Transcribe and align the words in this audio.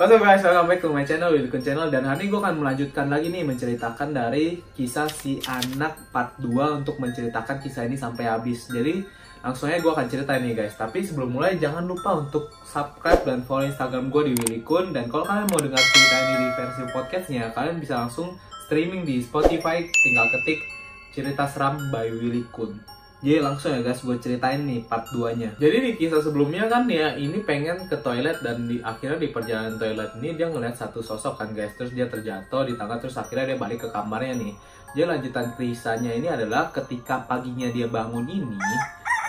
Up 0.00 0.08
guys, 0.08 0.40
welcome 0.40 0.64
back 0.64 0.80
to 0.80 0.88
my 0.88 1.04
channel, 1.04 1.28
Wilkun 1.28 1.60
Channel. 1.60 1.92
Dan 1.92 2.08
hari 2.08 2.24
ini 2.24 2.32
gue 2.32 2.40
akan 2.40 2.56
melanjutkan 2.64 3.12
lagi 3.12 3.28
nih 3.28 3.44
menceritakan 3.44 4.16
dari 4.16 4.56
kisah 4.72 5.04
si 5.12 5.44
anak 5.44 6.08
part 6.08 6.40
2 6.40 6.80
untuk 6.80 6.96
menceritakan 6.96 7.60
kisah 7.60 7.84
ini 7.84 8.00
sampai 8.00 8.24
habis. 8.24 8.64
Jadi 8.72 9.04
langsung 9.44 9.68
aja 9.68 9.76
gue 9.76 9.92
akan 9.92 10.08
cerita 10.08 10.40
ini 10.40 10.56
guys. 10.56 10.72
Tapi 10.80 11.04
sebelum 11.04 11.36
mulai 11.36 11.60
jangan 11.60 11.84
lupa 11.84 12.16
untuk 12.16 12.48
subscribe 12.64 13.28
dan 13.28 13.44
follow 13.44 13.68
Instagram 13.68 14.08
gue 14.08 14.32
di 14.32 14.34
Willikun 14.40 14.96
Dan 14.96 15.12
kalau 15.12 15.28
kalian 15.28 15.52
mau 15.52 15.60
dengar 15.60 15.84
cerita 15.84 16.16
ini 16.16 16.34
di 16.40 16.48
versi 16.56 16.82
podcastnya 16.96 17.44
Kalian 17.52 17.76
bisa 17.76 18.00
langsung 18.00 18.40
streaming 18.64 19.04
di 19.04 19.20
Spotify, 19.20 19.84
tinggal 19.84 20.32
ketik 20.32 20.64
cerita 21.12 21.44
seram 21.44 21.76
by 21.92 22.08
Willikun 22.08 22.99
jadi 23.20 23.44
langsung 23.44 23.76
ya 23.76 23.84
guys 23.84 24.00
gue 24.00 24.16
ceritain 24.16 24.64
nih 24.64 24.80
part 24.88 25.04
2 25.12 25.36
nya 25.36 25.52
Jadi 25.60 25.76
di 25.84 25.90
kisah 26.00 26.24
sebelumnya 26.24 26.64
kan 26.72 26.88
ya 26.88 27.12
ini 27.20 27.44
pengen 27.44 27.84
ke 27.84 28.00
toilet 28.00 28.40
dan 28.40 28.64
di 28.64 28.80
akhirnya 28.80 29.20
di 29.20 29.28
perjalanan 29.28 29.76
toilet 29.76 30.16
ini 30.16 30.40
dia 30.40 30.48
ngeliat 30.48 30.72
satu 30.72 31.04
sosok 31.04 31.36
kan 31.36 31.52
guys. 31.52 31.76
Terus 31.76 31.92
dia 31.92 32.08
terjatuh 32.08 32.64
di 32.64 32.80
tangga 32.80 32.96
terus 32.96 33.20
akhirnya 33.20 33.52
dia 33.52 33.58
balik 33.60 33.84
ke 33.84 33.88
kamarnya 33.92 34.40
nih. 34.40 34.52
Jadi 34.96 35.04
lanjutan 35.04 35.52
kisahnya 35.52 36.16
ini 36.16 36.32
adalah 36.32 36.72
ketika 36.72 37.20
paginya 37.28 37.68
dia 37.68 37.86
bangun 37.86 38.24
ini 38.24 38.56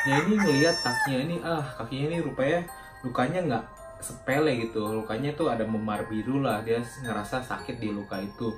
Ya 0.07 0.17
ini 0.25 0.33
ngeliat 0.33 0.81
kakinya 0.81 1.19
ini 1.27 1.35
ah 1.43 1.61
kakinya 1.77 2.15
ini 2.15 2.17
rupanya 2.23 2.59
lukanya 3.03 3.39
nggak 3.43 3.63
sepele 3.99 4.55
gitu. 4.55 5.03
Lukanya 5.03 5.35
tuh 5.35 5.51
ada 5.51 5.67
memar 5.67 6.07
biru 6.07 6.39
lah. 6.39 6.63
Dia 6.63 6.79
ngerasa 6.79 7.43
sakit 7.43 7.83
di 7.83 7.91
luka 7.91 8.23
itu 8.23 8.55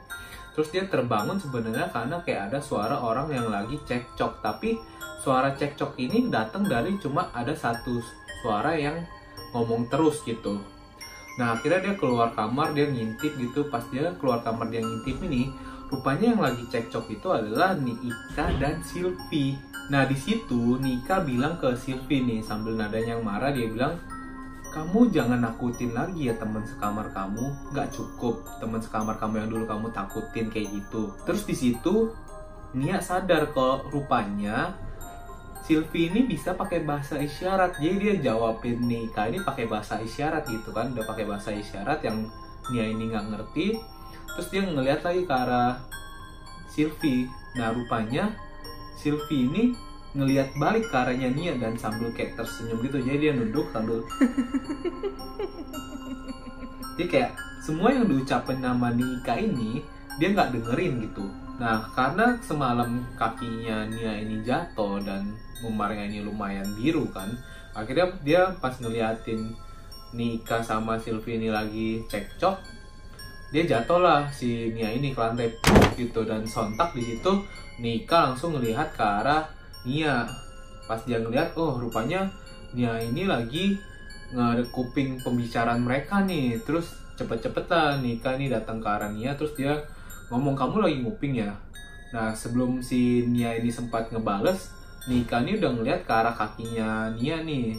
Terus 0.53 0.69
dia 0.69 0.85
terbangun 0.85 1.41
sebenarnya 1.41 1.89
karena 1.89 2.21
kayak 2.21 2.53
ada 2.53 2.59
suara 2.61 3.01
orang 3.01 3.33
yang 3.33 3.49
lagi 3.49 3.81
cekcok 3.89 4.45
Tapi 4.45 4.77
suara 5.23 5.55
cekcok 5.57 5.97
ini 5.97 6.29
datang 6.29 6.67
dari 6.67 6.93
cuma 7.01 7.33
ada 7.33 7.57
satu 7.57 7.97
suara 8.43 8.77
yang 8.77 9.01
ngomong 9.55 9.87
terus 9.87 10.21
gitu. 10.27 10.59
Nah 11.39 11.57
akhirnya 11.57 11.79
dia 11.89 11.95
keluar 11.97 12.35
kamar 12.37 12.77
dia 12.77 12.85
ngintip 12.85 13.33
gitu 13.39 13.65
pas 13.71 13.81
dia 13.89 14.13
keluar 14.21 14.45
kamar 14.45 14.69
dia 14.69 14.83
ngintip 14.83 15.17
ini 15.25 15.49
rupanya 15.89 16.33
yang 16.35 16.41
lagi 16.41 16.65
cekcok 16.69 17.05
itu 17.09 17.27
adalah 17.31 17.73
Nika 17.77 18.45
dan 18.61 18.83
Silvi. 18.85 19.57
Nah 19.89 20.05
di 20.05 20.17
situ 20.17 20.77
Nika 20.77 21.23
bilang 21.25 21.57
ke 21.57 21.73
Silvi 21.73 22.21
nih 22.21 22.41
sambil 22.45 22.77
nadanya 22.77 23.17
yang 23.17 23.23
marah 23.25 23.49
dia 23.49 23.69
bilang 23.71 23.97
kamu 24.73 25.13
jangan 25.13 25.37
nakutin 25.37 25.93
lagi 25.93 26.27
ya 26.27 26.35
teman 26.35 26.65
sekamar 26.65 27.13
kamu. 27.13 27.45
Nggak 27.69 27.93
cukup 27.93 28.41
teman 28.57 28.81
sekamar 28.81 29.21
kamu 29.21 29.45
yang 29.45 29.49
dulu 29.53 29.65
kamu 29.69 29.87
takutin 29.93 30.49
kayak 30.49 30.73
gitu. 30.73 31.13
Terus 31.23 31.45
di 31.45 31.55
situ 31.55 32.09
Nia 32.73 32.97
sadar 32.97 33.53
kok 33.53 33.93
rupanya 33.93 34.73
Silvi 35.63 36.09
ini 36.09 36.25
bisa 36.25 36.57
pakai 36.57 36.81
bahasa 36.81 37.21
isyarat. 37.21 37.77
Jadi 37.77 37.95
dia 38.01 38.33
jawabin 38.33 38.81
Nika 38.83 39.29
ini 39.29 39.45
pakai 39.45 39.69
bahasa 39.69 40.01
isyarat 40.01 40.49
gitu 40.49 40.73
kan. 40.73 40.89
Udah 40.91 41.05
pakai 41.05 41.29
bahasa 41.29 41.53
isyarat 41.53 42.01
yang 42.01 42.25
Nia 42.73 42.89
ini 42.89 43.13
nggak 43.13 43.29
ngerti. 43.29 43.77
Terus 44.33 44.47
dia 44.49 44.65
ngeliat 44.65 45.05
lagi 45.05 45.21
ke 45.23 45.33
arah 45.37 45.77
Silvi 46.73 47.29
nah 47.53 47.69
rupanya 47.69 48.33
Silvi 48.97 49.45
ini 49.45 49.63
ngelihat 50.13 50.53
balik 50.57 50.89
ke 50.89 50.95
arahnya 50.95 51.29
Nia 51.33 51.57
dan 51.57 51.73
sambil 51.77 52.13
kayak 52.13 52.37
tersenyum 52.37 52.79
gitu. 52.85 53.01
Jadi 53.01 53.17
dia 53.17 53.31
nunduk 53.33 53.67
sambil 53.73 54.01
jadi 56.93 57.05
kayak 57.09 57.31
semua 57.63 57.89
yang 57.89 58.05
diucapin 58.05 58.61
nama 58.61 58.93
Nika 58.93 59.33
ini 59.39 59.81
dia 60.21 60.29
nggak 60.29 60.53
dengerin 60.53 61.09
gitu. 61.09 61.25
Nah, 61.57 61.85
karena 61.93 62.37
semalam 62.41 63.01
kakinya 63.17 63.85
Nia 63.89 64.19
ini 64.21 64.41
jatuh 64.45 65.01
dan 65.01 65.33
memarnya 65.61 66.05
ini 66.09 66.19
lumayan 66.25 66.65
biru 66.77 67.07
kan, 67.13 67.29
akhirnya 67.73 68.09
dia 68.21 68.41
pas 68.57 68.73
ngeliatin 68.77 69.53
Nika 70.13 70.61
sama 70.61 70.97
Sylvie 71.01 71.41
ini 71.41 71.49
lagi 71.49 72.03
cekcok, 72.05 72.57
dia 73.53 73.63
jatuh 73.65 74.01
lah 74.01 74.29
si 74.29 74.73
Nia 74.73 74.93
ini 74.93 75.13
ke 75.13 75.19
lantai 75.21 75.49
gitu. 75.97 76.21
Dan 76.25 76.45
sontak 76.45 76.93
di 76.93 77.01
situ 77.05 77.31
Nika 77.81 78.33
langsung 78.33 78.57
ngelihat 78.57 78.93
ke 78.93 79.01
arah 79.01 79.45
Nia. 79.83 80.27
Pas 80.87 80.99
dia 81.03 81.19
ngelihat, 81.19 81.55
oh 81.55 81.79
rupanya 81.79 82.27
Nia 82.75 82.99
ini 82.99 83.27
lagi 83.27 83.77
kuping 84.73 85.21
pembicaraan 85.21 85.83
mereka 85.85 86.25
nih. 86.25 86.59
Terus 86.65 86.97
cepet-cepet 87.13 87.69
lah 87.69 88.01
Nika 88.01 88.35
nih 88.35 88.49
datang 88.49 88.81
ke 88.81 88.87
arah 88.89 89.13
Nia, 89.13 89.37
terus 89.37 89.53
dia 89.53 89.77
ngomong 90.33 90.57
kamu 90.57 90.75
lagi 90.81 90.97
nguping 91.05 91.33
ya 91.37 91.53
nah 92.13 92.33
sebelum 92.33 92.81
si 92.81 93.25
Nia 93.25 93.57
ini 93.57 93.73
sempat 93.73 94.09
ngebales 94.13 94.69
Nika 95.09 95.41
ini 95.45 95.57
udah 95.61 95.71
ngeliat 95.73 96.01
ke 96.05 96.13
arah 96.13 96.33
kakinya 96.33 97.13
Nia 97.13 97.41
nih 97.41 97.77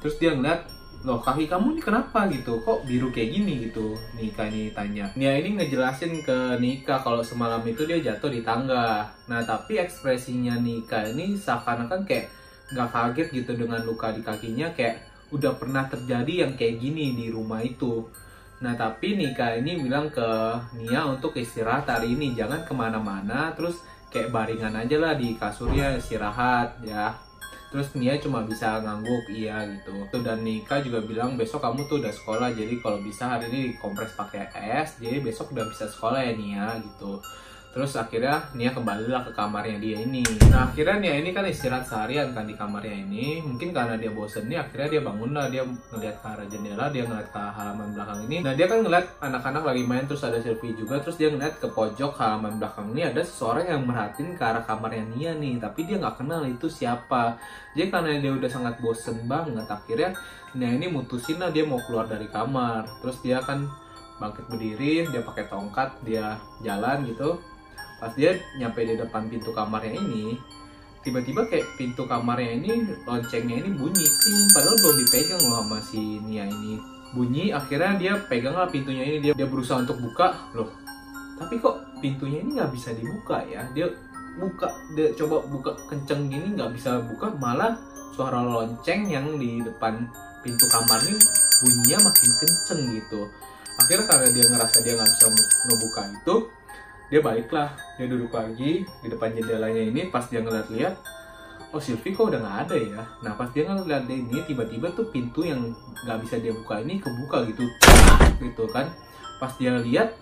terus 0.00 0.20
dia 0.20 0.36
ngeliat 0.36 0.68
loh 1.04 1.20
kaki 1.20 1.44
kamu 1.44 1.76
ini 1.76 1.82
kenapa 1.84 2.24
gitu? 2.32 2.64
Kok 2.64 2.88
biru 2.88 3.12
kayak 3.12 3.30
gini 3.36 3.68
gitu? 3.68 3.92
Nika 4.16 4.48
ini 4.48 4.72
tanya. 4.72 5.12
Nia 5.12 5.36
ini 5.36 5.60
ngejelasin 5.60 6.24
ke 6.24 6.56
Nika 6.56 6.96
kalau 7.04 7.20
semalam 7.20 7.60
itu 7.68 7.84
dia 7.84 8.00
jatuh 8.00 8.32
di 8.32 8.40
tangga. 8.40 9.12
Nah 9.28 9.44
tapi 9.44 9.76
ekspresinya 9.76 10.56
Nika 10.56 11.04
ini 11.12 11.36
seakan-akan 11.36 12.08
kayak 12.08 12.32
nggak 12.72 12.88
kaget 12.88 13.28
gitu 13.36 13.52
dengan 13.52 13.84
luka 13.84 14.16
di 14.16 14.24
kakinya 14.24 14.72
kayak 14.72 15.04
udah 15.28 15.52
pernah 15.60 15.84
terjadi 15.84 16.48
yang 16.48 16.52
kayak 16.56 16.80
gini 16.80 17.12
di 17.12 17.28
rumah 17.28 17.60
itu. 17.60 18.08
Nah 18.64 18.72
tapi 18.72 19.20
Nika 19.20 19.60
ini 19.60 19.76
bilang 19.84 20.08
ke 20.08 20.24
Nia 20.80 21.04
untuk 21.04 21.36
istirahat 21.36 21.84
hari 21.84 22.16
ini. 22.16 22.32
Jangan 22.32 22.64
ke 22.64 22.72
mana-mana 22.72 23.52
terus 23.52 23.84
kayak 24.08 24.32
baringan 24.32 24.72
aja 24.72 24.96
lah 24.96 25.12
di 25.20 25.36
kasurnya 25.36 26.00
istirahat 26.00 26.80
ya 26.80 27.12
terus 27.74 27.90
Nia 27.98 28.14
cuma 28.22 28.46
bisa 28.46 28.78
ngangguk 28.78 29.34
iya 29.34 29.66
gitu. 29.66 30.06
Dan 30.22 30.46
Nika 30.46 30.78
juga 30.78 31.02
bilang 31.02 31.34
besok 31.34 31.58
kamu 31.58 31.90
tuh 31.90 31.98
udah 31.98 32.14
sekolah 32.14 32.54
jadi 32.54 32.78
kalau 32.78 33.02
bisa 33.02 33.26
hari 33.26 33.50
ini 33.50 33.74
kompres 33.82 34.14
pakai 34.14 34.46
es 34.54 34.94
jadi 35.02 35.18
besok 35.18 35.50
udah 35.50 35.66
bisa 35.66 35.90
sekolah 35.90 36.22
ya 36.22 36.38
Nia 36.38 36.78
gitu 36.78 37.18
Terus 37.74 37.98
akhirnya 37.98 38.38
Nia 38.54 38.70
kembali 38.70 39.10
lah 39.10 39.26
ke 39.26 39.34
kamarnya 39.34 39.82
dia 39.82 39.98
ini. 39.98 40.22
Nah 40.46 40.70
akhirnya 40.70 41.02
Nia 41.02 41.14
ini 41.18 41.34
kan 41.34 41.42
istirahat 41.42 41.82
seharian 41.82 42.30
kan 42.30 42.46
di 42.46 42.54
kamarnya 42.54 43.02
ini. 43.02 43.42
Mungkin 43.42 43.74
karena 43.74 43.98
dia 43.98 44.14
bosen 44.14 44.46
nih 44.46 44.62
akhirnya 44.62 44.88
dia 44.94 45.02
bangun 45.02 45.34
lah. 45.34 45.50
Dia 45.50 45.66
ngeliat 45.66 46.22
ke 46.22 46.26
arah 46.30 46.46
jendela, 46.46 46.86
dia 46.94 47.02
ngeliat 47.02 47.28
ke 47.34 47.42
halaman 47.42 47.90
belakang 47.90 48.20
ini. 48.30 48.46
Nah 48.46 48.54
dia 48.54 48.66
kan 48.70 48.78
ngeliat 48.86 49.06
anak-anak 49.18 49.62
lagi 49.66 49.82
main 49.82 50.06
terus 50.06 50.22
ada 50.22 50.38
selfie 50.38 50.78
juga. 50.78 51.02
Terus 51.02 51.18
dia 51.18 51.34
ngeliat 51.34 51.58
ke 51.58 51.66
pojok 51.66 52.14
halaman 52.14 52.62
belakang 52.62 52.94
ini 52.94 53.02
ada 53.10 53.26
seseorang 53.26 53.66
yang 53.66 53.82
merhatiin 53.82 54.38
ke 54.38 54.44
arah 54.46 54.62
kamarnya 54.62 55.02
Nia 55.10 55.34
nih. 55.34 55.58
Tapi 55.58 55.80
dia 55.82 55.98
nggak 55.98 56.22
kenal 56.22 56.46
itu 56.46 56.70
siapa. 56.70 57.34
Jadi 57.74 57.90
karena 57.90 58.22
dia 58.22 58.30
udah 58.38 58.50
sangat 58.54 58.78
bosen 58.78 59.26
banget 59.26 59.66
akhirnya 59.66 60.14
Nia 60.54 60.70
ini 60.78 60.86
mutusin 60.86 61.42
lah 61.42 61.50
dia 61.50 61.66
mau 61.66 61.82
keluar 61.82 62.06
dari 62.06 62.30
kamar. 62.30 62.86
Terus 63.02 63.18
dia 63.18 63.42
kan 63.42 63.66
bangkit 64.14 64.46
berdiri, 64.46 65.10
dia 65.10 65.26
pakai 65.26 65.50
tongkat, 65.50 65.90
dia 66.06 66.38
jalan 66.62 67.02
gitu 67.10 67.34
pas 67.98 68.12
dia 68.12 68.36
nyampe 68.58 68.82
di 68.84 68.94
depan 68.98 69.30
pintu 69.30 69.50
kamarnya 69.54 69.96
ini 69.96 70.38
tiba-tiba 71.04 71.44
kayak 71.52 71.68
pintu 71.76 72.08
kamarnya 72.08 72.56
ini 72.56 72.72
loncengnya 73.04 73.60
ini 73.60 73.70
bunyi 73.76 74.04
ting. 74.24 74.40
Padahal 74.56 74.76
belum 74.80 74.96
dipegang 75.04 75.42
loh 75.44 75.60
sama 75.60 75.78
si 75.84 76.00
Nia 76.24 76.48
ini. 76.48 76.80
Bunyi 77.12 77.52
akhirnya 77.52 77.92
dia 78.00 78.12
pegang 78.26 78.56
lah 78.56 78.66
pintunya 78.72 79.04
ini. 79.04 79.16
Dia 79.20 79.32
dia 79.36 79.46
berusaha 79.46 79.84
untuk 79.84 80.00
buka. 80.00 80.32
Loh 80.56 80.72
tapi 81.34 81.58
kok 81.58 81.76
pintunya 81.98 82.40
ini 82.40 82.56
nggak 82.56 82.72
bisa 82.72 82.94
dibuka 82.96 83.44
ya? 83.44 83.66
Dia 83.76 83.86
buka 84.40 84.66
dia 84.96 85.12
coba 85.14 85.46
buka 85.46 85.70
kenceng 85.92 86.32
gini 86.32 86.56
nggak 86.56 86.72
bisa 86.72 87.04
buka. 87.04 87.30
Malah 87.36 87.76
suara 88.16 88.40
lonceng 88.40 89.10
yang 89.10 89.36
di 89.36 89.60
depan 89.60 90.08
pintu 90.40 90.64
kamar 90.72 91.00
ini 91.04 91.20
bunyinya 91.60 91.98
makin 92.08 92.30
kenceng 92.40 92.80
gitu. 92.96 93.20
Akhirnya 93.74 94.06
karena 94.06 94.28
dia 94.30 94.44
ngerasa 94.54 94.76
dia 94.86 94.92
nggak 94.94 95.10
bisa 95.10 95.26
ngebuka 95.68 96.02
itu 96.14 96.34
dia 97.12 97.20
baiklah 97.20 97.76
dia 98.00 98.06
duduk 98.08 98.32
lagi 98.32 98.82
di 98.82 99.08
depan 99.08 99.32
jendelanya 99.36 99.82
ini 99.82 100.08
pas 100.08 100.24
dia 100.28 100.40
ngeliat-liat 100.40 100.94
oh 101.74 101.82
Sylvie 101.82 102.14
kok 102.14 102.30
udah 102.30 102.38
nggak 102.38 102.58
ada 102.70 102.76
ya? 102.78 103.02
Nah 103.26 103.34
pas 103.34 103.50
dia 103.50 103.66
ngeliat 103.66 104.06
ini 104.06 104.46
tiba-tiba 104.46 104.94
tuh 104.94 105.10
pintu 105.10 105.42
yang 105.42 105.74
nggak 106.06 106.22
bisa 106.22 106.38
dia 106.38 106.54
buka 106.54 106.78
ini 106.78 107.02
kebuka 107.02 107.42
gitu. 107.50 107.66
Gitu 108.38 108.64
kan. 108.70 108.94
Pas 109.42 109.50
dia 109.58 109.74
lihat 109.82 110.14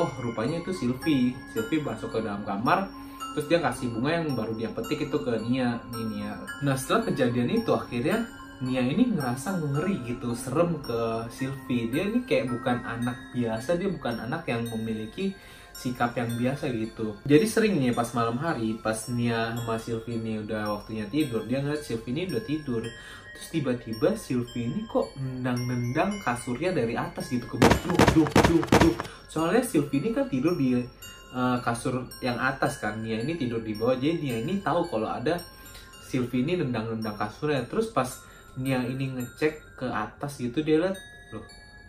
oh 0.00 0.08
rupanya 0.24 0.64
itu 0.64 0.72
Sylvie. 0.72 1.36
Sylvie 1.52 1.84
masuk 1.84 2.16
ke 2.16 2.24
dalam 2.24 2.48
kamar 2.48 2.88
terus 3.36 3.46
dia 3.46 3.62
kasih 3.62 3.94
bunga 3.94 4.10
yang 4.10 4.34
baru 4.34 4.58
dia 4.58 4.72
petik 4.74 5.06
itu 5.06 5.18
ke 5.20 5.32
Nia 5.44 5.78
nih 5.92 6.04
Nia. 6.16 6.32
Nah 6.64 6.74
setelah 6.74 7.12
kejadian 7.12 7.60
itu 7.60 7.70
akhirnya 7.76 8.26
Nia 8.60 8.84
ini 8.84 9.16
ngerasa 9.16 9.56
ngeri 9.56 10.04
gitu, 10.04 10.36
serem 10.36 10.80
ke 10.84 11.28
Sylvie. 11.32 11.88
Dia 11.88 12.08
ini 12.12 12.28
kayak 12.28 12.52
bukan 12.52 12.82
anak 12.84 13.16
biasa, 13.32 13.80
dia 13.80 13.88
bukan 13.88 14.20
anak 14.28 14.44
yang 14.50 14.68
memiliki 14.68 15.32
sikap 15.80 16.12
yang 16.12 16.28
biasa 16.36 16.68
gitu. 16.76 17.16
Jadi 17.24 17.46
sering 17.48 17.80
nih 17.80 17.96
pas 17.96 18.12
malam 18.12 18.36
hari, 18.36 18.76
pas 18.76 19.08
Nia 19.08 19.56
sama 19.56 19.80
Sylvie 19.80 20.20
ini 20.20 20.44
udah 20.44 20.76
waktunya 20.76 21.08
tidur, 21.08 21.48
dia 21.48 21.64
ngeliat 21.64 21.80
Sylvie 21.80 22.12
ini 22.12 22.28
udah 22.28 22.42
tidur. 22.44 22.84
Terus 23.32 23.48
tiba-tiba 23.48 24.08
Sylvie 24.20 24.68
ini 24.68 24.84
kok 24.84 25.16
nendang-nendang 25.16 26.20
kasurnya 26.20 26.76
dari 26.76 26.92
atas 26.92 27.32
gitu 27.32 27.48
ke 27.48 27.56
bawah. 27.56 27.80
Duh, 27.88 27.96
duh, 28.12 28.28
duh, 28.28 28.62
duh. 28.84 28.94
Soalnya 29.24 29.64
Sylvie 29.64 30.04
ini 30.04 30.12
kan 30.12 30.28
tidur 30.28 30.52
di 30.52 30.76
uh, 30.76 31.56
kasur 31.64 32.04
yang 32.20 32.36
atas 32.36 32.76
kan. 32.76 33.00
Nia 33.00 33.24
ini 33.24 33.40
tidur 33.40 33.64
di 33.64 33.72
bawah. 33.72 33.96
Jadi 33.96 34.20
Nia 34.20 34.36
ini 34.44 34.60
tahu 34.60 34.84
kalau 34.92 35.08
ada 35.08 35.40
Sylvie 36.04 36.44
ini 36.44 36.60
nendang-nendang 36.60 37.16
kasurnya. 37.16 37.64
Terus 37.64 37.88
pas 37.88 38.20
Nia 38.60 38.84
ini 38.84 39.16
ngecek 39.16 39.80
ke 39.80 39.88
atas 39.88 40.36
gitu 40.36 40.60
dia 40.60 40.76
lihat 40.76 40.98
loh 41.32 41.46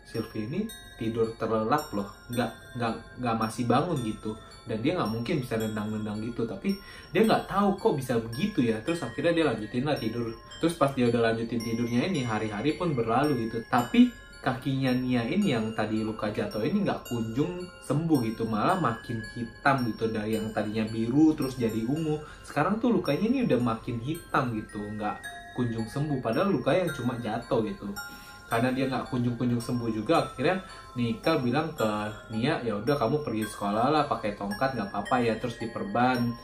Sylvie 0.07 0.47
ini 0.47 0.61
tidur 1.01 1.33
terlelap 1.41 1.89
loh. 1.97 2.05
Nggak 2.29 2.77
nggak 2.77 2.93
nggak 3.17 3.35
masih 3.41 3.65
bangun 3.65 3.97
gitu. 4.05 4.37
Dan 4.69 4.77
dia 4.85 4.93
nggak 4.93 5.09
mungkin 5.09 5.41
bisa 5.41 5.57
nendang-nendang 5.57 6.21
gitu. 6.21 6.45
Tapi 6.45 6.77
dia 7.09 7.25
nggak 7.25 7.49
tahu 7.49 7.73
kok 7.81 7.93
bisa 7.97 8.21
begitu 8.21 8.69
ya. 8.69 8.77
Terus 8.85 9.01
akhirnya 9.01 9.33
dia 9.33 9.45
lanjutin 9.49 9.83
lah 9.89 9.97
tidur. 9.97 10.29
Terus 10.61 10.77
pas 10.77 10.93
dia 10.93 11.09
udah 11.09 11.33
lanjutin 11.33 11.57
tidurnya 11.57 12.05
ini 12.05 12.21
hari-hari 12.21 12.77
pun 12.77 12.93
berlalu 12.93 13.49
gitu. 13.49 13.65
Tapi 13.65 14.13
kakinya 14.41 14.89
Nia 14.93 15.21
ini 15.29 15.53
yang 15.53 15.69
tadi 15.77 16.01
luka 16.01 16.33
jatuh 16.33 16.65
ini 16.65 16.85
nggak 16.85 17.09
kunjung 17.09 17.65
sembuh 17.89 18.19
gitu. 18.29 18.45
Malah 18.45 18.77
makin 18.77 19.17
hitam 19.33 19.89
gitu 19.89 20.13
dari 20.13 20.37
yang 20.37 20.53
tadinya 20.53 20.85
biru 20.85 21.33
terus 21.33 21.57
jadi 21.57 21.81
ungu. 21.89 22.21
Sekarang 22.45 22.77
tuh 22.77 22.93
lukanya 22.93 23.25
ini 23.25 23.49
udah 23.49 23.57
makin 23.57 23.97
hitam 23.97 24.53
gitu. 24.53 24.77
Nggak 24.77 25.17
kunjung 25.57 25.89
sembuh. 25.89 26.21
Padahal 26.21 26.53
luka 26.53 26.69
yang 26.69 26.93
cuma 26.93 27.17
jatuh 27.17 27.65
gitu 27.65 27.89
karena 28.51 28.69
dia 28.75 28.91
nggak 28.91 29.07
kunjung-kunjung 29.07 29.63
sembuh 29.63 29.87
juga 29.95 30.27
akhirnya 30.27 30.59
Nika 30.99 31.39
bilang 31.39 31.71
ke 31.71 31.87
Nia 32.35 32.59
ya 32.59 32.75
udah 32.75 32.99
kamu 32.99 33.23
pergi 33.23 33.47
sekolah 33.47 33.87
lah 33.87 34.03
pakai 34.11 34.35
tongkat 34.35 34.75
nggak 34.75 34.91
apa-apa 34.91 35.23
ya 35.23 35.39
terus 35.39 35.55
diperban 35.55 36.35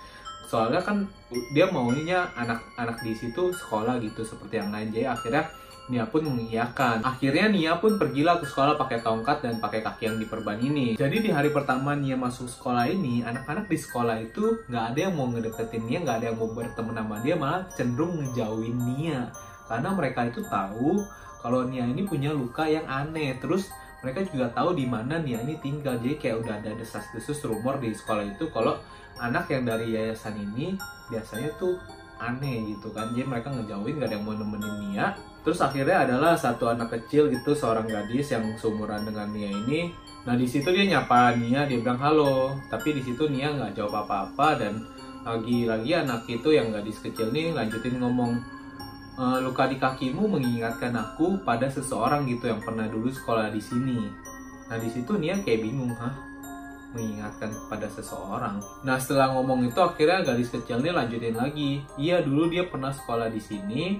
soalnya 0.47 0.79
kan 0.79 1.03
dia 1.51 1.67
maunya 1.67 2.31
anak-anak 2.39 3.03
di 3.03 3.11
situ 3.11 3.51
sekolah 3.51 3.99
gitu 3.99 4.23
seperti 4.23 4.63
yang 4.63 4.71
lain 4.71 4.95
jadi 4.95 5.11
akhirnya 5.11 5.51
Nia 5.87 6.03
pun 6.03 6.19
mengiyakan. 6.19 6.99
Akhirnya 6.99 7.47
Nia 7.47 7.79
pun 7.79 7.95
pergilah 7.95 8.43
ke 8.43 8.45
sekolah 8.47 8.75
pakai 8.75 8.99
tongkat 8.99 9.39
dan 9.39 9.55
pakai 9.63 9.79
kaki 9.79 10.11
yang 10.11 10.19
diperban 10.19 10.59
ini. 10.59 10.99
Jadi 10.99 11.23
di 11.23 11.31
hari 11.31 11.47
pertama 11.55 11.95
Nia 11.95 12.19
masuk 12.19 12.51
sekolah 12.51 12.91
ini, 12.91 13.23
anak-anak 13.23 13.71
di 13.71 13.79
sekolah 13.79 14.19
itu 14.19 14.67
nggak 14.67 14.83
ada 14.91 14.99
yang 15.07 15.15
mau 15.15 15.31
ngedeketin 15.31 15.87
Nia, 15.87 16.03
nggak 16.03 16.17
ada 16.19 16.25
yang 16.27 16.37
mau 16.43 16.51
berteman 16.51 16.91
sama 16.91 17.15
dia, 17.23 17.35
malah 17.39 17.63
cenderung 17.71 18.19
ngejauhin 18.19 18.75
Nia. 18.83 19.31
Karena 19.67 19.89
mereka 19.95 20.27
itu 20.27 20.43
tahu 20.51 21.07
kalau 21.41 21.65
Nia 21.65 21.85
ini 21.85 22.03
punya 22.03 22.33
luka 22.33 22.65
yang 22.67 22.85
aneh. 22.85 23.37
Terus 23.37 23.69
mereka 24.01 24.25
juga 24.27 24.49
tahu 24.53 24.77
di 24.77 24.85
mana 24.85 25.21
Nia 25.21 25.41
ini 25.41 25.57
tinggal. 25.59 25.97
Jadi 26.01 26.15
kayak 26.17 26.45
udah 26.45 26.53
ada 26.61 26.71
desas-desus 26.77 27.41
rumor 27.45 27.77
di 27.81 27.93
sekolah 27.93 28.25
itu 28.25 28.49
kalau 28.53 28.77
anak 29.17 29.49
yang 29.49 29.65
dari 29.65 29.93
yayasan 29.93 30.37
ini 30.37 30.77
biasanya 31.09 31.49
tuh 31.57 31.77
aneh 32.17 32.73
gitu 32.75 32.89
kan. 32.93 33.13
Jadi 33.13 33.25
mereka 33.25 33.53
ngejauhin 33.53 34.01
gak 34.01 34.09
ada 34.09 34.15
yang 34.17 34.25
mau 34.25 34.33
nemenin 34.33 34.75
Nia 34.89 35.13
Terus 35.47 35.63
akhirnya 35.63 36.03
adalah 36.03 36.35
satu 36.35 36.67
anak 36.67 36.91
kecil 36.91 37.31
gitu, 37.31 37.55
seorang 37.55 37.87
gadis 37.87 38.35
yang 38.35 38.43
seumuran 38.59 39.07
dengan 39.07 39.31
Nia 39.31 39.47
ini. 39.47 39.95
Nah 40.27 40.35
di 40.35 40.43
situ 40.43 40.67
dia 40.75 40.83
nyapa 40.83 41.39
Nia, 41.39 41.63
dia 41.63 41.79
bilang 41.79 41.95
halo. 42.03 42.51
Tapi 42.67 42.99
di 42.99 42.99
situ 42.99 43.31
Nia 43.31 43.55
nggak 43.55 43.79
jawab 43.79 44.03
apa-apa 44.03 44.59
dan 44.59 44.83
lagi-lagi 45.23 46.03
anak 46.03 46.27
itu 46.27 46.51
yang 46.51 46.75
gadis 46.75 46.99
kecil 46.99 47.31
ini 47.31 47.55
lanjutin 47.55 47.95
ngomong 47.95 48.35
e, 49.17 49.23
luka 49.41 49.65
di 49.65 49.81
kakimu 49.81 50.29
mengingatkan 50.29 50.93
aku 50.93 51.41
pada 51.41 51.67
seseorang 51.67 52.29
gitu 52.29 52.47
yang 52.47 52.61
pernah 52.61 52.85
dulu 52.85 53.09
sekolah 53.09 53.49
di 53.49 53.59
sini. 53.59 54.05
Nah 54.69 54.77
di 54.77 54.87
situ 54.93 55.17
Nia 55.17 55.41
kayak 55.41 55.65
bingung, 55.65 55.97
hah? 55.97 56.13
mengingatkan 56.87 57.51
kepada 57.51 57.91
seseorang. 57.91 58.63
Nah 58.87 58.95
setelah 58.95 59.35
ngomong 59.35 59.67
itu 59.67 59.77
akhirnya 59.77 60.23
gadis 60.23 60.49
kecil 60.49 60.79
ini 60.79 60.95
lanjutin 60.95 61.35
lagi. 61.35 61.83
Iya 61.99 62.23
dulu 62.23 62.47
dia 62.47 62.63
pernah 62.63 62.95
sekolah 62.95 63.27
di 63.27 63.43
sini 63.43 63.99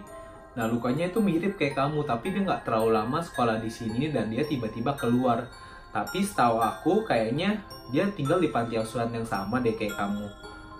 Nah 0.58 0.66
lukanya 0.66 1.14
itu 1.14 1.22
mirip 1.22 1.54
kayak 1.54 1.78
kamu, 1.78 2.02
tapi 2.02 2.34
dia 2.34 2.42
nggak 2.42 2.66
terlalu 2.66 2.98
lama 2.98 3.22
sekolah 3.22 3.62
di 3.62 3.70
sini 3.70 4.10
dan 4.10 4.34
dia 4.34 4.42
tiba-tiba 4.42 4.98
keluar. 4.98 5.46
Tapi 5.94 6.26
setahu 6.26 6.58
aku 6.58 7.06
kayaknya 7.06 7.62
dia 7.94 8.10
tinggal 8.10 8.42
di 8.42 8.50
panti 8.50 8.74
asuhan 8.74 9.14
yang 9.14 9.24
sama 9.24 9.62
deh 9.62 9.78
kayak 9.78 9.94
kamu. 9.94 10.26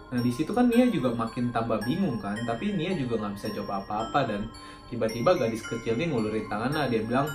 Nah 0.08 0.20
di 0.24 0.32
situ 0.32 0.56
kan 0.56 0.72
Nia 0.72 0.88
juga 0.88 1.12
makin 1.12 1.52
tambah 1.52 1.84
bingung 1.84 2.16
kan, 2.24 2.36
tapi 2.48 2.72
Nia 2.76 2.96
juga 2.96 3.20
nggak 3.20 3.34
bisa 3.36 3.48
jawab 3.52 3.84
apa-apa 3.84 4.24
dan 4.24 4.48
tiba-tiba 4.88 5.36
gadis 5.36 5.68
kecil 5.68 6.00
ini 6.00 6.16
ngulurin 6.16 6.48
tangannya 6.48 6.88
dia 6.88 7.02
bilang, 7.04 7.28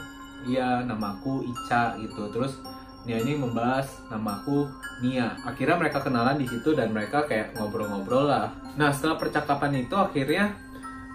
iya 0.49 0.81
namaku 0.81 1.45
Ica 1.45 2.01
gitu. 2.01 2.33
Terus 2.33 2.65
Nia 3.05 3.21
ini 3.21 3.37
membahas 3.37 4.09
namaku 4.09 4.71
Nia. 5.05 5.37
Akhirnya 5.45 5.77
mereka 5.77 6.01
kenalan 6.01 6.41
di 6.41 6.49
situ 6.49 6.73
dan 6.73 6.97
mereka 6.97 7.29
kayak 7.29 7.53
ngobrol-ngobrol 7.61 8.31
lah. 8.31 8.55
Nah 8.81 8.89
setelah 8.89 9.21
percakapan 9.21 9.85
itu 9.85 9.93
akhirnya 9.93 10.57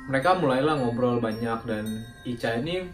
mereka 0.07 0.37
mulailah 0.37 0.77
ngobrol 0.77 1.17
banyak 1.17 1.59
dan 1.65 1.85
Ica 2.21 2.59
ini 2.61 2.85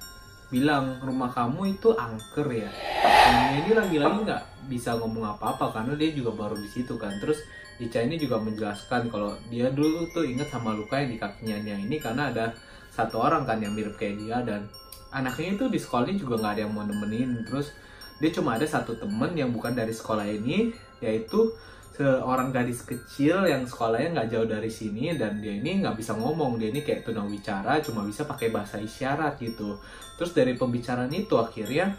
bilang 0.54 1.02
rumah 1.02 1.34
kamu 1.34 1.76
itu 1.76 1.92
angker 1.98 2.48
ya. 2.48 2.70
Dan 3.04 3.66
ini 3.66 3.72
lagi-lagi 3.74 4.18
nggak 4.24 4.44
bisa 4.70 4.96
ngomong 5.02 5.36
apa-apa 5.36 5.74
karena 5.74 5.98
dia 5.98 6.14
juga 6.14 6.32
baru 6.32 6.56
di 6.56 6.70
situ 6.70 6.94
kan. 6.96 7.12
Terus 7.18 7.42
Ica 7.82 8.06
ini 8.06 8.22
juga 8.22 8.38
menjelaskan 8.38 9.10
kalau 9.10 9.34
dia 9.50 9.74
dulu 9.74 10.06
tuh 10.14 10.26
inget 10.28 10.46
sama 10.50 10.78
luka 10.78 11.02
yang 11.02 11.10
di 11.10 11.18
kakinya 11.18 11.58
yang 11.66 11.82
ini 11.82 11.98
karena 11.98 12.30
ada 12.30 12.54
satu 12.94 13.18
orang 13.18 13.50
kan 13.50 13.58
yang 13.58 13.74
mirip 13.74 13.98
kayak 13.98 14.22
dia 14.22 14.38
dan 14.46 14.70
anaknya 15.10 15.58
itu 15.58 15.66
di 15.70 15.80
sekolah 15.82 16.06
ini 16.06 16.18
juga 16.22 16.38
nggak 16.38 16.54
ada 16.58 16.62
yang 16.66 16.74
mau 16.74 16.86
nemenin. 16.86 17.42
Terus 17.50 17.74
dia 18.22 18.30
cuma 18.30 18.58
ada 18.58 18.66
satu 18.70 18.94
temen 18.98 19.34
yang 19.34 19.50
bukan 19.50 19.74
dari 19.74 19.90
sekolah 19.90 20.26
ini 20.30 20.70
yaitu 21.02 21.50
seorang 21.94 22.50
gadis 22.50 22.82
kecil 22.82 23.46
yang 23.46 23.66
sekolahnya 23.70 24.18
nggak 24.18 24.30
jauh 24.34 24.50
dari 24.50 24.70
sini 24.70 25.14
dan 25.14 25.38
dia 25.42 25.58
ini 25.58 25.82
nggak 25.82 25.98
bisa 25.98 26.14
ngomong. 26.14 26.62
Dia 26.62 26.70
ini 26.70 26.86
kayak 26.86 27.10
tunawicara 27.10 27.82
cuma 27.82 28.06
bisa 28.06 28.30
pakai 28.30 28.54
bahasa 28.54 28.78
isyarat 28.78 29.42
gitu. 29.42 29.82
Terus 30.22 30.32
dari 30.34 30.54
pembicaraan 30.54 31.10
itu 31.10 31.34
akhirnya 31.38 31.94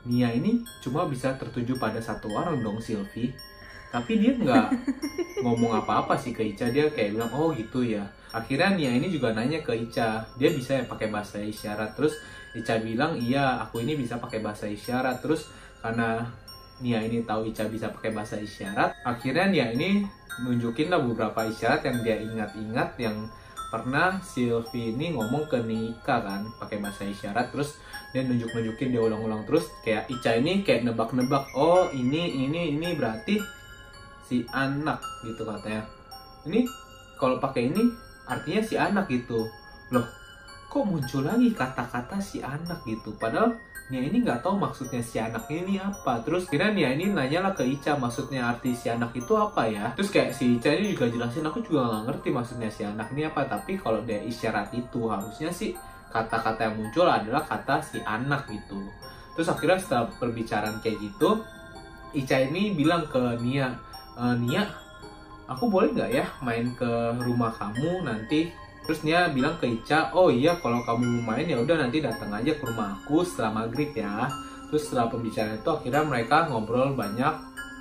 Nia 0.00 0.32
ini 0.32 0.64
cuma 0.80 1.04
bisa 1.04 1.36
tertuju 1.36 1.76
pada 1.76 2.00
satu 2.00 2.32
orang 2.32 2.64
dong 2.64 2.80
Sylvie 2.80 3.36
tapi 3.90 4.22
dia 4.22 4.32
nggak 4.38 4.66
ngomong 5.44 5.82
apa-apa 5.82 6.14
sih 6.14 6.30
ke 6.30 6.54
Ica. 6.54 6.70
Dia 6.70 6.86
kayak 6.88 7.18
bilang 7.18 7.30
oh 7.34 7.50
gitu 7.52 7.82
ya. 7.82 8.06
Akhirnya 8.30 8.78
Nia 8.78 8.90
ini 8.94 9.10
juga 9.10 9.34
nanya 9.34 9.58
ke 9.60 9.74
Ica. 9.74 10.22
Dia 10.38 10.50
bisa 10.54 10.78
ya 10.78 10.84
pakai 10.86 11.10
bahasa 11.10 11.42
isyarat. 11.42 11.98
Terus 11.98 12.14
Ica 12.54 12.78
bilang 12.78 13.18
iya 13.18 13.58
aku 13.58 13.82
ini 13.82 13.98
bisa 13.98 14.22
pakai 14.22 14.38
bahasa 14.38 14.70
isyarat. 14.70 15.18
Terus 15.20 15.50
karena 15.82 16.22
Nia 16.80 17.02
ini 17.02 17.26
tahu 17.26 17.50
Ica 17.50 17.66
bisa 17.66 17.90
pakai 17.90 18.14
bahasa 18.14 18.38
isyarat. 18.38 19.02
Akhirnya 19.02 19.50
Nia 19.50 19.66
ini 19.74 20.06
nunjukin 20.46 20.88
lah 20.88 21.02
beberapa 21.02 21.42
isyarat 21.44 21.82
yang 21.84 21.98
dia 22.06 22.16
ingat-ingat 22.22 22.94
yang 23.02 23.26
pernah 23.70 24.18
Sylvie 24.18 24.90
ini 24.98 25.14
ngomong 25.14 25.46
ke 25.46 25.62
Nika 25.62 26.22
kan 26.22 26.46
pakai 26.62 26.78
bahasa 26.78 27.06
isyarat. 27.06 27.50
Terus 27.50 27.78
dia 28.14 28.22
nunjuk-nunjukin 28.22 28.94
dia 28.94 29.02
ulang-ulang. 29.02 29.42
Terus 29.50 29.66
kayak 29.82 30.06
Ica 30.06 30.38
ini 30.38 30.62
kayak 30.62 30.86
nebak-nebak 30.86 31.50
oh 31.58 31.90
ini 31.90 32.46
ini 32.46 32.78
ini 32.78 32.94
berarti 32.94 33.59
si 34.30 34.46
anak 34.54 35.02
gitu 35.26 35.42
katanya 35.42 35.82
ini 36.46 36.62
kalau 37.18 37.42
pakai 37.42 37.74
ini 37.74 37.82
artinya 38.30 38.62
si 38.62 38.78
anak 38.78 39.10
gitu 39.10 39.42
loh 39.90 40.06
kok 40.70 40.86
muncul 40.86 41.26
lagi 41.26 41.50
kata-kata 41.50 42.22
si 42.22 42.38
anak 42.38 42.86
gitu 42.86 43.10
padahal 43.18 43.58
Nia 43.90 44.06
ini 44.06 44.22
nggak 44.22 44.46
tahu 44.46 44.54
maksudnya 44.54 45.02
si 45.02 45.18
anak 45.18 45.50
ini 45.50 45.74
apa. 45.74 46.22
Terus 46.22 46.46
kira 46.46 46.70
Nia 46.70 46.94
ini 46.94 47.10
nanya 47.10 47.50
lah 47.50 47.58
ke 47.58 47.66
Ica 47.66 47.98
maksudnya 47.98 48.46
arti 48.46 48.70
si 48.70 48.86
anak 48.86 49.10
itu 49.18 49.34
apa 49.34 49.66
ya. 49.66 49.90
Terus 49.98 50.14
kayak 50.14 50.30
si 50.30 50.62
Ica 50.62 50.70
ini 50.70 50.94
juga 50.94 51.10
jelasin 51.10 51.42
aku 51.42 51.58
juga 51.66 51.90
nggak 51.90 52.02
ngerti 52.06 52.28
maksudnya 52.30 52.70
si 52.70 52.86
anak 52.86 53.10
ini 53.10 53.26
apa. 53.26 53.50
Tapi 53.50 53.74
kalau 53.82 53.98
dia 54.06 54.22
isyarat 54.22 54.70
itu 54.78 55.10
harusnya 55.10 55.50
sih 55.50 55.74
kata-kata 56.06 56.70
yang 56.70 56.78
muncul 56.78 57.02
adalah 57.02 57.42
kata 57.42 57.82
si 57.82 57.98
anak 58.06 58.46
gitu. 58.46 58.78
Terus 59.34 59.50
akhirnya 59.50 59.82
setelah 59.82 60.06
perbicaraan 60.22 60.78
kayak 60.78 60.98
gitu, 61.02 61.42
Ica 62.14 62.38
ini 62.46 62.78
bilang 62.78 63.10
ke 63.10 63.42
Nia, 63.42 63.74
e, 64.20 64.24
Nia, 64.44 64.68
aku 65.48 65.72
boleh 65.72 65.96
nggak 65.96 66.10
ya 66.12 66.26
main 66.44 66.76
ke 66.76 66.90
rumah 67.24 67.50
kamu 67.56 68.04
nanti? 68.04 68.52
Terus 68.84 69.00
dia 69.06 69.28
bilang 69.30 69.56
ke 69.60 69.70
Ica 69.70 70.10
oh 70.16 70.32
iya 70.32 70.56
kalau 70.58 70.82
kamu 70.82 71.22
main 71.22 71.46
ya 71.46 71.60
udah 71.60 71.78
nanti 71.78 72.02
datang 72.02 72.32
aja 72.32 72.52
ke 72.56 72.64
rumah 72.64 73.00
aku 73.00 73.24
setelah 73.24 73.64
maghrib 73.64 73.92
ya. 73.94 74.28
Terus 74.70 74.86
setelah 74.86 75.10
pembicaraan 75.10 75.58
itu 75.58 75.70
akhirnya 75.70 76.02
mereka 76.06 76.36
ngobrol 76.48 76.94
banyak 76.94 77.34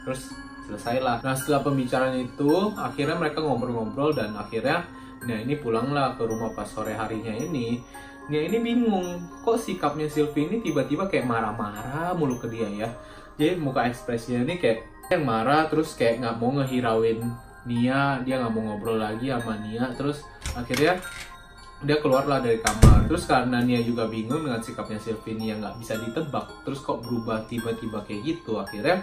terus 0.05 0.33
selesailah. 0.69 1.25
Nah 1.25 1.33
setelah 1.33 1.61
pembicaraan 1.65 2.17
itu 2.17 2.51
akhirnya 2.77 3.15
mereka 3.17 3.41
ngobrol-ngobrol 3.41 4.13
dan 4.13 4.37
akhirnya 4.37 4.85
nah 5.19 5.35
ini 5.35 5.59
pulanglah 5.59 6.15
ke 6.15 6.23
rumah 6.23 6.53
pas 6.53 6.69
sore 6.69 6.93
harinya 6.93 7.33
ini. 7.33 7.81
Nia 8.29 8.45
ini 8.45 8.61
bingung 8.61 9.25
kok 9.41 9.57
sikapnya 9.57 10.05
Sylvie 10.05 10.45
ini 10.45 10.61
tiba-tiba 10.61 11.09
kayak 11.09 11.25
marah-marah 11.25 12.13
mulu 12.13 12.37
ke 12.37 12.45
dia 12.53 12.69
ya? 12.69 12.89
Jadi 13.41 13.57
muka 13.57 13.89
ekspresinya 13.89 14.45
ini 14.45 14.61
kayak 14.61 14.85
yang 15.09 15.25
marah 15.25 15.65
terus 15.65 15.97
kayak 15.97 16.21
nggak 16.21 16.35
mau 16.37 16.53
ngehirauin 16.61 17.19
Nia 17.65 18.21
dia 18.23 18.39
nggak 18.39 18.53
mau 18.53 18.73
ngobrol 18.73 19.01
lagi 19.01 19.33
sama 19.33 19.57
Nia 19.61 19.89
terus 19.97 20.21
akhirnya 20.53 21.01
dia 21.79 21.95
keluarlah 22.03 22.43
dari 22.43 22.59
kamar. 22.59 23.07
Terus 23.07 23.23
karena 23.23 23.63
Nia 23.63 23.79
juga 23.79 24.03
bingung 24.11 24.43
dengan 24.43 24.59
sikapnya 24.59 24.99
Sylvie 24.99 25.39
yang 25.39 25.63
nggak 25.63 25.79
bisa 25.79 25.95
ditebak. 25.95 26.51
Terus 26.67 26.83
kok 26.83 26.99
berubah 26.99 27.47
tiba-tiba 27.47 28.03
kayak 28.03 28.21
gitu? 28.27 28.59
Akhirnya 28.59 28.99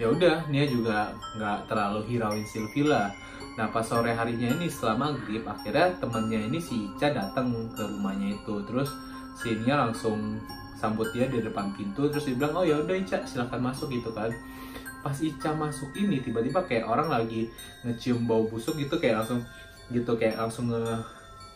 ya 0.00 0.08
udah 0.08 0.48
Nia 0.48 0.64
juga 0.64 1.12
nggak 1.36 1.68
terlalu 1.68 2.00
hirauin 2.08 2.46
Sylvie 2.48 2.88
lah. 2.88 3.12
Nah 3.60 3.68
pas 3.68 3.84
sore 3.84 4.16
harinya 4.16 4.48
ini 4.56 4.68
setelah 4.68 5.08
maghrib 5.08 5.44
akhirnya 5.44 5.92
temennya 6.00 6.40
ini 6.48 6.58
si 6.60 6.88
Ica 6.88 7.12
datang 7.12 7.52
ke 7.76 7.84
rumahnya 7.84 8.32
itu. 8.40 8.64
Terus 8.64 8.88
si 9.36 9.52
Nia 9.60 9.76
langsung 9.76 10.40
sambut 10.76 11.08
dia 11.12 11.24
di 11.28 11.40
depan 11.40 11.72
pintu 11.72 12.04
terus 12.12 12.28
dia 12.28 12.36
bilang 12.36 12.52
oh 12.52 12.64
ya 12.64 12.76
udah 12.80 12.96
Ica 12.96 13.24
silahkan 13.24 13.60
masuk 13.60 13.88
gitu 13.88 14.12
kan 14.12 14.28
pas 15.06 15.14
Ica 15.22 15.54
masuk 15.54 15.94
ini 15.94 16.18
tiba-tiba 16.18 16.58
kayak 16.66 16.82
orang 16.82 17.06
lagi 17.06 17.46
ngecium 17.86 18.26
bau 18.26 18.42
busuk 18.50 18.74
gitu 18.74 18.98
kayak 18.98 19.22
langsung 19.22 19.38
gitu 19.94 20.18
kayak 20.18 20.34
langsung 20.34 20.66
nge 20.66 20.98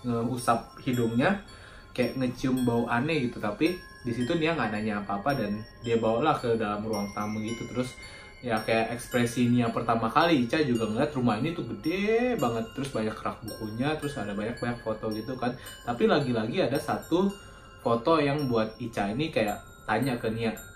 ngeusap 0.07 0.79
hidungnya 0.87 1.43
kayak 1.91 2.15
ngecium 2.15 2.63
bau 2.63 2.87
aneh 2.87 3.27
gitu. 3.27 3.43
Tapi 3.43 3.75
di 4.07 4.13
situ 4.15 4.31
dia 4.39 4.55
nggak 4.55 4.71
nanya 4.71 5.03
apa-apa 5.03 5.35
dan 5.35 5.59
dia 5.83 5.99
bawalah 5.99 6.39
ke 6.39 6.55
dalam 6.55 6.87
ruang 6.87 7.11
tamu 7.11 7.43
gitu. 7.43 7.67
Terus 7.75 7.99
ya 8.39 8.55
kayak 8.63 8.95
ekspresinya 8.95 9.75
pertama 9.75 10.07
kali 10.07 10.47
Ica 10.47 10.63
juga 10.63 10.87
ngeliat 10.87 11.11
rumah 11.19 11.43
ini 11.43 11.51
tuh 11.51 11.67
gede 11.75 12.39
banget. 12.39 12.71
Terus 12.79 12.95
banyak 12.95 13.19
rak 13.19 13.43
bukunya 13.43 13.99
terus 13.99 14.15
ada 14.15 14.31
banyak 14.31 14.55
banyak 14.63 14.79
foto 14.79 15.11
gitu 15.11 15.35
kan. 15.35 15.51
Tapi 15.83 16.07
lagi-lagi 16.07 16.71
ada 16.71 16.79
satu 16.79 17.27
foto 17.83 18.23
yang 18.23 18.47
buat 18.47 18.79
Ica 18.79 19.11
ini 19.11 19.35
kayak 19.35 19.59
tanya 19.91 20.15
ke 20.23 20.31
Nia 20.31 20.70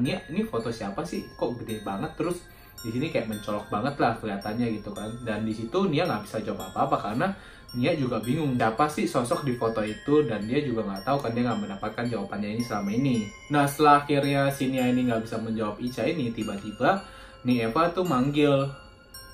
Nia 0.00 0.18
ini 0.32 0.42
foto 0.44 0.72
siapa 0.72 1.04
sih 1.04 1.24
kok 1.36 1.56
gede 1.60 1.84
banget 1.84 2.16
terus 2.16 2.42
di 2.84 2.92
sini 2.92 3.08
kayak 3.08 3.32
mencolok 3.32 3.72
banget 3.72 3.94
lah 3.96 4.12
kelihatannya 4.20 4.66
gitu 4.76 4.92
kan 4.92 5.08
dan 5.24 5.44
di 5.48 5.56
situ 5.56 5.88
Nia 5.88 6.04
nggak 6.04 6.28
bisa 6.28 6.40
jawab 6.44 6.68
apa-apa 6.68 6.96
karena 7.00 7.28
Nia 7.74 7.90
juga 7.98 8.22
bingung 8.22 8.54
siapa 8.54 8.86
sih 8.86 9.02
sosok 9.02 9.42
di 9.42 9.58
foto 9.58 9.82
itu 9.82 10.22
dan 10.30 10.46
dia 10.46 10.62
juga 10.62 10.86
nggak 10.86 11.02
tahu 11.02 11.18
kan 11.18 11.34
dia 11.34 11.42
nggak 11.42 11.60
mendapatkan 11.64 12.04
jawabannya 12.06 12.54
ini 12.54 12.62
selama 12.62 12.90
ini. 12.94 13.16
Nah 13.50 13.66
setelah 13.66 14.06
akhirnya 14.06 14.46
si 14.52 14.70
Nia 14.70 14.86
ini 14.86 15.10
nggak 15.10 15.26
bisa 15.26 15.42
menjawab 15.42 15.82
Ica 15.82 16.06
ini 16.06 16.30
tiba-tiba 16.30 17.02
nih 17.42 17.66
Eva 17.66 17.90
tuh 17.90 18.06
manggil 18.06 18.52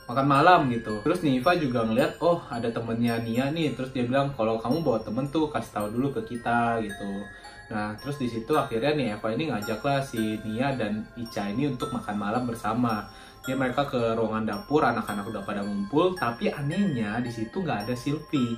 makan 0.08 0.26
malam 0.26 0.60
gitu. 0.72 1.04
Terus 1.04 1.20
nih 1.20 1.44
Eva 1.44 1.52
juga 1.58 1.84
ngeliat 1.84 2.16
oh 2.24 2.40
ada 2.48 2.72
temennya 2.72 3.20
Nia 3.20 3.52
nih 3.52 3.76
terus 3.76 3.92
dia 3.92 4.08
bilang 4.08 4.32
kalau 4.32 4.56
kamu 4.56 4.80
bawa 4.80 5.04
temen 5.04 5.28
tuh 5.28 5.52
kasih 5.52 5.76
tahu 5.76 5.86
dulu 6.00 6.08
ke 6.16 6.32
kita 6.32 6.80
gitu. 6.80 7.10
Nah 7.70 7.94
terus 7.94 8.18
di 8.18 8.26
situ 8.26 8.50
akhirnya 8.58 8.92
nih 8.98 9.06
Eva 9.14 9.28
ini 9.30 9.44
ngajaklah 9.48 10.02
si 10.02 10.42
Nia 10.42 10.74
dan 10.74 11.06
Ica 11.14 11.46
ini 11.46 11.70
untuk 11.70 11.94
makan 11.94 12.16
malam 12.18 12.42
bersama. 12.44 13.06
Dia 13.46 13.56
mereka 13.56 13.88
ke 13.88 14.18
ruangan 14.18 14.44
dapur 14.44 14.84
anak-anak 14.84 15.24
udah 15.30 15.42
pada 15.46 15.64
ngumpul 15.64 16.12
tapi 16.18 16.50
anehnya 16.50 17.22
di 17.22 17.32
situ 17.32 17.62
nggak 17.62 17.88
ada 17.88 17.94
Silvi 17.96 18.52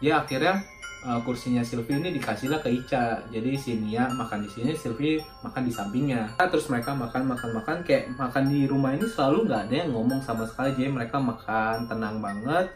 ya 0.00 0.24
akhirnya 0.24 0.64
uh, 1.04 1.20
kursinya 1.22 1.60
Silvi 1.60 2.00
ini 2.00 2.10
dikasihlah 2.16 2.62
ke 2.64 2.70
Ica. 2.72 3.20
Jadi 3.28 3.58
si 3.58 3.76
Nia 3.76 4.08
makan 4.08 4.46
di 4.46 4.50
sini 4.50 4.72
Silvi 4.72 5.20
makan 5.44 5.62
di 5.66 5.72
sampingnya. 5.74 6.34
Nah, 6.40 6.48
terus 6.48 6.66
mereka 6.72 6.96
makan 6.96 7.28
makan 7.28 7.50
makan 7.60 7.76
kayak 7.84 8.10
makan 8.16 8.48
di 8.48 8.64
rumah 8.64 8.96
ini 8.96 9.04
selalu 9.04 9.50
nggak 9.50 9.60
ada 9.68 9.74
yang 9.84 9.90
ngomong 9.92 10.20
sama 10.24 10.48
sekali. 10.48 10.72
Jadi 10.74 10.90
mereka 10.90 11.20
makan 11.20 11.84
tenang 11.86 12.18
banget. 12.18 12.72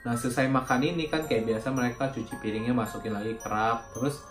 Nah 0.00 0.16
selesai 0.16 0.48
makan 0.48 0.80
ini 0.80 1.12
kan 1.12 1.28
kayak 1.28 1.44
biasa 1.44 1.76
mereka 1.76 2.08
cuci 2.08 2.40
piringnya 2.40 2.72
masukin 2.72 3.12
lagi 3.12 3.36
kerak 3.36 3.84
terus 3.92 4.24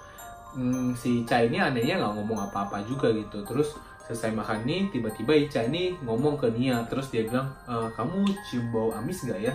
hmm, 0.55 0.95
si 0.97 1.23
Ica 1.25 1.43
ini 1.43 1.57
anehnya 1.59 1.99
nggak 1.99 2.13
ngomong 2.17 2.39
apa-apa 2.49 2.81
juga 2.85 3.11
gitu. 3.13 3.43
Terus 3.45 3.75
selesai 4.09 4.33
makan 4.33 4.65
nih 4.65 4.89
tiba-tiba 4.89 5.37
Ica 5.37 5.61
ini 5.69 5.93
ngomong 6.01 6.39
ke 6.39 6.49
Nia. 6.53 6.81
Terus 6.89 7.13
dia 7.13 7.25
bilang 7.25 7.53
e, 7.69 7.73
kamu 7.93 8.25
cium 8.49 8.65
bau 8.73 8.89
amis 8.93 9.21
gak 9.21 9.37
ya? 9.37 9.53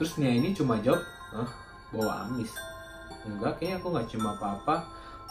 Terus 0.00 0.16
Nia 0.16 0.32
ini 0.32 0.56
cuma 0.56 0.80
jawab 0.80 1.04
ah 1.36 1.50
bau 1.92 2.08
amis? 2.08 2.56
Enggak 3.28 3.60
kayaknya 3.60 3.76
aku 3.82 3.86
nggak 3.92 4.06
cium 4.08 4.24
apa-apa. 4.24 4.76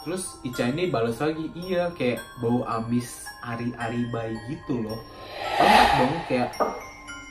Terus 0.02 0.38
Ica 0.46 0.70
ini 0.70 0.90
balas 0.90 1.18
lagi 1.18 1.50
iya 1.58 1.90
kayak 1.94 2.22
bau 2.38 2.62
amis 2.66 3.26
ari-ari 3.42 4.06
bayi 4.14 4.38
gitu 4.46 4.82
loh. 4.86 4.98
Enak 5.58 5.88
dong 5.98 6.14
kayak 6.30 6.50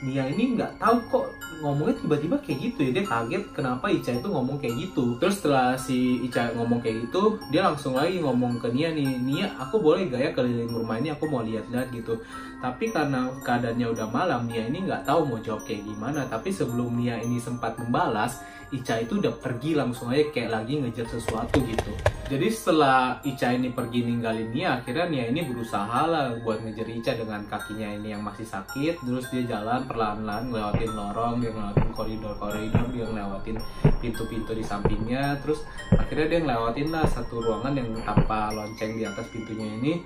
Nia 0.02 0.26
ini 0.26 0.58
nggak 0.58 0.82
tahu 0.82 0.98
kok 1.06 1.26
ngomongnya 1.62 1.94
tiba-tiba 2.02 2.36
kayak 2.42 2.58
gitu 2.58 2.90
ya. 2.90 2.90
Dia 2.98 3.04
kaget 3.06 3.44
kenapa 3.54 3.86
Ica 3.86 4.18
itu 4.18 4.26
ngomong 4.26 4.58
kayak 4.58 4.74
gitu. 4.82 5.14
Terus 5.22 5.38
setelah 5.38 5.78
si 5.78 6.18
Ica 6.26 6.50
ngomong 6.58 6.82
kayak 6.82 7.06
gitu 7.06 7.38
dia 7.54 7.62
langsung 7.62 7.94
lagi 7.94 8.18
ngomong 8.18 8.58
ke 8.58 8.68
Nia 8.74 8.90
nih 8.90 9.22
Nia 9.22 9.46
aku 9.62 9.78
boleh 9.78 10.10
gak 10.10 10.20
ya 10.20 10.30
keliling 10.34 10.74
rumah 10.74 10.98
ini? 10.98 11.14
Aku 11.14 11.30
mau 11.30 11.46
lihat-lihat 11.46 11.94
gitu. 11.94 12.18
Tapi 12.58 12.90
karena 12.90 13.30
keadaannya 13.46 13.86
udah 13.94 14.06
malam 14.10 14.50
Nia 14.50 14.66
ini 14.66 14.86
nggak 14.86 15.06
tahu 15.06 15.22
mau 15.22 15.38
jawab 15.38 15.62
kayak 15.62 15.86
gimana. 15.86 16.26
Tapi 16.26 16.50
sebelum 16.50 16.98
Nia 16.98 17.22
ini 17.22 17.38
sempat 17.38 17.78
membalas 17.78 18.42
Ica 18.72 19.04
itu 19.04 19.20
udah 19.20 19.36
pergi 19.36 19.76
langsung 19.76 20.08
aja 20.08 20.24
kayak 20.32 20.50
lagi 20.50 20.80
ngejar 20.80 21.04
sesuatu 21.04 21.60
gitu. 21.60 21.92
Jadi 22.32 22.48
setelah 22.48 23.20
Ica 23.20 23.52
ini 23.52 23.68
pergi 23.68 24.08
ninggalin 24.08 24.48
Nia, 24.48 24.80
akhirnya 24.80 25.12
Nia 25.12 25.24
ini 25.28 25.44
berusaha 25.44 26.08
lah 26.08 26.32
buat 26.40 26.64
ngejar 26.64 26.88
Ica 26.88 27.12
dengan 27.20 27.44
kakinya 27.44 27.92
ini 28.00 28.16
yang 28.16 28.24
masih 28.24 28.48
sakit. 28.48 29.04
Terus 29.04 29.28
dia 29.28 29.44
jalan 29.44 29.84
perlahan-lahan 29.84 30.48
ngelewatin 30.48 30.92
lorong, 30.96 31.34
dia 31.44 31.52
ngelewatin 31.52 31.90
koridor-koridor, 31.92 32.86
dia 32.88 33.04
ngelewatin 33.04 33.56
pintu-pintu 34.00 34.56
di 34.56 34.64
sampingnya. 34.64 35.36
Terus 35.44 35.60
akhirnya 35.92 36.26
dia 36.32 36.40
ngelewatin 36.40 36.88
lah 36.88 37.04
satu 37.04 37.44
ruangan 37.44 37.76
yang 37.76 37.92
tanpa 38.08 38.48
lonceng 38.56 38.96
di 38.96 39.04
atas 39.04 39.28
pintunya 39.28 39.68
ini. 39.76 40.00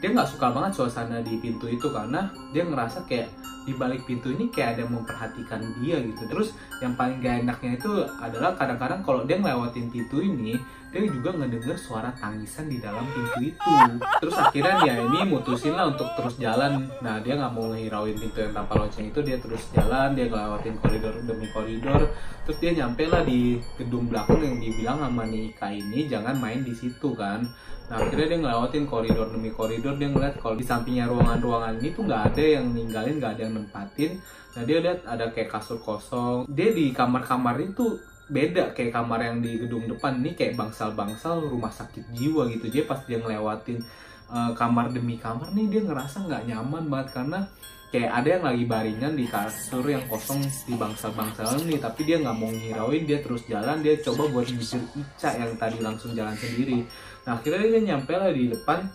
Dia 0.00 0.16
nggak 0.16 0.28
suka 0.32 0.48
banget 0.50 0.72
suasana 0.80 1.20
di 1.20 1.36
pintu 1.36 1.68
itu 1.68 1.92
karena 1.92 2.32
dia 2.56 2.64
ngerasa 2.64 3.04
kayak 3.04 3.28
di 3.68 3.76
balik 3.76 4.08
pintu 4.08 4.32
ini 4.32 4.48
kayak 4.48 4.76
ada 4.76 4.80
yang 4.88 4.92
memperhatikan 4.96 5.60
dia 5.78 5.96
gitu. 6.00 6.22
Terus 6.24 6.56
yang 6.80 6.96
paling 6.96 7.20
gak 7.20 7.44
enaknya 7.44 7.76
itu 7.76 7.92
adalah 8.18 8.56
kadang-kadang 8.56 9.04
kalau 9.04 9.28
dia 9.28 9.36
ngelewatin 9.36 9.92
pintu 9.92 10.24
ini 10.24 10.56
dia 10.90 11.06
juga 11.06 11.30
ngedenger 11.38 11.78
suara 11.78 12.10
tangisan 12.18 12.66
di 12.66 12.82
dalam 12.82 13.06
pintu 13.14 13.54
itu. 13.54 13.74
Terus 14.18 14.34
akhirnya 14.34 14.74
dia 14.82 14.94
ini 15.06 15.18
mutusin 15.22 15.78
lah 15.78 15.86
untuk 15.94 16.10
terus 16.18 16.34
jalan. 16.42 16.90
Nah 16.98 17.22
dia 17.22 17.38
nggak 17.38 17.52
mau 17.54 17.70
ngehirauin 17.70 18.18
pintu 18.18 18.42
yang 18.42 18.50
tanpa 18.50 18.74
lonceng 18.74 19.06
itu 19.06 19.22
dia 19.22 19.38
terus 19.38 19.62
jalan 19.70 20.18
dia 20.18 20.26
ngelewatin 20.26 20.74
koridor 20.82 21.14
demi 21.22 21.46
koridor. 21.54 22.10
Terus 22.42 22.58
dia 22.58 22.70
nyampe 22.74 23.06
lah 23.06 23.22
di 23.22 23.62
gedung 23.78 24.10
belakang 24.10 24.42
yang 24.42 24.58
dibilang 24.58 24.98
sama 24.98 25.24
Nika 25.30 25.70
ini 25.70 26.10
jangan 26.10 26.34
main 26.34 26.66
di 26.66 26.74
situ 26.74 27.14
kan. 27.14 27.46
Nah 27.86 27.96
akhirnya 28.02 28.26
dia 28.34 28.38
ngelewatin 28.42 28.84
koridor 28.90 29.30
demi 29.30 29.50
koridor 29.54 29.94
dia 29.94 30.10
ngeliat 30.10 30.42
kalau 30.42 30.58
di 30.58 30.66
sampingnya 30.66 31.06
ruangan-ruangan 31.06 31.78
ini 31.78 31.94
tuh 31.94 32.02
nggak 32.02 32.34
ada 32.34 32.42
yang 32.42 32.66
ninggalin 32.74 33.22
nggak 33.22 33.38
ada 33.38 33.42
yang 33.46 33.54
nempatin. 33.62 34.18
Nah 34.58 34.62
dia 34.66 34.82
lihat 34.82 35.06
ada 35.06 35.30
kayak 35.30 35.54
kasur 35.54 35.78
kosong. 35.78 36.50
Dia 36.50 36.74
di 36.74 36.90
kamar-kamar 36.90 37.62
itu 37.62 38.09
beda 38.30 38.70
kayak 38.72 38.94
kamar 38.94 39.20
yang 39.26 39.42
di 39.42 39.58
gedung 39.58 39.90
depan 39.90 40.22
ini 40.22 40.38
kayak 40.38 40.54
bangsal-bangsal 40.54 41.50
rumah 41.50 41.74
sakit 41.74 42.14
jiwa 42.14 42.46
gitu. 42.54 42.70
Jadi 42.70 42.86
pas 42.86 43.02
dia 43.02 43.18
ngelewatin 43.18 43.82
uh, 44.30 44.54
kamar 44.54 44.94
demi 44.94 45.18
kamar 45.18 45.50
nih 45.50 45.66
dia 45.66 45.82
ngerasa 45.82 46.30
nggak 46.30 46.46
nyaman 46.46 46.86
banget. 46.86 47.08
Karena 47.10 47.42
kayak 47.90 48.10
ada 48.22 48.28
yang 48.38 48.44
lagi 48.46 48.64
baringan 48.70 49.12
di 49.18 49.26
kasur 49.26 49.82
yang 49.82 50.06
kosong 50.06 50.38
di 50.46 50.78
bangsal-bangsal 50.78 51.58
nih 51.66 51.82
tapi 51.82 52.06
dia 52.06 52.22
nggak 52.22 52.36
mau 52.38 52.46
ngirauin 52.46 53.02
dia 53.02 53.18
terus 53.18 53.42
jalan 53.50 53.82
dia 53.82 53.98
coba 53.98 54.30
buat 54.30 54.46
ngusir 54.46 54.78
Ica 54.94 55.34
yang 55.34 55.58
tadi 55.58 55.82
langsung 55.82 56.14
jalan 56.14 56.38
sendiri. 56.38 56.86
Nah 57.26 57.34
akhirnya 57.34 57.66
dia 57.66 57.82
nyampe 57.82 58.14
lah 58.14 58.30
di 58.30 58.46
depan 58.46 58.86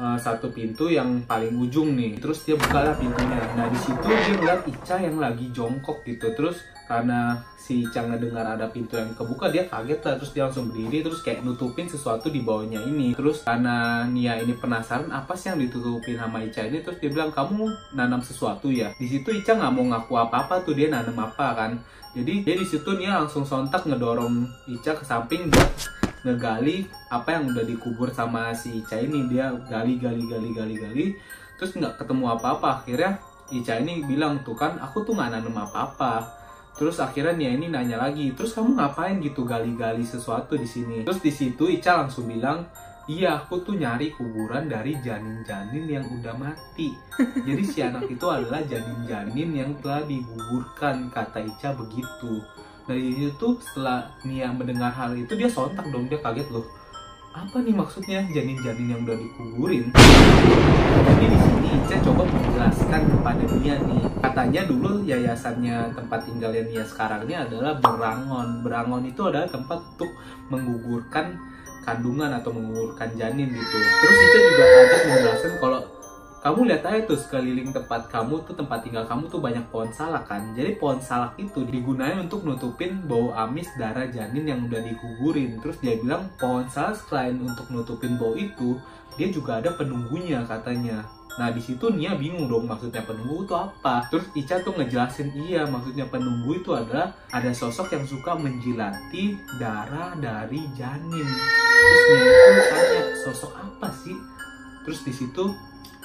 uh, 0.00 0.16
satu 0.16 0.48
pintu 0.48 0.88
yang 0.88 1.28
paling 1.28 1.52
ujung 1.60 1.92
nih. 1.92 2.16
Terus 2.16 2.40
dia 2.48 2.56
buka 2.56 2.88
lah 2.88 2.96
pintunya. 2.96 3.36
Nah 3.52 3.68
di 3.68 3.78
situ 3.84 4.08
dia 4.08 4.32
ngeliat 4.32 4.60
Ica 4.64 4.96
yang 4.96 5.20
lagi 5.20 5.46
jongkok 5.52 6.00
gitu. 6.08 6.32
Terus 6.32 6.56
karena 6.88 7.36
si 7.60 7.84
Ica 7.84 8.00
ngedengar 8.00 8.48
ada 8.48 8.64
pintu 8.72 8.96
yang 8.96 9.12
kebuka 9.12 9.52
dia 9.52 9.68
kaget 9.68 10.00
lah. 10.00 10.16
Terus 10.16 10.32
dia 10.32 10.42
langsung 10.48 10.72
berdiri 10.72 11.04
terus 11.04 11.20
kayak 11.20 11.44
nutupin 11.44 11.84
sesuatu 11.84 12.32
di 12.32 12.40
bawahnya 12.40 12.80
ini. 12.88 13.12
Terus 13.12 13.44
karena 13.44 14.08
Nia 14.08 14.40
ini 14.40 14.56
penasaran 14.56 15.12
apa 15.12 15.36
sih 15.36 15.52
yang 15.52 15.60
ditutupin 15.60 16.16
sama 16.16 16.40
Ica 16.40 16.64
ini? 16.64 16.80
Terus 16.80 16.96
dia 16.96 17.12
bilang 17.12 17.28
kamu 17.28 17.68
nanam 17.92 18.24
sesuatu 18.24 18.72
ya? 18.72 18.96
Di 18.96 19.04
situ 19.04 19.28
Ica 19.36 19.60
nggak 19.60 19.72
mau 19.76 19.84
ngaku 19.84 20.12
apa 20.16 20.48
apa 20.48 20.54
tuh 20.64 20.72
dia 20.72 20.88
nanam 20.88 21.14
apa 21.20 21.52
kan. 21.52 21.76
Jadi 22.16 22.48
dia 22.48 22.56
di 22.56 22.64
situ 22.64 22.88
Nia 22.96 23.20
langsung 23.20 23.44
sontak 23.44 23.84
ngedorong 23.84 24.48
Ica 24.72 24.96
ke 24.96 25.04
samping 25.04 25.52
buat 25.52 25.68
ngegali 26.24 26.88
apa 27.12 27.36
yang 27.36 27.52
udah 27.52 27.68
dikubur 27.68 28.08
sama 28.16 28.56
si 28.56 28.80
Ica 28.80 28.96
ini. 28.96 29.28
Dia 29.28 29.52
gali 29.68 30.00
gali 30.00 30.24
gali 30.24 30.56
gali 30.56 30.74
gali 30.80 31.06
terus 31.60 31.76
nggak 31.76 32.00
ketemu 32.00 32.32
apa-apa. 32.32 32.80
Akhirnya 32.80 33.20
Ica 33.52 33.76
ini 33.76 34.08
bilang 34.08 34.40
tuh 34.40 34.56
kan 34.56 34.80
aku 34.80 35.04
tuh 35.04 35.12
nggak 35.12 35.36
nanam 35.36 35.68
apa-apa 35.68 36.37
Terus 36.78 37.02
akhirnya 37.02 37.34
Nia 37.34 37.50
ini 37.58 37.66
nanya 37.66 37.98
lagi, 37.98 38.30
terus 38.38 38.54
kamu 38.54 38.78
ngapain 38.78 39.18
gitu 39.18 39.42
gali-gali 39.42 40.06
sesuatu 40.06 40.54
di 40.54 40.64
sini? 40.64 41.02
Terus 41.02 41.18
di 41.18 41.34
situ 41.34 41.66
Ica 41.66 42.06
langsung 42.06 42.30
bilang, 42.30 42.70
iya 43.10 43.42
aku 43.42 43.66
tuh 43.66 43.74
nyari 43.74 44.14
kuburan 44.14 44.70
dari 44.70 44.94
janin-janin 45.02 45.90
yang 45.90 46.06
udah 46.06 46.38
mati. 46.38 46.94
Jadi 47.50 47.62
si 47.66 47.82
anak 47.82 48.06
itu 48.06 48.22
adalah 48.30 48.62
janin-janin 48.62 49.50
yang 49.50 49.74
telah 49.82 50.06
digugurkan, 50.06 51.10
kata 51.10 51.42
Ica 51.42 51.74
begitu. 51.74 52.46
Dari 52.86 53.26
itu 53.26 53.58
setelah 53.58 54.14
Nia 54.22 54.54
mendengar 54.54 54.94
hal 54.94 55.18
itu 55.18 55.34
dia 55.34 55.50
sontak 55.50 55.90
dong, 55.90 56.06
dia 56.06 56.22
kaget 56.22 56.46
loh. 56.54 56.77
Apa 57.32 57.56
nih 57.60 57.74
maksudnya? 57.76 58.24
Janin-janin 58.32 58.86
yang 58.88 59.00
udah 59.04 59.16
dikuburin? 59.16 59.84
Jadi 61.04 61.24
di 61.28 61.38
sini 61.38 61.68
Ica 61.76 61.96
coba 62.04 62.22
menjelaskan 62.24 63.02
kepada 63.12 63.44
Nia 63.60 63.76
nih. 63.84 64.02
Katanya 64.24 64.62
dulu 64.64 65.04
yayasannya 65.04 65.92
tempat 65.92 66.24
tinggalnya 66.24 66.62
Nia 66.68 66.84
sekarang 66.88 67.28
ini 67.28 67.36
adalah 67.36 67.76
Berangon. 67.78 68.64
Berangon 68.64 69.02
itu 69.04 69.20
adalah 69.24 69.48
tempat 69.48 69.78
untuk 69.96 70.10
menggugurkan 70.48 71.36
kandungan 71.84 72.32
atau 72.36 72.50
menggugurkan 72.52 73.12
janin 73.16 73.48
gitu. 73.52 73.76
Terus 73.76 74.18
Ica 74.18 74.38
juga 74.40 74.64
ada 74.64 74.96
menjelaskan 75.04 75.52
kalau 75.60 75.80
kamu 76.48 76.64
lihat 76.64 76.80
aja 76.88 77.04
tuh 77.04 77.20
sekeliling 77.20 77.76
tempat 77.76 78.08
kamu 78.08 78.40
tuh 78.48 78.56
tempat 78.56 78.80
tinggal 78.80 79.04
kamu 79.04 79.28
tuh 79.28 79.36
banyak 79.36 79.60
pohon 79.68 79.92
salak 79.92 80.24
kan 80.32 80.40
jadi 80.56 80.80
pohon 80.80 80.96
salak 80.96 81.36
itu 81.36 81.60
digunakan 81.68 82.24
untuk 82.24 82.40
nutupin 82.48 83.04
bau 83.04 83.36
amis 83.36 83.68
darah 83.76 84.08
janin 84.08 84.48
yang 84.48 84.64
udah 84.64 84.80
digugurin 84.80 85.60
terus 85.60 85.76
dia 85.84 86.00
bilang 86.00 86.24
pohon 86.40 86.64
salak 86.72 86.96
selain 87.04 87.36
untuk 87.36 87.68
nutupin 87.68 88.16
bau 88.16 88.32
itu 88.32 88.80
dia 89.20 89.28
juga 89.28 89.60
ada 89.60 89.76
penunggunya 89.76 90.40
katanya 90.48 91.04
Nah 91.38 91.54
di 91.54 91.62
situ 91.62 91.86
Nia 91.94 92.18
bingung 92.18 92.50
dong 92.50 92.66
maksudnya 92.66 92.98
penunggu 93.06 93.46
itu 93.46 93.54
apa. 93.54 94.02
Terus 94.10 94.26
Ica 94.34 94.58
tuh 94.58 94.74
ngejelasin 94.74 95.30
iya 95.38 95.62
maksudnya 95.70 96.10
penunggu 96.10 96.58
itu 96.58 96.74
adalah 96.74 97.14
ada 97.30 97.54
sosok 97.54 97.94
yang 97.94 98.02
suka 98.02 98.34
menjilati 98.34 99.38
darah 99.54 100.18
dari 100.18 100.66
janin. 100.74 101.28
Terus 101.30 102.02
Nia 102.10 102.26
itu 102.26 102.62
tanya 102.74 103.02
sosok 103.22 103.52
apa 103.54 103.88
sih? 104.02 104.18
Terus 104.82 104.98
di 105.06 105.14
situ 105.14 105.54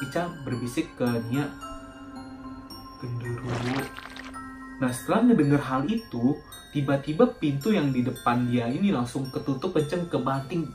Ica 0.04 0.28
berbisik 0.44 0.92
ke 1.00 1.08
Nia 1.32 1.48
genderuwo. 3.00 3.80
Nah 4.84 4.92
setelah 4.92 5.32
ngedenger 5.32 5.62
hal 5.64 5.88
itu, 5.88 6.36
tiba-tiba 6.76 7.28
pintu 7.40 7.72
yang 7.72 7.96
di 7.96 8.04
depan 8.04 8.48
dia 8.52 8.68
ini 8.68 8.92
langsung 8.92 9.28
ketutup 9.32 9.76
kenceng 9.76 10.08
kebanting. 10.12 10.68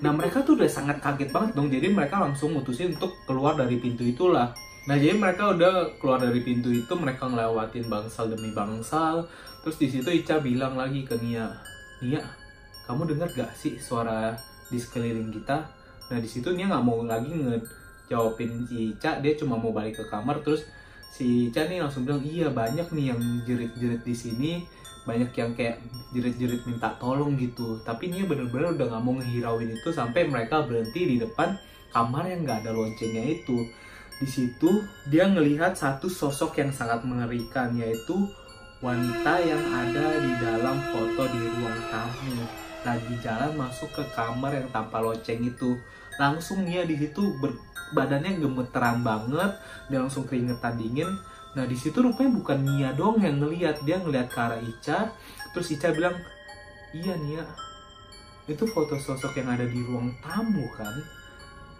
Nah 0.00 0.12
mereka 0.12 0.40
tuh 0.44 0.56
udah 0.56 0.68
sangat 0.68 1.00
kaget 1.00 1.28
banget 1.32 1.56
dong, 1.56 1.68
jadi 1.68 1.92
mereka 1.92 2.20
langsung 2.20 2.56
mutusin 2.56 2.96
untuk 2.96 3.12
keluar 3.28 3.56
dari 3.56 3.76
pintu 3.76 4.04
itulah. 4.04 4.52
Nah 4.88 4.96
jadi 4.96 5.16
mereka 5.16 5.52
udah 5.52 6.00
keluar 6.00 6.20
dari 6.20 6.40
pintu 6.40 6.72
itu, 6.72 6.92
mereka 6.96 7.28
ngelewatin 7.28 7.88
bangsal 7.88 8.32
demi 8.32 8.52
bangsal. 8.56 9.28
Terus 9.64 9.76
di 9.76 9.88
situ 9.92 10.08
Ica 10.08 10.40
bilang 10.40 10.78
lagi 10.78 11.04
ke 11.04 11.18
Nia, 11.20 11.52
Nia, 12.00 12.22
kamu 12.88 13.12
denger 13.12 13.28
gak 13.34 13.52
sih 13.58 13.76
suara 13.76 14.36
di 14.70 14.78
sekeliling 14.78 15.34
kita? 15.34 15.85
Nah 16.12 16.18
di 16.22 16.28
situ 16.30 16.54
Nia 16.54 16.70
nggak 16.70 16.84
mau 16.86 17.02
lagi 17.02 17.32
ngejawabin 17.34 18.66
si 18.66 18.94
Ica, 18.94 19.18
dia 19.18 19.32
cuma 19.34 19.58
mau 19.58 19.74
balik 19.74 19.98
ke 19.98 20.04
kamar. 20.06 20.42
Terus 20.46 20.66
si 21.10 21.50
Ica 21.50 21.66
nih 21.66 21.82
langsung 21.82 22.06
bilang, 22.06 22.22
iya 22.22 22.50
banyak 22.52 22.86
nih 22.92 23.14
yang 23.14 23.20
jerit-jerit 23.46 24.02
di 24.06 24.14
sini 24.14 24.52
banyak 25.06 25.30
yang 25.38 25.54
kayak 25.54 25.78
jerit-jerit 26.10 26.66
minta 26.66 26.90
tolong 26.98 27.38
gitu. 27.38 27.78
Tapi 27.86 28.10
Nia 28.10 28.26
bener-bener 28.26 28.74
udah 28.74 28.86
nggak 28.90 29.02
mau 29.06 29.14
ngehirauin 29.22 29.70
itu 29.70 29.94
sampai 29.94 30.26
mereka 30.26 30.66
berhenti 30.66 31.14
di 31.14 31.16
depan 31.22 31.54
kamar 31.94 32.26
yang 32.26 32.42
nggak 32.42 32.66
ada 32.66 32.74
loncengnya 32.74 33.22
itu. 33.22 33.62
Di 34.18 34.26
situ 34.26 34.82
dia 35.06 35.30
ngelihat 35.30 35.78
satu 35.78 36.10
sosok 36.10 36.58
yang 36.58 36.74
sangat 36.74 37.06
mengerikan 37.06 37.70
yaitu 37.78 38.26
wanita 38.82 39.40
yang 39.40 39.62
ada 39.72 40.20
di 40.20 40.32
dalam 40.42 40.76
foto 40.90 41.22
di 41.30 41.40
ruang 41.54 41.80
tamu. 41.88 42.42
Lagi 42.82 43.14
jalan 43.22 43.52
masuk 43.54 43.90
ke 43.94 44.04
kamar 44.14 44.58
yang 44.58 44.68
tanpa 44.74 44.98
lonceng 44.98 45.42
itu 45.42 45.78
langsung 46.16 46.64
Nia 46.64 46.84
di 46.88 46.96
situ 46.96 47.36
ber- 47.40 47.60
badannya 47.94 48.40
gemeteran 48.42 49.06
banget 49.06 49.52
dia 49.88 49.98
langsung 50.02 50.26
keringetan 50.26 50.74
dingin 50.74 51.10
Nah 51.56 51.64
di 51.64 51.72
situ 51.72 52.04
rupanya 52.04 52.36
bukan 52.36 52.58
Nia 52.60 52.92
dong 52.92 53.16
yang 53.16 53.40
ngeliat, 53.40 53.80
dia 53.80 53.96
ngeliat 53.96 54.28
ke 54.28 54.36
arah 54.36 54.60
Ica, 54.60 55.08
terus 55.56 55.72
Ica 55.72 55.88
bilang, 55.88 56.12
iya 56.92 57.16
Nia, 57.16 57.48
itu 58.44 58.68
foto 58.68 59.00
sosok 59.00 59.40
yang 59.40 59.48
ada 59.56 59.64
di 59.64 59.80
ruang 59.80 60.12
tamu 60.20 60.68
kan. 60.76 60.92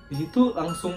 Di 0.08 0.24
situ 0.24 0.56
langsung 0.56 0.96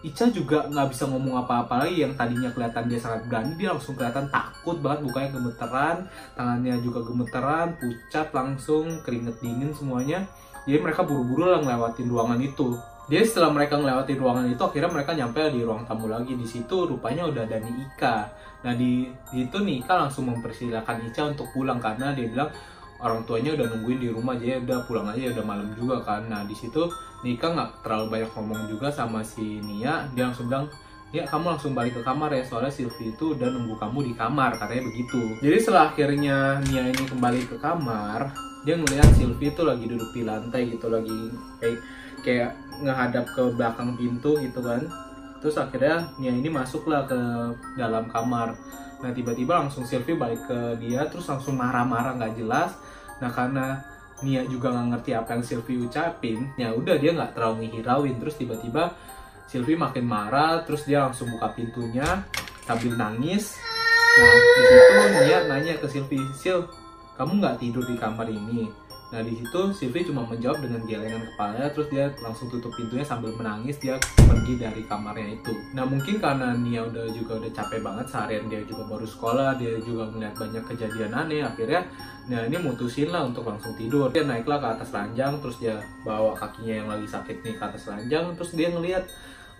Ica 0.00 0.32
juga 0.32 0.64
nggak 0.64 0.96
bisa 0.96 1.04
ngomong 1.12 1.44
apa-apa 1.44 1.84
lagi 1.84 2.08
yang 2.08 2.16
tadinya 2.16 2.48
kelihatan 2.56 2.88
dia 2.88 2.96
sangat 2.96 3.28
berani, 3.28 3.52
dia 3.60 3.76
langsung 3.76 3.92
kelihatan 3.92 4.32
takut 4.32 4.80
banget, 4.80 5.00
bukanya 5.04 5.30
gemeteran, 5.36 5.96
tangannya 6.32 6.74
juga 6.80 7.00
gemeteran, 7.04 7.68
pucat 7.76 8.28
langsung, 8.32 9.04
keringet 9.04 9.36
dingin 9.44 9.76
semuanya. 9.76 10.24
Jadi 10.66 10.78
mereka 10.82 11.06
buru-buru 11.06 11.46
lah 11.46 11.62
ngelewatin 11.62 12.06
ruangan 12.10 12.40
itu. 12.42 12.74
Jadi 13.06 13.22
setelah 13.22 13.54
mereka 13.54 13.78
melewati 13.78 14.18
ruangan 14.18 14.50
itu, 14.50 14.58
akhirnya 14.66 14.90
mereka 14.90 15.14
nyampe 15.14 15.38
di 15.54 15.62
ruang 15.62 15.86
tamu 15.86 16.10
lagi. 16.10 16.34
Di 16.34 16.42
situ 16.42 16.90
rupanya 16.90 17.22
udah 17.30 17.46
ada 17.46 17.62
Nika. 17.62 18.26
Nah 18.66 18.74
di, 18.74 19.06
di 19.30 19.46
itu 19.46 19.58
Nika 19.62 19.94
langsung 19.94 20.26
mempersilahkan 20.26 21.06
Ica 21.06 21.30
untuk 21.30 21.46
pulang 21.54 21.78
karena 21.78 22.10
dia 22.10 22.26
bilang 22.26 22.50
orang 22.98 23.22
tuanya 23.28 23.54
udah 23.54 23.66
nungguin 23.76 24.00
di 24.00 24.08
rumah 24.08 24.34
jadi 24.40 24.58
udah 24.64 24.88
pulang 24.88 25.06
aja 25.06 25.30
udah 25.38 25.44
malam 25.46 25.70
juga 25.78 26.02
kan. 26.02 26.26
Nah 26.26 26.42
di 26.42 26.56
situ 26.58 26.90
Nika 27.22 27.54
nggak 27.54 27.86
terlalu 27.86 28.06
banyak 28.18 28.30
ngomong 28.34 28.66
juga 28.66 28.90
sama 28.90 29.22
si 29.22 29.62
Nia. 29.62 30.10
Dia 30.10 30.26
langsung 30.26 30.50
bilang 30.50 30.66
ya 31.14 31.22
kamu 31.22 31.54
langsung 31.54 31.72
balik 31.78 31.94
ke 31.94 32.02
kamar 32.02 32.34
ya 32.34 32.42
soalnya 32.42 32.74
Sylvie 32.74 33.14
itu 33.14 33.38
udah 33.38 33.46
nunggu 33.54 33.78
kamu 33.78 34.10
di 34.10 34.12
kamar 34.18 34.58
katanya 34.58 34.82
begitu. 34.90 35.38
Jadi 35.38 35.56
setelah 35.62 35.94
akhirnya 35.94 36.58
Nia 36.66 36.90
ini 36.90 37.02
kembali 37.06 37.40
ke 37.46 37.56
kamar, 37.62 38.34
dia 38.66 38.74
ngeliat 38.74 39.06
Sylvie 39.14 39.54
itu 39.54 39.62
lagi 39.62 39.86
duduk 39.86 40.10
di 40.10 40.26
lantai 40.26 40.74
gitu 40.74 40.90
lagi 40.90 41.30
kayak 41.62 41.78
kayak 42.26 42.50
ngehadap 42.82 43.24
ke 43.30 43.42
belakang 43.54 43.94
pintu 43.94 44.34
gitu 44.42 44.58
kan. 44.58 44.82
Terus 45.38 45.54
akhirnya 45.54 46.10
Nia 46.18 46.34
ini 46.34 46.50
masuklah 46.50 47.06
ke 47.06 47.14
dalam 47.78 48.10
kamar. 48.10 48.58
Nah 48.98 49.10
tiba-tiba 49.14 49.62
langsung 49.62 49.86
Sylvie 49.86 50.18
balik 50.18 50.42
ke 50.50 50.82
dia 50.82 51.06
terus 51.06 51.30
langsung 51.30 51.54
marah-marah 51.54 52.18
nggak 52.18 52.42
jelas. 52.42 52.74
Nah 53.22 53.30
karena 53.30 53.78
Nia 54.26 54.42
juga 54.50 54.74
nggak 54.74 54.98
ngerti 54.98 55.10
apa 55.14 55.38
yang 55.38 55.44
Sylvie 55.46 55.78
ucapin 55.86 56.50
ya 56.58 56.74
udah 56.74 56.98
dia 56.98 57.14
nggak 57.14 57.38
terlalu 57.38 57.70
ngihirauin. 57.70 58.18
Terus 58.18 58.34
tiba-tiba 58.34 58.98
Sylvie 59.46 59.78
makin 59.78 60.10
marah 60.10 60.66
terus 60.66 60.82
dia 60.82 61.06
langsung 61.06 61.30
buka 61.30 61.54
pintunya 61.54 62.26
sambil 62.66 62.98
nangis. 62.98 63.54
Nah 64.18 64.34
di 64.34 64.62
situ 64.66 64.94
Nia 65.22 65.38
nanya 65.46 65.78
ke 65.78 65.86
Sylvie 65.86 66.26
Sil 66.34 66.66
kamu 67.16 67.32
nggak 67.42 67.56
tidur 67.58 67.84
di 67.84 67.96
kamar 67.96 68.28
ini 68.28 68.68
Nah 69.06 69.22
di 69.22 69.38
situ 69.38 69.60
Sylvie 69.70 70.02
cuma 70.02 70.26
menjawab 70.26 70.66
dengan 70.66 70.82
gelengan 70.82 71.22
kepalanya 71.22 71.70
terus 71.70 71.86
dia 71.94 72.10
langsung 72.18 72.50
tutup 72.50 72.74
pintunya 72.74 73.06
sambil 73.06 73.30
menangis 73.38 73.78
dia 73.78 74.02
pergi 74.18 74.58
dari 74.58 74.82
kamarnya 74.82 75.38
itu. 75.38 75.54
Nah 75.78 75.86
mungkin 75.86 76.18
karena 76.18 76.58
Nia 76.58 76.82
udah 76.82 77.06
juga 77.14 77.38
udah 77.38 77.50
capek 77.54 77.86
banget 77.86 78.06
seharian 78.10 78.50
dia 78.50 78.66
juga 78.66 78.82
baru 78.90 79.06
sekolah 79.06 79.62
dia 79.62 79.78
juga 79.78 80.10
melihat 80.10 80.34
banyak 80.34 80.64
kejadian 80.66 81.12
aneh 81.14 81.46
akhirnya 81.46 81.86
Nah 82.26 82.42
ini 82.50 82.58
mutusin 82.58 83.14
lah 83.14 83.22
untuk 83.22 83.46
langsung 83.46 83.70
tidur 83.78 84.10
dia 84.10 84.26
naiklah 84.26 84.58
ke 84.58 84.68
atas 84.74 84.90
ranjang 84.90 85.38
terus 85.38 85.62
dia 85.62 85.78
bawa 86.02 86.34
kakinya 86.34 86.74
yang 86.82 86.88
lagi 86.90 87.06
sakit 87.06 87.46
nih 87.46 87.54
ke 87.54 87.62
atas 87.62 87.86
ranjang 87.86 88.34
terus 88.34 88.58
dia 88.58 88.66
ngelihat 88.74 89.06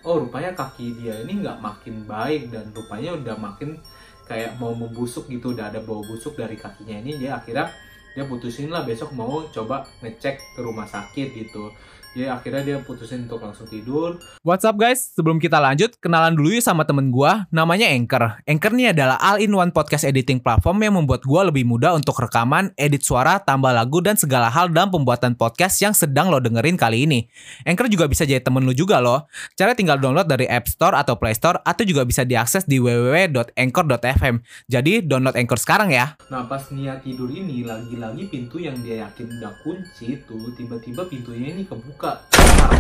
oh 0.03 0.27
rupanya 0.27 0.51
kaki 0.59 0.99
dia 0.99 1.15
ini 1.23 1.47
nggak 1.47 1.63
makin 1.63 2.03
baik 2.03 2.51
dan 2.51 2.75
rupanya 2.75 3.15
udah 3.15 3.39
makin 3.39 3.79
kayak 4.27 4.59
mau 4.59 4.75
membusuk 4.75 5.31
gitu 5.31 5.55
udah 5.55 5.71
ada 5.71 5.81
bau 5.81 6.03
busuk 6.03 6.35
dari 6.35 6.59
kakinya 6.59 6.99
ini 6.99 7.23
dia 7.23 7.39
akhirnya 7.39 7.71
dia 8.13 8.25
putusin 8.27 8.73
lah 8.73 8.83
besok 8.83 9.15
mau 9.15 9.47
coba 9.53 9.87
ngecek 10.03 10.57
ke 10.57 10.61
rumah 10.61 10.89
sakit 10.89 11.37
gitu 11.37 11.71
jadi 12.17 12.33
akhirnya 12.33 12.63
dia 12.65 12.77
putusin 12.81 13.29
untuk 13.29 13.45
langsung 13.45 13.69
tidur 13.69 14.17
What's 14.47 14.63
up 14.63 14.79
guys? 14.79 15.11
Sebelum 15.13 15.43
kita 15.43 15.59
lanjut, 15.59 15.99
kenalan 15.99 16.39
dulu 16.39 16.55
yuk 16.55 16.63
sama 16.63 16.87
temen 16.87 17.11
gua, 17.11 17.51
namanya 17.51 17.91
Anchor. 17.91 18.39
Anchor 18.47 18.73
ini 18.79 18.95
adalah 18.95 19.19
all-in-one 19.19 19.75
podcast 19.75 20.07
editing 20.07 20.39
platform 20.39 20.87
yang 20.87 20.95
membuat 20.95 21.27
gua 21.27 21.43
lebih 21.51 21.67
mudah 21.67 21.99
untuk 21.99 22.15
rekaman, 22.15 22.71
edit 22.79 23.03
suara, 23.03 23.43
tambah 23.43 23.75
lagu, 23.75 23.99
dan 23.99 24.15
segala 24.15 24.47
hal 24.47 24.71
dalam 24.71 24.95
pembuatan 24.95 25.35
podcast 25.35 25.83
yang 25.83 25.91
sedang 25.91 26.31
lo 26.31 26.39
dengerin 26.39 26.79
kali 26.79 27.11
ini. 27.11 27.27
Anchor 27.67 27.91
juga 27.91 28.07
bisa 28.07 28.23
jadi 28.23 28.39
temen 28.39 28.63
lu 28.63 28.71
juga 28.71 29.03
loh. 29.03 29.27
Cara 29.59 29.75
tinggal 29.75 29.99
download 29.99 30.31
dari 30.31 30.47
App 30.47 30.71
Store 30.71 30.95
atau 30.95 31.19
Play 31.19 31.35
Store, 31.35 31.59
atau 31.67 31.83
juga 31.83 32.07
bisa 32.07 32.23
diakses 32.23 32.63
di 32.71 32.79
www.anchor.fm. 32.79 34.47
Jadi 34.71 35.03
download 35.03 35.35
Anchor 35.35 35.59
sekarang 35.59 35.91
ya. 35.91 36.15
nah 36.31 36.47
pas 36.47 36.71
Nia 36.71 37.03
tidur 37.03 37.35
ini 37.35 37.67
lagi-lagi 37.67 38.31
pintu 38.31 38.63
yang 38.63 38.79
dia 38.79 39.11
yakin 39.11 39.43
udah 39.43 39.53
kunci 39.67 40.23
itu 40.23 40.39
tiba-tiba 40.55 41.03
pintunya 41.11 41.51
ini 41.51 41.67
kebuka 41.67 42.06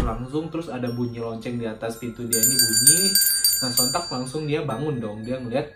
langsung 0.07 0.51
terus 0.51 0.71
ada 0.71 0.87
bunyi 0.93 1.19
lonceng 1.19 1.59
di 1.59 1.67
atas 1.67 1.99
pintu 1.99 2.23
dia 2.27 2.39
ini 2.39 2.55
bunyi 2.55 3.01
nah 3.65 3.71
sontak 3.73 4.05
langsung 4.12 4.45
dia 4.45 4.62
bangun 4.62 5.01
dong 5.01 5.25
dia 5.25 5.41
ngeliat 5.41 5.67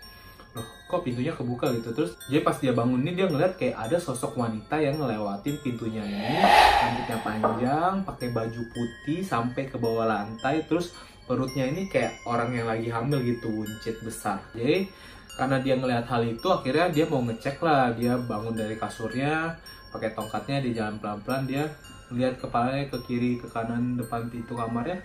loh 0.50 0.66
kok 0.90 1.06
pintunya 1.06 1.30
kebuka 1.30 1.70
gitu? 1.78 1.94
Terus 1.94 2.18
dia 2.26 2.42
pas 2.42 2.58
dia 2.58 2.74
bangun 2.74 3.06
ini 3.06 3.14
dia 3.14 3.30
ngeliat 3.30 3.54
kayak 3.54 3.76
ada 3.78 3.96
sosok 4.02 4.34
wanita 4.34 4.82
yang 4.82 4.98
ngelewatin 4.98 5.56
pintunya 5.62 6.02
ini 6.02 6.42
rambutnya 6.42 7.18
panjang 7.22 7.94
pakai 8.02 8.28
baju 8.34 8.62
putih 8.74 9.22
sampai 9.22 9.70
ke 9.70 9.78
bawah 9.78 10.10
lantai 10.10 10.66
terus 10.66 10.90
perutnya 11.30 11.70
ini 11.70 11.86
kayak 11.86 12.18
orang 12.26 12.50
yang 12.50 12.66
lagi 12.66 12.90
hamil 12.90 13.22
gitu 13.22 13.46
buncit 13.46 14.02
besar. 14.02 14.42
Jadi 14.58 14.90
karena 15.38 15.62
dia 15.62 15.78
ngelihat 15.78 16.10
hal 16.10 16.26
itu 16.26 16.48
akhirnya 16.50 16.90
dia 16.90 17.06
mau 17.06 17.22
ngecek 17.22 17.62
lah 17.62 17.94
dia 17.94 18.18
bangun 18.18 18.58
dari 18.58 18.74
kasurnya 18.74 19.54
pakai 19.94 20.10
tongkatnya 20.18 20.58
di 20.58 20.74
jalan 20.74 20.98
pelan-pelan 20.98 21.46
dia 21.46 21.64
lihat 22.10 22.38
kepalanya 22.38 22.86
ke 22.90 22.98
kiri 23.06 23.38
ke 23.38 23.46
kanan 23.50 23.94
depan 23.94 24.26
pintu 24.26 24.58
kamarnya 24.58 24.98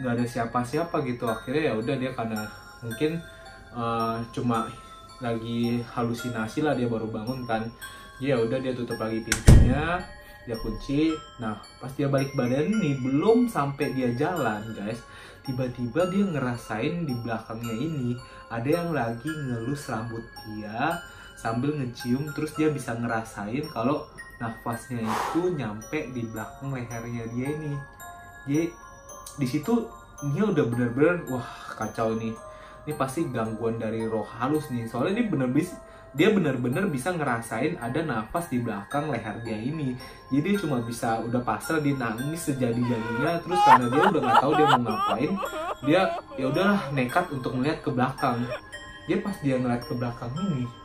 nggak 0.00 0.12
ada 0.18 0.24
siapa-siapa 0.26 1.02
gitu. 1.06 1.26
Akhirnya 1.28 1.70
ya 1.70 1.74
udah 1.76 1.94
dia 1.98 2.10
karena 2.14 2.42
mungkin 2.82 3.18
uh, 3.74 4.18
cuma 4.30 4.70
lagi 5.22 5.82
halusinasi 5.94 6.66
lah 6.66 6.74
dia 6.74 6.86
baru 6.90 7.10
bangun 7.10 7.44
kan. 7.46 7.62
Ya 8.22 8.38
udah 8.38 8.58
dia 8.62 8.72
tutup 8.72 8.98
lagi 9.02 9.22
pintunya 9.22 9.98
dia 10.42 10.56
kunci. 10.58 11.14
Nah 11.42 11.58
pas 11.82 11.90
dia 11.94 12.06
balik 12.06 12.34
badan 12.34 12.70
nih 12.70 12.98
belum 13.02 13.50
sampai 13.50 13.94
dia 13.94 14.10
jalan 14.14 14.62
guys 14.74 15.02
tiba-tiba 15.42 16.06
dia 16.06 16.22
ngerasain 16.22 17.02
di 17.02 17.14
belakangnya 17.18 17.74
ini 17.74 18.14
ada 18.46 18.68
yang 18.68 18.94
lagi 18.94 19.26
ngelus 19.26 19.90
rambut 19.90 20.22
dia 20.46 21.02
sambil 21.34 21.74
ngecium 21.74 22.30
terus 22.30 22.54
dia 22.54 22.70
bisa 22.70 22.94
ngerasain 22.94 23.66
kalau 23.74 24.06
nafasnya 24.42 25.06
itu 25.06 25.54
nyampe 25.54 26.10
di 26.10 26.26
belakang 26.26 26.74
lehernya 26.74 27.24
dia 27.30 27.48
ini. 27.54 27.72
Jadi 28.50 28.66
di 29.38 29.46
situ 29.46 29.86
dia 30.34 30.42
udah 30.42 30.64
bener-bener 30.66 31.22
wah 31.30 31.46
kacau 31.78 32.18
nih 32.18 32.34
ini 32.82 32.92
pasti 32.98 33.22
gangguan 33.30 33.78
dari 33.78 34.02
roh 34.02 34.26
halus 34.26 34.66
nih. 34.74 34.90
Soalnya 34.90 35.22
ini 35.22 35.24
bener 35.30 35.48
bisa 35.54 35.78
dia 36.12 36.28
bener-bener 36.28 36.92
bisa 36.92 37.08
ngerasain 37.14 37.80
ada 37.80 38.04
nafas 38.04 38.50
di 38.50 38.58
belakang 38.58 39.08
leher 39.08 39.38
dia 39.46 39.56
ini. 39.56 39.94
Jadi 40.28 40.42
dia 40.42 40.54
cuma 40.58 40.82
bisa 40.82 41.22
udah 41.22 41.40
pasrah 41.46 41.78
dia 41.78 41.94
nangis 41.94 42.50
sejadi-jadinya. 42.50 43.38
Terus 43.46 43.60
karena 43.62 43.86
dia 43.86 44.02
udah 44.10 44.20
nggak 44.26 44.38
tahu 44.42 44.52
dia 44.58 44.66
mau 44.66 44.80
ngapain 44.82 45.32
dia 45.82 46.02
ya 46.38 46.46
udahlah 46.46 46.80
nekat 46.94 47.26
untuk 47.30 47.54
melihat 47.54 47.78
ke 47.86 47.90
belakang. 47.94 48.42
Dia 49.06 49.18
pas 49.22 49.34
dia 49.38 49.58
ngeliat 49.58 49.82
ke 49.86 49.94
belakang 49.94 50.34
ini 50.38 50.82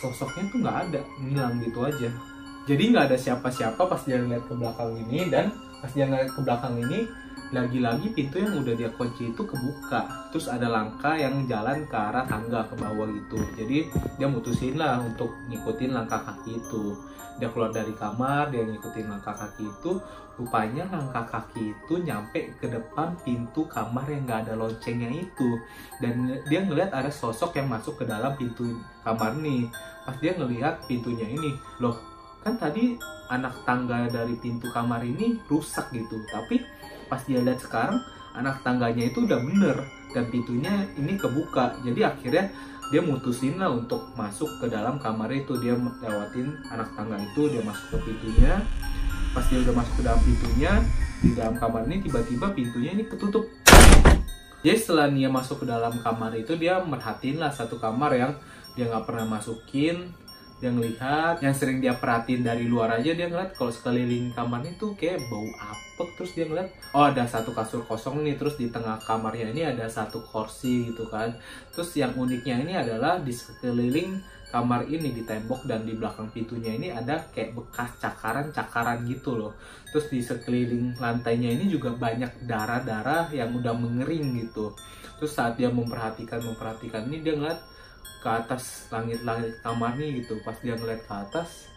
sosoknya 0.00 0.48
tuh 0.48 0.58
nggak 0.64 0.78
ada 0.88 1.00
ngilang 1.20 1.54
gitu 1.60 1.84
aja 1.84 2.08
jadi 2.70 2.82
nggak 2.94 3.04
ada 3.10 3.18
siapa-siapa 3.18 3.82
pas 3.82 3.98
dia 4.06 4.22
ngeliat 4.22 4.46
ke 4.46 4.54
belakang 4.54 4.94
ini 4.94 5.26
dan 5.26 5.50
pas 5.82 5.90
dia 5.90 6.06
ngeliat 6.06 6.30
ke 6.30 6.40
belakang 6.46 6.78
ini 6.78 7.10
lagi-lagi 7.50 8.14
pintu 8.14 8.38
yang 8.38 8.62
udah 8.62 8.74
dia 8.78 8.90
kunci 8.94 9.34
itu 9.34 9.42
kebuka. 9.42 10.30
Terus 10.30 10.46
ada 10.46 10.70
langkah 10.70 11.18
yang 11.18 11.50
jalan 11.50 11.82
ke 11.90 11.96
arah 11.98 12.22
tangga 12.22 12.62
ke 12.70 12.78
bawah 12.78 13.10
gitu. 13.10 13.42
Jadi 13.58 13.90
dia 13.90 14.30
mutusin 14.30 14.78
lah 14.78 15.02
untuk 15.02 15.34
ngikutin 15.50 15.90
langkah 15.90 16.22
kaki 16.22 16.62
itu. 16.62 16.94
Dia 17.42 17.50
keluar 17.50 17.74
dari 17.74 17.90
kamar 17.98 18.54
dia 18.54 18.62
ngikutin 18.62 19.10
langkah 19.10 19.34
kaki 19.34 19.66
itu. 19.66 19.98
Rupanya 20.38 20.86
langkah 20.94 21.26
kaki 21.26 21.74
itu 21.74 21.94
nyampe 22.06 22.54
ke 22.62 22.70
depan 22.70 23.18
pintu 23.26 23.66
kamar 23.66 24.06
yang 24.06 24.30
gak 24.30 24.46
ada 24.46 24.54
loncengnya 24.54 25.10
itu. 25.10 25.58
Dan 25.98 26.38
dia 26.46 26.62
ngelihat 26.62 26.94
ada 26.94 27.10
sosok 27.10 27.58
yang 27.58 27.66
masuk 27.66 27.98
ke 27.98 28.04
dalam 28.06 28.30
pintu 28.38 28.78
kamar 29.02 29.34
nih. 29.42 29.66
Pas 30.06 30.14
dia 30.22 30.38
ngelihat 30.38 30.86
pintunya 30.86 31.26
ini 31.26 31.58
loh 31.82 32.09
kan 32.40 32.56
tadi 32.56 32.96
anak 33.28 33.64
tangga 33.68 34.08
dari 34.08 34.34
pintu 34.40 34.68
kamar 34.72 35.04
ini 35.04 35.38
rusak 35.46 35.92
gitu. 35.92 36.20
Tapi 36.28 36.60
pas 37.06 37.20
dia 37.24 37.40
lihat 37.44 37.60
sekarang 37.60 38.00
anak 38.34 38.64
tangganya 38.64 39.08
itu 39.08 39.24
udah 39.24 39.40
bener. 39.40 39.76
Dan 40.10 40.26
pintunya 40.32 40.88
ini 40.98 41.14
kebuka. 41.14 41.78
Jadi 41.86 42.00
akhirnya 42.02 42.50
dia 42.90 42.98
mutusin 43.04 43.62
lah 43.62 43.70
untuk 43.70 44.10
masuk 44.18 44.50
ke 44.58 44.66
dalam 44.66 44.98
kamar 44.98 45.30
itu. 45.30 45.54
Dia 45.62 45.78
lewatin 45.78 46.58
anak 46.74 46.90
tangga 46.98 47.20
itu 47.20 47.46
dia 47.52 47.62
masuk 47.62 47.94
ke 47.94 47.98
pintunya. 48.10 48.58
Pas 49.30 49.46
dia 49.46 49.62
udah 49.62 49.74
masuk 49.78 49.94
ke 50.00 50.02
dalam 50.02 50.20
pintunya 50.26 50.72
di 51.20 51.30
dalam 51.36 51.54
kamar 51.54 51.86
ini 51.86 52.02
tiba-tiba 52.02 52.50
pintunya 52.50 52.90
ini 52.96 53.06
ketutup. 53.06 53.46
Jadi 54.60 54.76
setelah 54.76 55.08
dia 55.08 55.28
masuk 55.32 55.64
ke 55.64 55.66
dalam 55.68 55.94
kamar 56.04 56.36
itu 56.36 56.52
dia 56.58 56.82
merhatiin 56.84 57.40
lah 57.40 57.48
satu 57.48 57.80
kamar 57.80 58.12
yang 58.12 58.32
dia 58.76 58.90
nggak 58.90 59.08
pernah 59.08 59.24
masukin 59.24 60.12
dia 60.60 60.68
ngelihat 60.68 61.40
yang 61.40 61.56
sering 61.56 61.80
dia 61.80 61.96
perhatiin 61.96 62.44
dari 62.44 62.68
luar 62.68 63.00
aja 63.00 63.16
dia 63.16 63.32
ngeliat 63.32 63.56
kalau 63.56 63.72
sekeliling 63.72 64.28
kamarnya 64.36 64.76
tuh 64.76 64.92
kayak 64.92 65.24
bau 65.32 65.48
apek. 65.56 66.08
Terus 66.20 66.30
dia 66.36 66.44
ngeliat 66.44 66.68
oh 66.92 67.08
ada 67.08 67.24
satu 67.24 67.56
kasur 67.56 67.80
kosong 67.88 68.20
nih. 68.20 68.36
Terus 68.36 68.60
di 68.60 68.68
tengah 68.68 69.00
kamarnya 69.00 69.56
ini 69.56 69.64
ada 69.64 69.88
satu 69.88 70.20
kursi 70.20 70.92
gitu 70.92 71.08
kan. 71.08 71.32
Terus 71.72 71.96
yang 71.96 72.12
uniknya 72.12 72.60
ini 72.60 72.76
adalah 72.76 73.16
di 73.24 73.32
sekeliling 73.32 74.20
kamar 74.52 74.84
ini 74.90 75.14
di 75.14 75.22
tembok 75.24 75.64
dan 75.64 75.86
di 75.86 75.96
belakang 75.96 76.28
pintunya 76.28 76.74
ini 76.76 76.90
ada 76.90 77.22
kayak 77.32 77.56
bekas 77.56 77.96
cakaran-cakaran 77.96 79.08
gitu 79.08 79.40
loh. 79.40 79.56
Terus 79.88 80.12
di 80.12 80.20
sekeliling 80.20 81.00
lantainya 81.00 81.56
ini 81.56 81.72
juga 81.72 81.96
banyak 81.96 82.44
darah-darah 82.44 83.32
yang 83.32 83.56
udah 83.56 83.72
mengering 83.72 84.44
gitu. 84.44 84.76
Terus 85.16 85.32
saat 85.32 85.56
dia 85.56 85.72
memperhatikan 85.72 86.44
memperhatikan 86.44 87.08
ini 87.08 87.24
dia 87.24 87.32
ngeliat 87.38 87.69
ke 88.20 88.28
atas 88.28 88.86
langit-langit 88.92 89.56
kamarnya 89.64 90.06
gitu. 90.20 90.36
Pas 90.44 90.56
dia 90.60 90.76
ngeliat 90.76 91.02
ke 91.08 91.14
atas 91.16 91.72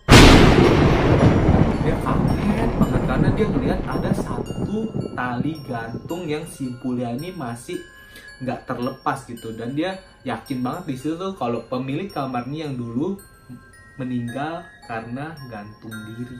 dia 1.84 1.95
kaget 1.99 2.71
banget 2.79 3.03
karena 3.03 3.27
dia 3.36 3.47
ngeliat 3.51 3.79
ada 3.84 4.12
satu 4.15 4.88
tali 5.15 5.60
gantung 5.67 6.23
yang 6.23 6.47
simpulnya 6.47 7.12
ini 7.12 7.36
masih 7.36 7.79
nggak 8.43 8.67
terlepas 8.67 9.27
gitu. 9.27 9.56
Dan 9.56 9.75
dia 9.75 9.99
yakin 10.23 10.63
banget 10.63 10.84
di 10.91 10.95
situ 10.99 11.27
kalau 11.39 11.63
pemilik 11.67 12.08
kamarnya 12.12 12.67
yang 12.67 12.75
dulu 12.79 13.19
meninggal 13.99 14.63
karena 14.88 15.36
gantung 15.51 15.95
diri. 16.12 16.39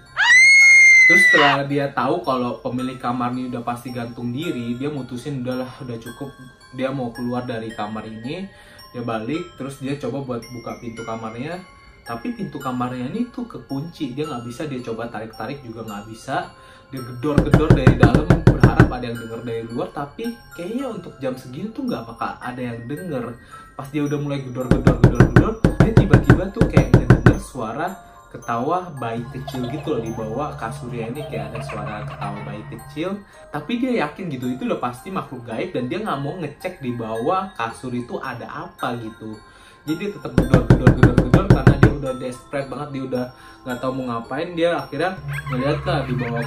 Terus 1.04 1.24
setelah 1.28 1.68
dia 1.68 1.92
tahu 1.92 2.24
kalau 2.24 2.64
pemilik 2.64 2.96
kamarnya 2.96 3.52
udah 3.52 3.64
pasti 3.68 3.92
gantung 3.92 4.32
diri 4.32 4.80
dia 4.80 4.88
mutusin 4.88 5.44
udahlah 5.44 5.68
udah 5.84 5.98
cukup. 6.00 6.32
Dia 6.74 6.90
mau 6.96 7.12
keluar 7.12 7.44
dari 7.44 7.68
kamar 7.76 8.08
ini 8.08 8.48
dia 8.94 9.02
balik 9.02 9.58
terus 9.58 9.82
dia 9.82 9.98
coba 9.98 10.22
buat 10.22 10.42
buka 10.54 10.78
pintu 10.78 11.02
kamarnya. 11.02 11.58
Tapi 12.04 12.36
pintu 12.36 12.62
kamarnya 12.62 13.10
ini 13.10 13.28
tuh 13.34 13.50
kekunci. 13.50 14.14
Dia 14.14 14.30
nggak 14.30 14.44
bisa 14.46 14.70
dia 14.70 14.80
coba 14.86 15.10
tarik 15.10 15.34
tarik 15.34 15.66
juga 15.66 15.82
nggak 15.82 16.14
bisa. 16.14 16.54
Dia 16.94 17.02
gedor 17.02 17.42
gedor 17.42 17.74
dari 17.74 17.98
dalam 17.98 18.30
berharap 18.46 18.86
ada 18.86 19.06
yang 19.10 19.18
denger 19.18 19.42
dari 19.42 19.64
luar. 19.66 19.90
Tapi 19.90 20.30
kayaknya 20.54 20.94
untuk 20.94 21.18
jam 21.18 21.34
segini 21.34 21.74
tuh 21.74 21.90
nggak 21.90 22.06
bakal 22.06 22.38
ada 22.38 22.62
yang 22.62 22.86
denger. 22.86 23.34
Pas 23.74 23.90
dia 23.90 24.06
udah 24.06 24.20
mulai 24.22 24.46
gedor 24.46 24.70
gedor 24.70 24.96
gedor 25.02 25.24
gedor 25.34 25.54
dia 25.82 25.92
tiba-tiba 25.98 26.44
tuh 26.54 26.64
kayak 26.70 26.94
ngedenger 26.94 27.38
suara 27.42 28.13
ketawa 28.34 28.90
bayi 28.98 29.22
kecil 29.30 29.70
gitu 29.70 29.94
loh 29.94 30.02
di 30.02 30.10
bawah 30.10 30.58
kasurnya 30.58 31.14
ini 31.14 31.22
kayak 31.30 31.54
ada 31.54 31.62
suara 31.62 32.02
ketawa 32.02 32.38
bayi 32.42 32.64
kecil. 32.74 33.22
Tapi 33.54 33.72
dia 33.78 34.02
yakin 34.02 34.26
gitu 34.34 34.50
itu 34.50 34.66
udah 34.66 34.82
pasti 34.82 35.14
makhluk 35.14 35.46
gaib 35.46 35.70
dan 35.78 35.86
dia 35.86 36.02
nggak 36.02 36.20
mau 36.20 36.34
ngecek 36.42 36.82
di 36.82 36.98
bawah 36.98 37.54
kasur 37.54 37.94
itu 37.94 38.18
ada 38.18 38.50
apa 38.50 38.98
gitu. 38.98 39.38
Jadi 39.86 40.18
tetap 40.18 40.34
gedor 40.34 40.66
gedor 40.66 40.90
gedor 40.98 41.16
gedor 41.22 41.46
karena 41.46 41.74
dia 41.78 41.92
udah 41.94 42.14
desperate 42.18 42.68
banget 42.74 42.90
dia 42.90 43.04
udah 43.06 43.26
nggak 43.62 43.78
tahu 43.78 43.92
mau 44.02 44.06
ngapain. 44.10 44.50
Dia 44.58 44.70
akhirnya 44.82 45.12
ngeliat 45.54 45.80
lah 45.86 46.00
di 46.10 46.14
bawah 46.18 46.46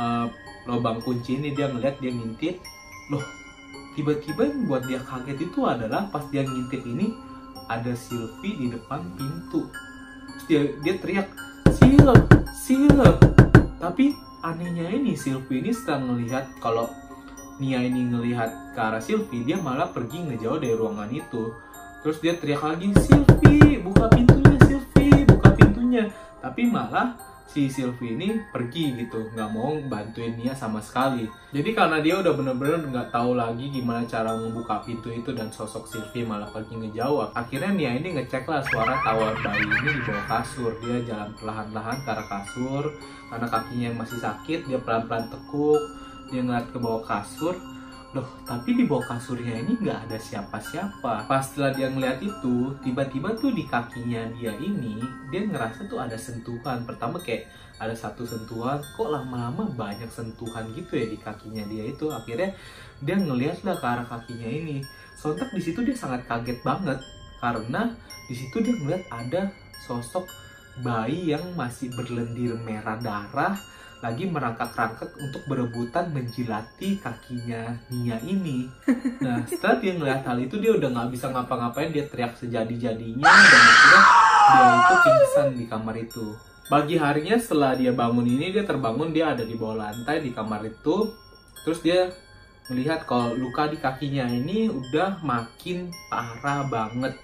uh, 0.00 0.26
lubang 0.64 0.98
kunci 1.04 1.36
ini 1.36 1.52
dia 1.52 1.68
ngeliat 1.68 2.00
dia 2.00 2.08
ngintip. 2.08 2.56
Loh 3.12 3.24
tiba-tiba 3.92 4.48
yang 4.48 4.64
buat 4.64 4.82
dia 4.88 5.02
kaget 5.04 5.38
itu 5.44 5.60
adalah 5.68 6.08
pas 6.08 6.24
dia 6.32 6.40
ngintip 6.40 6.80
ini 6.88 7.12
ada 7.68 7.92
Sylvie 7.92 8.56
di 8.56 8.66
depan 8.72 9.04
pintu 9.18 9.68
dia 10.48 10.64
dia 10.80 10.94
teriak 10.96 11.28
sil 11.76 12.08
sil 12.64 12.98
tapi 13.76 14.16
anehnya 14.42 14.88
ini 14.88 15.12
Sylvie 15.12 15.60
ini 15.60 15.70
setelah 15.76 16.16
melihat 16.16 16.44
kalau 16.58 16.88
Nia 17.58 17.82
ini 17.82 18.06
ngelihat 18.06 18.74
ke 18.74 18.78
arah 18.78 19.02
Sylvie 19.02 19.42
dia 19.42 19.58
malah 19.58 19.90
pergi 19.90 20.22
ngejauh 20.30 20.62
dari 20.62 20.78
ruangan 20.78 21.10
itu. 21.10 21.50
Terus 22.06 22.22
dia 22.22 22.38
teriak 22.38 22.62
lagi 22.62 22.94
Sylvie 23.02 23.82
buka 23.82 24.06
pintunya 24.14 24.54
Sylvie 24.62 25.26
buka 25.26 25.50
pintunya. 25.58 26.04
Tapi 26.38 26.70
malah 26.70 27.18
si 27.58 27.82
Sylvie 27.82 28.14
ini 28.14 28.38
pergi 28.54 28.94
gitu 28.94 29.34
nggak 29.34 29.50
mau 29.50 29.74
bantuin 29.90 30.38
Nia 30.38 30.54
sama 30.54 30.78
sekali. 30.78 31.26
Jadi 31.50 31.74
karena 31.74 31.98
dia 31.98 32.22
udah 32.22 32.30
bener-bener 32.30 32.86
nggak 32.86 33.10
tahu 33.10 33.34
lagi 33.34 33.66
gimana 33.74 34.06
cara 34.06 34.38
membuka 34.38 34.78
pintu 34.86 35.10
itu 35.10 35.34
dan 35.34 35.50
sosok 35.50 35.90
Sylvie 35.90 36.22
malah 36.22 36.46
pergi 36.46 36.78
ngejauh. 36.78 37.34
Akhirnya 37.34 37.74
Nia 37.74 37.98
ini 37.98 38.14
ngecek 38.14 38.46
lah 38.46 38.62
suara 38.62 38.94
tawa 39.02 39.34
bayi 39.42 39.66
ini 39.66 39.90
di 39.98 40.02
bawah 40.06 40.26
kasur. 40.30 40.70
Dia 40.78 41.02
jalan 41.02 41.34
perlahan-lahan 41.34 41.96
ke 42.06 42.08
arah 42.14 42.26
kasur 42.30 42.84
karena 43.26 43.46
kakinya 43.50 43.90
masih 44.06 44.18
sakit 44.22 44.70
dia 44.70 44.78
pelan-pelan 44.78 45.26
tekuk 45.26 45.82
dia 46.30 46.40
ngeliat 46.44 46.68
ke 46.70 46.78
bawah 46.78 47.02
kasur 47.02 47.56
Loh, 48.16 48.24
tapi 48.48 48.72
di 48.72 48.88
bawah 48.88 49.04
kasurnya 49.04 49.52
ini 49.60 49.76
nggak 49.84 50.08
ada 50.08 50.16
siapa-siapa. 50.16 51.28
Pas 51.28 51.44
setelah 51.44 51.76
dia 51.76 51.92
ngeliat 51.92 52.16
itu, 52.24 52.72
tiba-tiba 52.80 53.36
tuh 53.36 53.52
di 53.52 53.68
kakinya 53.68 54.24
dia 54.32 54.56
ini, 54.56 54.96
dia 55.28 55.44
ngerasa 55.44 55.84
tuh 55.92 56.00
ada 56.00 56.16
sentuhan. 56.16 56.88
Pertama 56.88 57.20
kayak 57.20 57.52
ada 57.76 57.92
satu 57.92 58.24
sentuhan, 58.24 58.80
kok 58.80 59.12
lama-lama 59.12 59.68
banyak 59.76 60.08
sentuhan 60.08 60.72
gitu 60.72 60.96
ya 60.96 61.06
di 61.12 61.20
kakinya 61.20 61.68
dia 61.68 61.84
itu. 61.84 62.08
Akhirnya 62.08 62.56
dia 63.04 63.16
ngeliat 63.20 63.60
lah 63.60 63.76
ke 63.76 63.84
arah 63.84 64.06
kakinya 64.08 64.48
ini. 64.48 64.80
Sontak 65.12 65.52
di 65.52 65.60
situ 65.60 65.84
dia 65.84 65.92
sangat 65.92 66.24
kaget 66.24 66.64
banget 66.64 66.96
karena 67.44 67.92
di 68.24 68.34
situ 68.34 68.56
dia 68.64 68.72
ngeliat 68.72 69.04
ada 69.12 69.52
sosok 69.84 70.24
bayi 70.80 71.34
yang 71.34 71.44
masih 71.58 71.92
berlendir 71.92 72.56
merah 72.62 72.96
darah 72.96 73.54
lagi 73.98 74.30
merangkak-rangkak 74.30 75.10
untuk 75.18 75.42
berebutan 75.50 76.14
menjilati 76.14 77.02
kakinya 77.02 77.74
Nia 77.90 78.18
ini. 78.22 78.70
Nah, 79.18 79.42
setelah 79.50 79.82
dia 79.82 79.92
ngeliat 79.98 80.22
hal 80.22 80.38
itu, 80.38 80.62
dia 80.62 80.72
udah 80.78 80.88
nggak 80.94 81.10
bisa 81.10 81.26
ngapa-ngapain, 81.34 81.90
dia 81.90 82.06
teriak 82.06 82.38
sejadi-jadinya, 82.38 83.26
dan 83.26 83.62
akhirnya 83.66 84.02
dia 84.46 84.64
itu 84.70 84.94
pingsan 85.02 85.48
di 85.58 85.64
kamar 85.66 85.96
itu. 85.98 86.26
Pagi 86.70 86.94
harinya 86.94 87.34
setelah 87.34 87.74
dia 87.74 87.90
bangun 87.90 88.22
ini, 88.22 88.54
dia 88.54 88.62
terbangun, 88.62 89.10
dia 89.10 89.34
ada 89.34 89.42
di 89.42 89.58
bawah 89.58 89.82
lantai 89.82 90.22
di 90.22 90.30
kamar 90.30 90.62
itu. 90.64 91.10
Terus 91.66 91.82
dia 91.82 92.06
melihat 92.68 93.08
kalau 93.08 93.34
luka 93.34 93.66
di 93.66 93.80
kakinya 93.80 94.28
ini 94.28 94.68
udah 94.68 95.24
makin 95.24 95.88
parah 96.12 96.68
banget. 96.68 97.16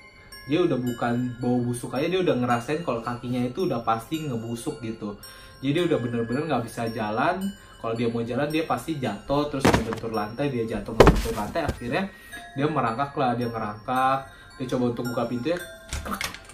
dia 0.45 0.61
udah 0.61 0.77
bukan 0.77 1.41
bau 1.41 1.57
busuk 1.57 1.97
aja 1.97 2.05
dia 2.05 2.21
udah 2.21 2.37
ngerasain 2.37 2.85
kalau 2.85 3.01
kakinya 3.01 3.41
itu 3.49 3.65
udah 3.65 3.81
pasti 3.81 4.29
ngebusuk 4.29 4.77
gitu 4.85 5.17
jadi 5.65 5.89
udah 5.89 5.97
bener-bener 5.97 6.45
nggak 6.45 6.69
bisa 6.69 6.85
jalan. 6.93 7.41
Kalau 7.81 7.97
dia 7.97 8.09
mau 8.09 8.21
jalan 8.21 8.49
dia 8.49 8.65
pasti 8.65 8.97
jatuh 8.97 9.49
terus 9.49 9.65
ngebentur 9.65 10.13
lantai 10.13 10.49
dia 10.49 10.65
jatuh 10.65 10.97
ngebentur 10.97 11.37
lantai 11.37 11.69
akhirnya 11.69 12.09
dia 12.57 12.65
merangkak 12.65 13.13
lah 13.13 13.37
dia 13.37 13.45
ngerangkak 13.45 14.25
dia 14.57 14.65
coba 14.73 14.85
untuk 14.97 15.05
buka 15.13 15.29
pintunya 15.29 15.61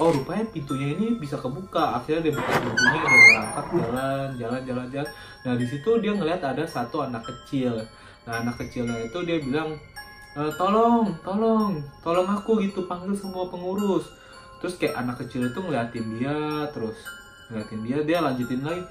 oh 0.03 0.11
rupanya 0.11 0.43
pintunya 0.51 0.95
ini 0.95 1.19
bisa 1.19 1.39
kebuka. 1.39 2.03
Akhirnya 2.03 2.31
dia 2.31 2.35
buka 2.35 2.51
pintunya 2.51 2.99
dia 2.99 3.11
merangkak 3.15 3.67
jalan 3.71 4.29
jalan 4.39 4.61
jalan 4.67 4.87
jalan. 4.91 5.11
Nah 5.47 5.53
di 5.55 5.67
situ 5.67 5.91
dia 6.03 6.13
ngeliat 6.15 6.43
ada 6.43 6.65
satu 6.67 7.03
anak 7.07 7.23
kecil. 7.23 7.79
Nah 8.27 8.35
anak 8.43 8.59
kecilnya 8.59 8.99
itu 8.99 9.19
dia 9.23 9.39
bilang 9.39 9.75
e, 10.35 10.43
tolong 10.59 11.15
tolong 11.23 11.79
tolong 12.03 12.27
aku 12.27 12.59
gitu 12.63 12.91
panggil 12.91 13.15
semua 13.15 13.47
pengurus. 13.47 14.07
Terus 14.59 14.75
kayak 14.83 14.99
anak 14.99 15.23
kecil 15.23 15.47
itu 15.47 15.59
ngeliatin 15.63 16.07
dia 16.19 16.67
terus 16.75 16.99
ngeliatin 17.55 17.81
dia 17.87 17.99
dia 18.03 18.19
lanjutin 18.19 18.67
lagi 18.67 18.83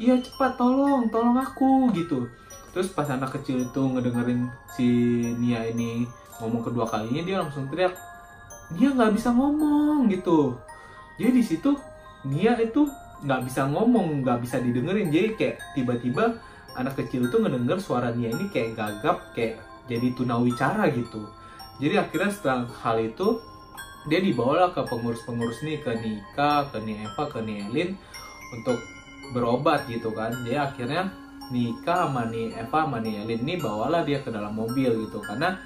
iya 0.00 0.18
cepat 0.18 0.58
tolong 0.58 1.06
tolong 1.10 1.38
aku 1.38 1.90
gitu. 1.94 2.26
Terus 2.74 2.90
pas 2.90 3.06
anak 3.06 3.38
kecil 3.38 3.62
itu 3.66 3.82
ngedengerin 3.82 4.50
si 4.74 4.86
Nia 5.38 5.62
ini 5.70 6.06
ngomong 6.42 6.66
kedua 6.66 6.86
kalinya 6.86 7.22
dia 7.22 7.36
langsung 7.38 7.70
teriak 7.70 7.94
Nia 8.74 8.90
nggak 8.90 9.14
bisa 9.14 9.30
ngomong 9.30 10.10
gitu. 10.10 10.58
Jadi 11.20 11.30
di 11.30 11.44
situ 11.46 11.70
Nia 12.26 12.58
itu 12.58 12.90
nggak 13.22 13.40
bisa 13.46 13.70
ngomong 13.70 14.26
nggak 14.26 14.42
bisa 14.42 14.58
didengerin. 14.58 15.14
Jadi 15.14 15.28
kayak 15.38 15.56
tiba-tiba 15.78 16.34
anak 16.74 16.98
kecil 16.98 17.30
itu 17.30 17.36
ngedenger 17.38 17.78
suara 17.78 18.10
Nia 18.10 18.34
ini 18.34 18.50
kayak 18.50 18.74
gagap 18.74 19.30
kayak 19.38 19.62
jadi 19.86 20.10
tunawicara 20.18 20.90
gitu. 20.90 21.22
Jadi 21.78 21.94
akhirnya 21.98 22.30
setelah 22.30 22.66
hal 22.82 22.98
itu 23.02 23.38
dia 24.04 24.20
dibawa 24.20 24.68
ke 24.74 24.84
pengurus-pengurus 24.84 25.64
nih 25.64 25.80
ke 25.80 25.96
Nika, 25.96 26.68
ke 26.68 26.78
Eva, 26.84 27.24
ke 27.24 27.40
Nielin 27.40 27.96
untuk 28.52 28.78
berobat 29.32 29.86
gitu 29.88 30.12
kan 30.12 30.34
dia 30.44 30.68
akhirnya 30.68 31.08
Nika 31.52 32.08
sama 32.08 32.28
nih 32.28 32.56
Eva 32.56 32.88
sama 32.88 32.98
Nielin 33.00 33.44
ini 33.44 33.60
bawalah 33.60 34.02
dia 34.02 34.24
ke 34.24 34.32
dalam 34.32 34.56
mobil 34.56 35.06
gitu 35.06 35.20
karena 35.20 35.56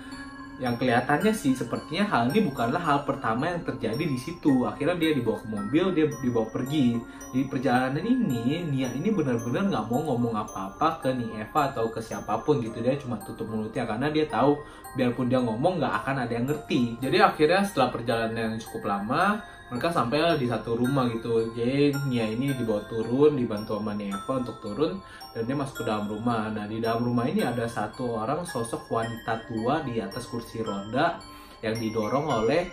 yang 0.59 0.75
kelihatannya 0.75 1.31
sih 1.31 1.55
sepertinya 1.55 2.03
hal 2.11 2.35
ini 2.35 2.51
bukanlah 2.51 2.83
hal 2.83 2.99
pertama 3.07 3.47
yang 3.47 3.63
terjadi 3.63 4.03
di 4.03 4.19
situ. 4.19 4.67
Akhirnya 4.67 4.99
dia 4.99 5.15
dibawa 5.15 5.39
ke 5.39 5.47
mobil, 5.47 5.95
dia 5.95 6.11
dibawa 6.11 6.51
pergi. 6.51 6.99
Di 7.31 7.47
perjalanan 7.47 8.03
ini, 8.03 8.67
Nia 8.67 8.91
ini 8.91 9.07
benar-benar 9.15 9.71
nggak 9.71 9.87
mau 9.87 10.03
ngomong 10.03 10.35
apa-apa 10.35 10.99
ke 10.99 11.15
Nia 11.15 11.47
Eva 11.47 11.71
atau 11.71 11.87
ke 11.95 12.03
siapa 12.03 12.43
pun 12.43 12.59
gitu. 12.59 12.83
Dia 12.83 12.99
cuma 12.99 13.23
tutup 13.23 13.47
mulutnya 13.47 13.87
karena 13.87 14.11
dia 14.11 14.27
tahu 14.27 14.59
biarpun 14.99 15.31
dia 15.31 15.39
ngomong 15.39 15.79
nggak 15.79 15.95
akan 16.03 16.27
ada 16.27 16.33
yang 16.35 16.47
ngerti. 16.51 16.99
Jadi 16.99 17.17
akhirnya 17.23 17.63
setelah 17.63 17.95
perjalanan 17.95 18.59
yang 18.59 18.59
cukup 18.59 18.83
lama, 18.91 19.39
mereka 19.69 19.93
sampai 19.93 20.41
di 20.41 20.49
satu 20.49 20.81
rumah 20.81 21.05
gitu. 21.13 21.53
Jadi 21.53 21.93
Nia 22.09 22.25
ini 22.25 22.57
dibawa 22.57 22.81
turun 22.89 23.37
dibantu 23.37 23.77
sama 23.77 23.93
Eva 24.01 24.33
untuk 24.41 24.57
turun 24.65 24.97
dan 25.37 25.45
dia 25.45 25.57
masuk 25.57 25.85
ke 25.85 25.85
dalam 25.85 26.09
rumah. 26.09 26.49
Nah 26.49 26.65
di 26.65 26.81
dalam 26.81 27.05
rumah 27.05 27.29
ini 27.29 27.45
ada 27.45 27.69
satu 27.69 28.17
orang 28.17 28.49
sosok 28.49 28.89
wanita 28.89 29.45
tua 29.45 29.85
di 29.85 30.01
atas 30.01 30.25
kursi 30.25 30.65
roda 30.65 31.21
yang 31.61 31.77
didorong 31.77 32.25
oleh 32.25 32.65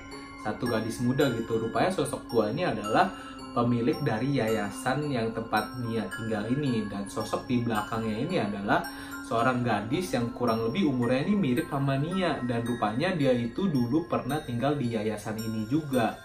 satu 0.48 0.72
gadis 0.72 1.04
muda 1.04 1.28
gitu. 1.36 1.60
Rupanya 1.60 1.92
sosok 1.92 2.32
tua 2.32 2.48
ini 2.56 2.64
adalah 2.64 3.12
pemilik 3.52 4.00
dari 4.00 4.40
yayasan 4.40 5.12
yang 5.12 5.36
tempat 5.36 5.76
Nia 5.84 6.08
tinggal 6.08 6.48
ini. 6.48 6.88
Dan 6.88 7.12
sosok 7.12 7.44
di 7.44 7.60
belakangnya 7.60 8.24
ini 8.24 8.36
adalah 8.40 8.88
seorang 9.28 9.68
gadis 9.68 10.16
yang 10.16 10.32
kurang 10.32 10.64
lebih 10.72 10.88
umurnya 10.88 11.28
ini 11.28 11.36
mirip 11.36 11.68
sama 11.68 12.00
Nia. 12.00 12.40
Dan 12.48 12.64
rupanya 12.64 13.12
dia 13.20 13.36
itu 13.36 13.68
dulu 13.68 14.08
pernah 14.08 14.40
tinggal 14.40 14.80
di 14.80 14.96
yayasan 14.96 15.36
ini 15.36 15.68
juga 15.68 16.16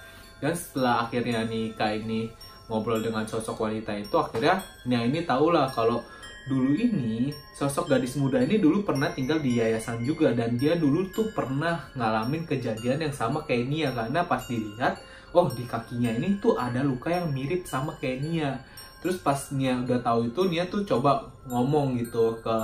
dan 0.41 0.53
setelah 0.57 1.07
akhirnya 1.07 1.45
Nika 1.45 1.93
ini 1.95 2.33
ngobrol 2.67 3.05
dengan 3.05 3.29
sosok 3.29 3.67
wanita 3.67 3.93
itu 3.99 4.15
akhirnya 4.17 4.63
Nia 4.89 5.05
ini 5.05 5.23
tahulah 5.27 5.69
kalau 5.71 6.01
dulu 6.49 6.73
ini 6.75 7.31
sosok 7.53 7.93
gadis 7.93 8.17
muda 8.17 8.41
ini 8.41 8.57
dulu 8.57 8.83
pernah 8.83 9.13
tinggal 9.13 9.43
di 9.43 9.61
yayasan 9.61 10.01
juga. 10.07 10.33
Dan 10.33 10.57
dia 10.57 10.79
dulu 10.79 11.11
tuh 11.13 11.29
pernah 11.35 11.91
ngalamin 11.95 12.49
kejadian 12.49 13.05
yang 13.05 13.15
sama 13.15 13.45
kayak 13.45 13.69
Nia. 13.69 13.89
Karena 13.93 14.25
pas 14.25 14.41
dilihat 14.49 14.97
oh 15.37 15.47
di 15.53 15.63
kakinya 15.69 16.11
ini 16.17 16.41
tuh 16.41 16.57
ada 16.57 16.81
luka 16.81 17.13
yang 17.13 17.29
mirip 17.31 17.69
sama 17.69 17.95
kayak 18.01 18.25
Nia. 18.25 18.51
Terus 19.05 19.21
pas 19.21 19.39
Nia 19.53 19.79
udah 19.85 20.01
tahu 20.01 20.33
itu 20.33 20.41
Nia 20.49 20.65
tuh 20.67 20.87
coba 20.87 21.29
ngomong 21.47 22.01
gitu 22.01 22.41
ke 22.41 22.57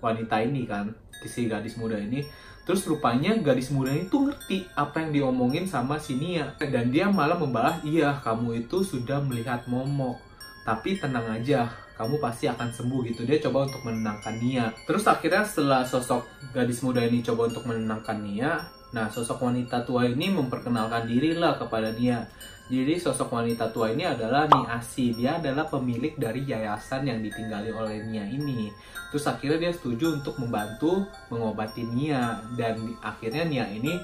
wanita 0.00 0.40
ini 0.40 0.64
kan 0.64 0.88
si 1.28 1.44
gadis 1.44 1.76
muda 1.76 2.00
ini 2.00 2.24
Terus 2.64 2.86
rupanya 2.86 3.34
gadis 3.40 3.72
muda 3.72 3.90
itu 3.90 4.30
ngerti 4.30 4.68
apa 4.76 5.02
yang 5.02 5.10
diomongin 5.10 5.66
sama 5.66 5.98
si 5.98 6.16
Nia. 6.16 6.54
Dan 6.60 6.92
dia 6.94 7.08
malah 7.10 7.40
membalas, 7.40 7.80
iya 7.82 8.14
kamu 8.20 8.66
itu 8.66 8.84
sudah 8.84 9.18
melihat 9.24 9.64
momok. 9.66 10.20
Tapi 10.62 11.00
tenang 11.00 11.26
aja, 11.26 11.72
kamu 12.00 12.16
pasti 12.16 12.48
akan 12.48 12.72
sembuh 12.72 13.00
gitu. 13.12 13.28
Dia 13.28 13.40
coba 13.44 13.68
untuk 13.68 13.84
menenangkan 13.84 14.40
Nia. 14.40 14.72
Terus 14.88 15.04
akhirnya 15.04 15.44
setelah 15.44 15.82
sosok 15.84 16.24
gadis 16.56 16.80
muda 16.80 17.04
ini 17.04 17.20
coba 17.20 17.52
untuk 17.52 17.68
menenangkan 17.68 18.18
Nia, 18.24 18.64
nah 18.90 19.06
sosok 19.06 19.46
wanita 19.46 19.86
tua 19.86 20.06
ini 20.06 20.34
memperkenalkan 20.34 21.06
diri 21.06 21.38
lah 21.38 21.54
kepada 21.54 21.94
Nia. 21.94 22.26
Jadi 22.70 23.02
sosok 23.02 23.34
wanita 23.34 23.70
tua 23.74 23.90
ini 23.90 24.06
adalah 24.06 24.46
Niasi. 24.46 25.10
Dia 25.10 25.42
adalah 25.42 25.66
pemilik 25.66 26.14
dari 26.14 26.46
yayasan 26.46 27.02
yang 27.02 27.18
ditinggali 27.18 27.74
oleh 27.74 28.06
Nia 28.06 28.22
ini. 28.22 28.70
Terus 29.10 29.26
akhirnya 29.26 29.58
dia 29.58 29.72
setuju 29.74 30.22
untuk 30.22 30.38
membantu 30.38 31.02
mengobati 31.34 31.82
Nia 31.82 32.38
dan 32.54 32.94
akhirnya 33.02 33.42
Nia 33.42 33.66
ini 33.66 33.98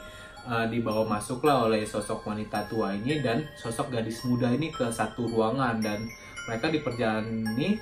uh, 0.50 0.66
dibawa 0.66 1.06
masuklah 1.18 1.66
oleh 1.66 1.86
sosok 1.86 2.26
wanita 2.26 2.66
tua 2.70 2.94
ini 2.94 3.22
dan 3.22 3.46
sosok 3.58 3.90
gadis 3.94 4.22
muda 4.26 4.50
ini 4.50 4.70
ke 4.70 4.90
satu 4.90 5.30
ruangan 5.30 5.82
dan 5.82 6.02
mereka 6.46 6.66
di 6.70 6.78
perjalanan 6.82 7.42
ini 7.54 7.78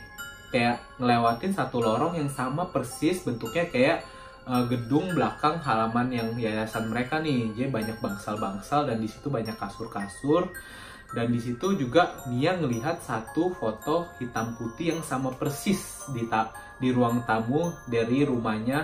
kayak 0.48 0.80
ngelewatin 0.96 1.52
satu 1.52 1.82
lorong 1.82 2.16
yang 2.16 2.30
sama 2.30 2.68
persis 2.70 3.26
bentuknya 3.26 3.68
kayak 3.68 4.06
uh, 4.48 4.64
gedung 4.68 5.12
belakang 5.12 5.60
halaman 5.60 6.08
yang 6.12 6.28
yayasan 6.36 6.88
mereka 6.88 7.20
nih. 7.20 7.52
Jadi 7.52 7.68
banyak 7.68 7.96
bangsal-bangsal 8.00 8.88
dan 8.88 9.00
di 9.00 9.08
situ 9.08 9.28
banyak 9.28 9.56
kasur-kasur. 9.56 10.52
Dan 11.14 11.30
di 11.30 11.38
situ 11.38 11.78
juga 11.78 12.10
dia 12.26 12.58
ngelihat 12.58 12.98
satu 12.98 13.54
foto 13.54 14.10
hitam 14.18 14.58
putih 14.58 14.98
yang 14.98 15.02
sama 15.06 15.30
persis 15.30 16.02
di 16.10 16.26
ta 16.26 16.50
di 16.82 16.90
ruang 16.90 17.22
tamu 17.22 17.70
dari 17.86 18.26
rumahnya 18.26 18.82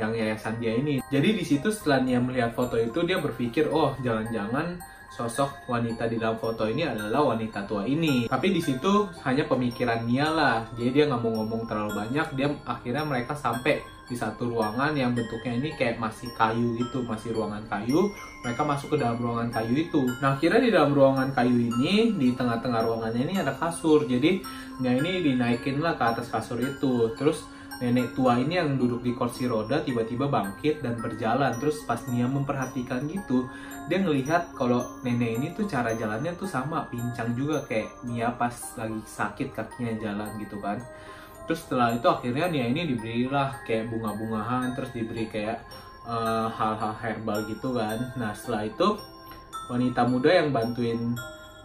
yang 0.00 0.16
yayasan 0.16 0.56
dia 0.56 0.72
ini. 0.72 1.04
Jadi 1.12 1.36
di 1.36 1.44
situ 1.44 1.68
setelah 1.68 2.00
dia 2.00 2.16
melihat 2.16 2.56
foto 2.56 2.80
itu 2.80 3.04
dia 3.04 3.20
berpikir, 3.20 3.68
"Oh, 3.68 3.92
jangan-jangan 4.00 4.80
sosok 5.16 5.64
wanita 5.64 6.04
di 6.10 6.20
dalam 6.20 6.36
foto 6.36 6.68
ini 6.68 6.84
adalah 6.84 7.32
wanita 7.32 7.64
tua 7.64 7.88
ini. 7.88 8.28
Tapi 8.28 8.52
di 8.52 8.60
situ 8.60 9.08
hanya 9.24 9.48
pemikiran 9.48 10.04
Nia 10.04 10.28
lah. 10.28 10.58
Jadi 10.76 10.90
dia 10.92 11.04
nggak 11.08 11.22
mau 11.24 11.32
ngomong 11.40 11.64
terlalu 11.64 11.92
banyak. 12.04 12.26
Dia 12.36 12.48
akhirnya 12.68 13.04
mereka 13.08 13.32
sampai 13.32 13.80
di 14.06 14.14
satu 14.14 14.46
ruangan 14.54 14.94
yang 14.94 15.10
bentuknya 15.12 15.58
ini 15.58 15.74
kayak 15.74 15.98
masih 15.98 16.30
kayu 16.38 16.78
gitu, 16.78 17.02
masih 17.02 17.34
ruangan 17.34 17.66
kayu. 17.66 18.06
Mereka 18.46 18.62
masuk 18.62 18.94
ke 18.94 18.96
dalam 19.02 19.18
ruangan 19.18 19.50
kayu 19.50 19.74
itu. 19.82 20.06
Nah, 20.22 20.38
akhirnya 20.38 20.62
di 20.62 20.70
dalam 20.70 20.94
ruangan 20.94 21.34
kayu 21.34 21.58
ini, 21.58 22.14
di 22.14 22.30
tengah-tengah 22.38 22.86
ruangannya 22.86 23.26
ini 23.26 23.34
ada 23.42 23.58
kasur. 23.58 24.06
Jadi, 24.06 24.46
nah 24.78 24.94
ini 24.94 25.26
dinaikin 25.26 25.82
lah 25.82 25.98
ke 25.98 26.04
atas 26.06 26.30
kasur 26.30 26.62
itu. 26.62 27.10
Terus 27.18 27.42
nenek 27.82 28.14
tua 28.14 28.38
ini 28.38 28.56
yang 28.56 28.78
duduk 28.78 29.02
di 29.02 29.12
kursi 29.12 29.50
roda 29.50 29.82
tiba-tiba 29.82 30.30
bangkit 30.30 30.86
dan 30.86 31.02
berjalan. 31.02 31.58
Terus 31.58 31.82
pas 31.82 31.98
Nia 32.06 32.30
memperhatikan 32.30 33.10
gitu, 33.10 33.50
dia 33.90 33.98
ngelihat 33.98 34.54
kalau 34.54 34.86
nenek 35.02 35.42
ini 35.42 35.46
tuh 35.50 35.66
cara 35.66 35.98
jalannya 35.98 36.30
tuh 36.38 36.46
sama, 36.46 36.86
pincang 36.86 37.34
juga 37.34 37.58
kayak 37.66 38.06
Nia 38.06 38.30
pas 38.38 38.54
lagi 38.78 39.02
sakit 39.02 39.50
kakinya 39.50 39.98
jalan 39.98 40.30
gitu 40.38 40.62
kan 40.62 40.78
terus 41.46 41.64
setelah 41.64 41.94
itu 41.94 42.06
akhirnya 42.10 42.50
Nia 42.50 42.66
ini 42.68 42.82
diberilah 42.90 43.62
kayak 43.62 43.88
bunga-bungahan 43.88 44.74
terus 44.74 44.90
diberi 44.90 45.30
kayak 45.30 45.62
eh, 46.04 46.48
hal-hal 46.50 46.94
herbal 46.98 47.46
gitu 47.46 47.72
kan. 47.72 47.98
Nah 48.18 48.34
setelah 48.34 48.66
itu 48.66 48.98
wanita 49.70 50.06
muda 50.06 50.30
yang 50.30 50.50
bantuin 50.50 51.14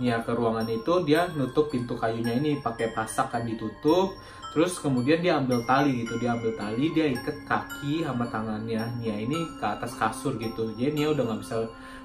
Nia 0.01 0.21
ke 0.25 0.33
ruangan 0.33 0.65
itu 0.65 1.05
dia 1.05 1.29
nutup 1.37 1.69
pintu 1.69 1.93
kayunya 1.93 2.33
ini 2.37 2.57
pakai 2.61 2.93
pasak 2.93 3.33
kan 3.33 3.43
ditutup. 3.45 4.17
Terus 4.51 4.83
kemudian 4.83 5.23
dia 5.23 5.39
ambil 5.39 5.63
tali 5.63 6.03
gitu 6.03 6.19
dia 6.19 6.35
ambil 6.35 6.51
tali 6.59 6.91
dia 6.91 7.07
ikat 7.07 7.37
kaki 7.47 8.05
sama 8.05 8.25
tangannya 8.29 8.81
Nia 9.01 9.15
ini 9.17 9.57
ke 9.57 9.65
atas 9.65 9.97
kasur 9.97 10.37
gitu. 10.37 10.73
Jadi 10.77 10.93
Nia 11.01 11.13
udah 11.13 11.23
nggak 11.25 11.41
bisa 11.41 11.57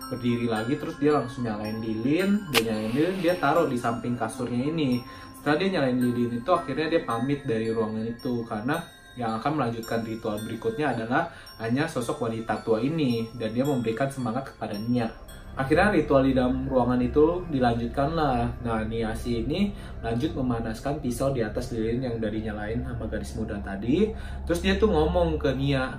berdiri 0.07 0.47
lagi 0.47 0.79
terus 0.79 0.97
dia 1.03 1.19
langsung 1.19 1.43
nyalain 1.43 1.83
lilin 1.83 2.39
dia 2.55 2.71
nyalain 2.71 2.93
lilin 2.95 3.17
dia 3.19 3.35
taruh 3.43 3.67
di 3.67 3.75
samping 3.75 4.15
kasurnya 4.15 4.71
ini 4.71 5.03
setelah 5.47 5.63
dia 5.63 5.79
nyalain 5.79 6.03
lilin 6.03 6.43
itu 6.43 6.51
akhirnya 6.51 6.91
dia 6.91 7.07
pamit 7.07 7.47
dari 7.47 7.71
ruangan 7.71 8.03
itu 8.03 8.43
karena 8.51 8.83
yang 9.15 9.39
akan 9.39 9.55
melanjutkan 9.55 10.03
ritual 10.03 10.43
berikutnya 10.43 10.91
adalah 10.91 11.31
hanya 11.63 11.87
sosok 11.87 12.27
wanita 12.27 12.67
tua 12.67 12.83
ini 12.83 13.31
dan 13.39 13.55
dia 13.55 13.63
memberikan 13.63 14.11
semangat 14.11 14.51
kepada 14.51 14.75
Nia. 14.75 15.07
Akhirnya 15.55 15.95
ritual 15.95 16.27
di 16.27 16.35
dalam 16.35 16.67
ruangan 16.67 16.99
itu 16.99 17.47
dilanjutkan 17.47 18.19
lah. 18.19 18.51
Nah, 18.67 18.83
Niasi 18.91 19.47
ini 19.47 19.71
lanjut 20.03 20.35
memanaskan 20.35 20.99
pisau 20.99 21.31
di 21.31 21.47
atas 21.47 21.71
lilin 21.71 22.03
yang 22.03 22.19
dari 22.19 22.43
nyalain 22.43 22.83
sama 22.83 23.07
gadis 23.07 23.39
muda 23.39 23.55
tadi. 23.63 24.11
Terus 24.51 24.59
dia 24.59 24.75
tuh 24.75 24.91
ngomong 24.91 25.39
ke 25.39 25.55
Nia, 25.55 25.95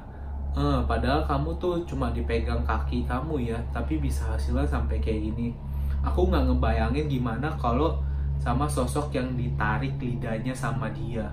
eh, 0.59 0.79
padahal 0.83 1.23
kamu 1.23 1.55
tuh 1.55 1.87
cuma 1.87 2.11
dipegang 2.11 2.67
kaki 2.67 3.07
kamu 3.07 3.55
ya 3.55 3.57
tapi 3.71 3.95
bisa 3.95 4.27
hasilnya 4.27 4.67
sampai 4.67 4.99
kayak 4.99 5.31
gini 5.31 5.55
aku 6.03 6.27
nggak 6.29 6.51
ngebayangin 6.51 7.05
gimana 7.09 7.53
kalau 7.55 7.97
sama 8.39 8.69
sosok 8.69 9.13
yang 9.13 9.33
ditarik 9.35 9.97
lidahnya 9.99 10.53
sama 10.55 10.87
dia. 10.93 11.27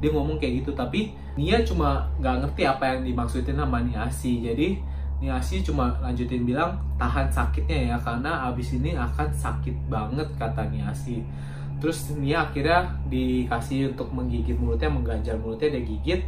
Dia 0.00 0.10
ngomong 0.12 0.36
kayak 0.36 0.64
gitu 0.64 0.76
tapi 0.76 1.16
Nia 1.36 1.60
cuma 1.64 2.08
nggak 2.20 2.44
ngerti 2.44 2.62
apa 2.64 2.84
yang 2.96 3.00
dimaksudin 3.04 3.56
sama 3.56 3.80
Niasi. 3.84 4.40
Jadi 4.44 4.80
Niasi 5.16 5.64
cuma 5.64 5.96
lanjutin 6.04 6.44
bilang 6.44 6.76
tahan 7.00 7.28
sakitnya 7.32 7.92
ya 7.92 7.96
karena 8.00 8.48
abis 8.52 8.76
ini 8.76 8.92
akan 8.96 9.28
sakit 9.32 9.88
banget 9.88 10.28
kata 10.36 10.68
Niasi. 10.68 11.24
Terus 11.80 12.12
Nia 12.16 12.48
akhirnya 12.48 12.88
dikasih 13.08 13.92
untuk 13.92 14.12
menggigit 14.12 14.56
mulutnya 14.56 14.88
mengganjal 14.88 15.36
mulutnya 15.40 15.76
dia 15.76 15.82
gigit. 15.84 16.20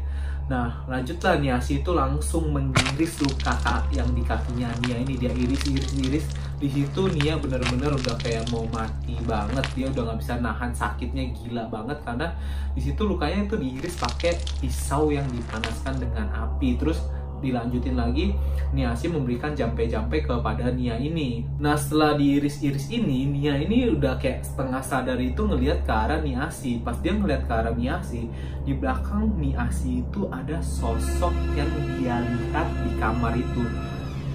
Nah 0.49 0.85
lanjutlah 0.89 1.41
Niasi 1.41 1.85
itu 1.85 1.93
langsung 1.93 2.53
mengiris 2.53 3.21
luka 3.21 3.53
yang 3.93 4.09
di 4.13 4.25
kakinya 4.25 4.69
Nia 4.85 4.97
ini. 5.01 5.17
Dia 5.17 5.33
iris 5.33 5.65
iris 5.69 5.93
iris 6.05 6.27
di 6.59 6.67
situ 6.67 7.07
Nia 7.15 7.39
bener-bener 7.39 7.95
udah 7.95 8.19
kayak 8.19 8.51
mau 8.51 8.67
mati 8.75 9.15
banget 9.23 9.63
dia 9.79 9.87
udah 9.95 10.03
nggak 10.11 10.19
bisa 10.19 10.35
nahan 10.43 10.75
sakitnya 10.75 11.31
gila 11.31 11.71
banget 11.71 12.03
karena 12.03 12.35
di 12.75 12.83
situ 12.83 13.07
lukanya 13.07 13.47
itu 13.47 13.55
diiris 13.55 13.95
pakai 13.95 14.35
pisau 14.59 15.15
yang 15.15 15.27
dipanaskan 15.31 16.03
dengan 16.03 16.27
api 16.35 16.75
terus 16.75 16.99
dilanjutin 17.39 17.95
lagi 17.95 18.35
Niasi 18.69 19.09
memberikan 19.09 19.57
jampe-jampe 19.57 20.21
kepada 20.29 20.69
Nia 20.69 21.01
ini. 21.01 21.41
Nah 21.57 21.73
setelah 21.73 22.21
diiris-iris 22.21 22.93
ini, 22.93 23.25
Nia 23.25 23.57
ini 23.57 23.89
udah 23.89 24.21
kayak 24.21 24.45
setengah 24.45 24.85
sadar 24.85 25.17
itu 25.17 25.41
ngelihat 25.41 25.89
ke 25.89 25.93
arah 25.95 26.21
Niasi. 26.21 26.77
Pas 26.85 26.93
dia 27.01 27.17
ngelihat 27.17 27.49
ke 27.49 27.53
arah 27.55 27.73
Niasi, 27.73 28.29
di 28.69 28.77
belakang 28.77 29.33
Niasi 29.41 30.05
itu 30.05 30.29
ada 30.29 30.61
sosok 30.61 31.33
yang 31.57 31.71
dia 31.97 32.21
lihat 32.21 32.69
di 32.85 32.91
kamar 33.01 33.33
itu. 33.41 33.65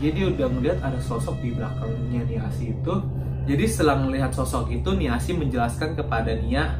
Jadi 0.03 0.35
udah 0.35 0.47
ngelihat 0.51 0.83
ada 0.83 0.99
sosok 0.99 1.39
di 1.39 1.55
belakangnya 1.55 2.27
Niasi 2.27 2.75
itu. 2.75 2.93
Jadi 3.47 3.63
setelah 3.63 4.03
melihat 4.03 4.35
sosok 4.35 4.67
itu, 4.67 4.91
Niasi 4.99 5.31
menjelaskan 5.31 5.95
kepada 5.95 6.35
Nia, 6.35 6.75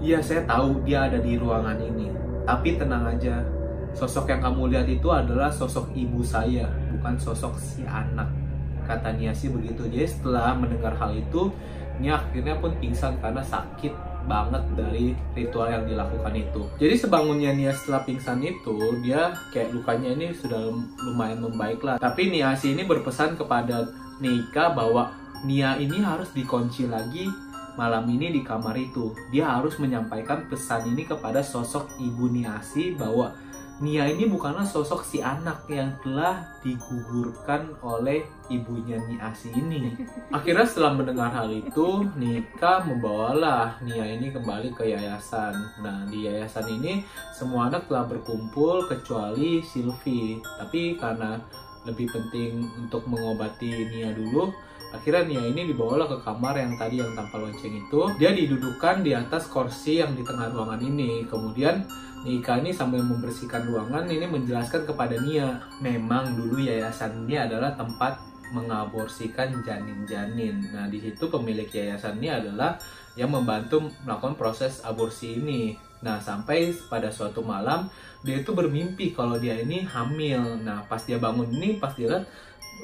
Iya 0.00 0.22
saya 0.22 0.46
tahu 0.46 0.80
dia 0.86 1.10
ada 1.10 1.18
di 1.18 1.34
ruangan 1.34 1.76
ini. 1.82 2.14
Tapi 2.46 2.78
tenang 2.78 3.10
aja, 3.10 3.42
sosok 3.92 4.30
yang 4.30 4.40
kamu 4.40 4.70
lihat 4.70 4.86
itu 4.86 5.08
adalah 5.10 5.50
sosok 5.50 5.92
ibu 5.92 6.22
saya, 6.22 6.70
bukan 6.94 7.18
sosok 7.18 7.58
si 7.58 7.82
anak. 7.82 8.30
Kata 8.86 9.18
Niasi 9.18 9.50
begitu. 9.50 9.90
Jadi 9.90 10.06
setelah 10.06 10.54
mendengar 10.54 10.94
hal 10.94 11.18
itu, 11.18 11.50
Nia 11.98 12.22
akhirnya 12.22 12.54
pun 12.62 12.70
pingsan 12.78 13.18
karena 13.18 13.42
sakit 13.42 14.09
banget 14.28 14.64
dari 14.76 15.16
ritual 15.36 15.68
yang 15.70 15.84
dilakukan 15.86 16.34
itu. 16.36 16.62
Jadi 16.76 16.94
sebangunnya 16.96 17.52
Nia 17.52 17.72
setelah 17.72 18.04
pingsan 18.04 18.40
itu, 18.42 18.76
dia 19.04 19.32
kayak 19.52 19.72
lukanya 19.72 20.12
ini 20.16 20.32
sudah 20.34 20.72
lumayan 21.06 21.40
membaik 21.44 21.80
lah. 21.80 21.96
Tapi 21.96 22.32
Niasi 22.32 22.72
ini 22.74 22.84
berpesan 22.84 23.36
kepada 23.38 23.88
Nika 24.20 24.72
bahwa 24.72 25.12
Nia 25.44 25.80
ini 25.80 26.04
harus 26.04 26.28
dikunci 26.36 26.84
lagi 26.84 27.24
malam 27.80 28.04
ini 28.12 28.28
di 28.34 28.44
kamar 28.44 28.76
itu. 28.76 29.16
Dia 29.32 29.56
harus 29.56 29.80
menyampaikan 29.80 30.44
pesan 30.52 30.92
ini 30.92 31.08
kepada 31.08 31.40
sosok 31.40 31.96
ibu 31.96 32.28
Niasi 32.28 32.92
bahwa 32.92 33.32
Nia 33.80 34.04
ini 34.04 34.28
bukanlah 34.28 34.68
sosok 34.68 35.00
si 35.08 35.24
anak 35.24 35.64
yang 35.72 35.96
telah 36.04 36.44
digugurkan 36.60 37.72
oleh 37.80 38.28
ibunya 38.52 39.00
Niasi 39.08 39.48
ini. 39.56 39.96
Akhirnya 40.36 40.68
setelah 40.68 41.00
mendengar 41.00 41.32
hal 41.32 41.48
itu, 41.48 42.04
Nika 42.12 42.84
membawalah 42.84 43.80
Nia 43.80 44.04
ini 44.04 44.36
kembali 44.36 44.76
ke 44.76 44.84
yayasan. 44.84 45.56
Nah, 45.80 46.04
di 46.12 46.28
yayasan 46.28 46.68
ini 46.76 47.08
semua 47.32 47.72
anak 47.72 47.88
telah 47.88 48.04
berkumpul 48.04 48.84
kecuali 48.84 49.64
Sylvie. 49.64 50.44
Tapi 50.60 51.00
karena 51.00 51.40
lebih 51.88 52.12
penting 52.12 52.60
untuk 52.84 53.08
mengobati 53.08 53.88
Nia 53.88 54.12
dulu, 54.12 54.52
akhirnya 54.92 55.24
Nia 55.24 55.56
ini 55.56 55.72
dibawalah 55.72 56.04
ke 56.04 56.20
kamar 56.20 56.60
yang 56.60 56.76
tadi 56.76 57.00
yang 57.00 57.16
tanpa 57.16 57.40
lonceng 57.40 57.72
itu. 57.72 58.12
Dia 58.20 58.36
didudukan 58.36 59.00
di 59.00 59.16
atas 59.16 59.48
kursi 59.48 60.04
yang 60.04 60.12
di 60.12 60.20
tengah 60.20 60.52
ruangan 60.52 60.84
ini. 60.84 61.24
Kemudian 61.24 61.88
Nika 62.20 62.60
ini 62.60 62.68
sambil 62.68 63.00
membersihkan 63.00 63.64
ruangan 63.64 64.04
ini 64.04 64.28
menjelaskan 64.28 64.84
kepada 64.84 65.16
Nia, 65.24 65.56
memang 65.80 66.36
dulu 66.36 66.60
yayasan 66.60 67.24
ini 67.24 67.40
adalah 67.40 67.72
tempat 67.72 68.20
mengaborsikan 68.52 69.62
janin-janin. 69.64 70.60
Nah, 70.74 70.84
di 70.90 71.00
situ 71.00 71.32
pemilik 71.32 71.64
yayasan 71.70 72.20
ini 72.20 72.28
adalah 72.28 72.76
yang 73.16 73.32
membantu 73.32 73.88
melakukan 74.04 74.36
proses 74.36 74.84
aborsi 74.84 75.40
ini. 75.40 75.78
Nah, 76.04 76.20
sampai 76.20 76.76
pada 76.92 77.08
suatu 77.08 77.40
malam 77.40 77.88
dia 78.20 78.36
itu 78.36 78.52
bermimpi 78.52 79.16
kalau 79.16 79.40
dia 79.40 79.56
ini 79.56 79.80
hamil. 79.88 80.60
Nah, 80.60 80.84
pas 80.92 81.00
dia 81.00 81.16
bangun 81.16 81.48
ini, 81.48 81.80
pas 81.80 81.96
dia 81.96 82.10
lihat, 82.10 82.28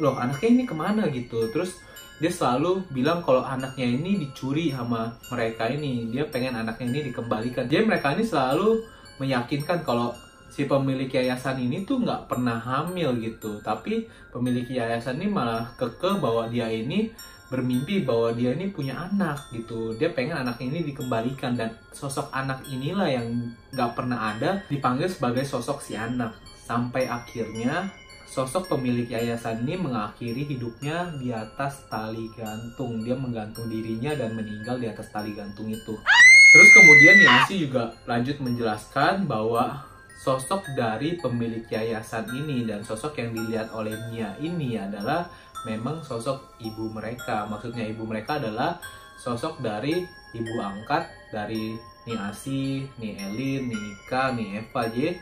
loh 0.01 0.17
anaknya 0.17 0.49
ini 0.49 0.65
ke 0.65 0.73
mana 0.73 1.13
gitu. 1.13 1.53
Terus 1.53 1.77
dia 2.17 2.33
selalu 2.33 2.89
bilang 2.89 3.21
kalau 3.21 3.45
anaknya 3.45 3.85
ini 3.85 4.17
dicuri 4.17 4.73
sama 4.73 5.13
mereka 5.29 5.69
ini. 5.69 6.09
Dia 6.09 6.25
pengen 6.25 6.57
anaknya 6.57 6.89
ini 6.89 7.01
dikembalikan. 7.13 7.69
Jadi 7.69 7.85
mereka 7.85 8.17
ini 8.17 8.25
selalu 8.25 8.96
meyakinkan 9.19 9.83
kalau 9.85 10.13
si 10.57 10.65
pemilik 10.65 11.11
yayasan 11.11 11.61
ini 11.61 11.85
tuh 11.85 12.01
nggak 12.01 12.31
pernah 12.31 12.57
hamil 12.57 13.19
gitu. 13.21 13.61
Tapi 13.61 14.09
pemilik 14.33 14.65
yayasan 14.65 15.21
ini 15.21 15.29
malah 15.29 15.69
keke 15.77 16.17
bahwa 16.23 16.49
dia 16.49 16.71
ini 16.71 17.13
bermimpi 17.47 18.03
bahwa 18.03 18.35
dia 18.35 18.57
ini 18.57 18.73
punya 18.73 19.07
anak 19.07 19.39
gitu. 19.55 19.95
Dia 19.95 20.11
pengen 20.11 20.43
anaknya 20.43 20.67
ini 20.73 20.81
dikembalikan 20.91 21.55
dan 21.55 21.71
sosok 21.95 22.33
anak 22.35 22.65
inilah 22.67 23.07
yang 23.07 23.27
nggak 23.71 23.93
pernah 23.95 24.35
ada 24.35 24.65
dipanggil 24.67 25.07
sebagai 25.07 25.47
sosok 25.47 25.79
si 25.85 25.95
anak. 25.95 26.35
Sampai 26.67 27.07
akhirnya 27.07 27.87
sosok 28.27 28.75
pemilik 28.75 29.07
yayasan 29.07 29.63
ini 29.63 29.79
mengakhiri 29.79 30.43
hidupnya 30.51 31.15
di 31.21 31.31
atas 31.31 31.87
tali 31.87 32.27
gantung. 32.35 33.05
Dia 33.07 33.15
menggantung 33.15 33.71
dirinya 33.71 34.17
dan 34.19 34.35
meninggal 34.35 34.83
di 34.83 34.91
atas 34.91 35.13
tali 35.15 35.31
gantung 35.31 35.71
itu 35.71 35.95
Terus 36.57 36.73
kemudian 36.73 37.21
Yasi 37.21 37.69
juga 37.69 37.93
lanjut 38.09 38.41
menjelaskan 38.41 39.29
bahwa 39.29 39.85
sosok 40.17 40.65
dari 40.73 41.21
pemilik 41.21 41.69
yayasan 41.69 42.25
ini 42.33 42.65
dan 42.65 42.81
sosok 42.81 43.21
yang 43.21 43.37
dilihat 43.37 43.69
oleh 43.77 43.93
Nia 44.09 44.33
ini 44.41 44.81
adalah 44.81 45.29
memang 45.69 46.01
sosok 46.01 46.57
ibu 46.65 46.89
mereka. 46.89 47.45
Maksudnya 47.45 47.85
ibu 47.85 48.09
mereka 48.09 48.41
adalah 48.41 48.81
sosok 49.21 49.61
dari 49.61 50.01
ibu 50.33 50.55
angkat 50.57 51.05
dari 51.29 51.77
Niasi, 52.09 52.89
Ni 53.05 53.21
Elin, 53.21 53.69
Ni 53.69 53.77
Ika, 53.77 54.33
Ni 54.33 54.57
Eva. 54.57 54.89
Jadi 54.89 55.13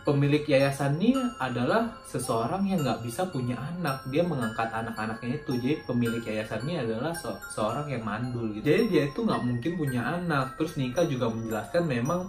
pemilik 0.00 0.44
yayasan 0.48 0.96
ini 0.96 1.20
adalah 1.36 1.92
seseorang 2.08 2.64
yang 2.64 2.80
nggak 2.80 3.04
bisa 3.04 3.28
punya 3.28 3.56
anak. 3.56 4.00
Dia 4.08 4.24
mengangkat 4.24 4.72
anak-anaknya 4.72 5.44
itu. 5.44 5.52
Jadi 5.60 5.76
pemilik 5.84 6.22
yayasan 6.24 6.64
ini 6.64 6.80
adalah 6.80 7.12
se 7.12 7.28
seorang 7.52 7.86
yang 7.92 8.02
mandul 8.04 8.48
gitu. 8.52 8.64
Jadi 8.64 8.84
dia 8.88 9.02
itu 9.08 9.20
nggak 9.24 9.42
mungkin 9.44 9.72
punya 9.76 10.02
anak. 10.20 10.56
Terus 10.56 10.72
Nika 10.80 11.04
juga 11.04 11.28
menjelaskan 11.28 11.84
memang 11.84 12.20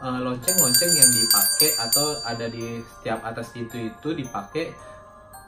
eh, 0.00 0.20
lonceng-lonceng 0.24 0.92
yang 0.96 1.10
dipakai 1.12 1.70
atau 1.76 2.06
ada 2.24 2.46
di 2.48 2.80
setiap 2.82 3.20
atas 3.24 3.52
pintu 3.52 3.76
itu 3.76 4.08
dipakai 4.16 4.72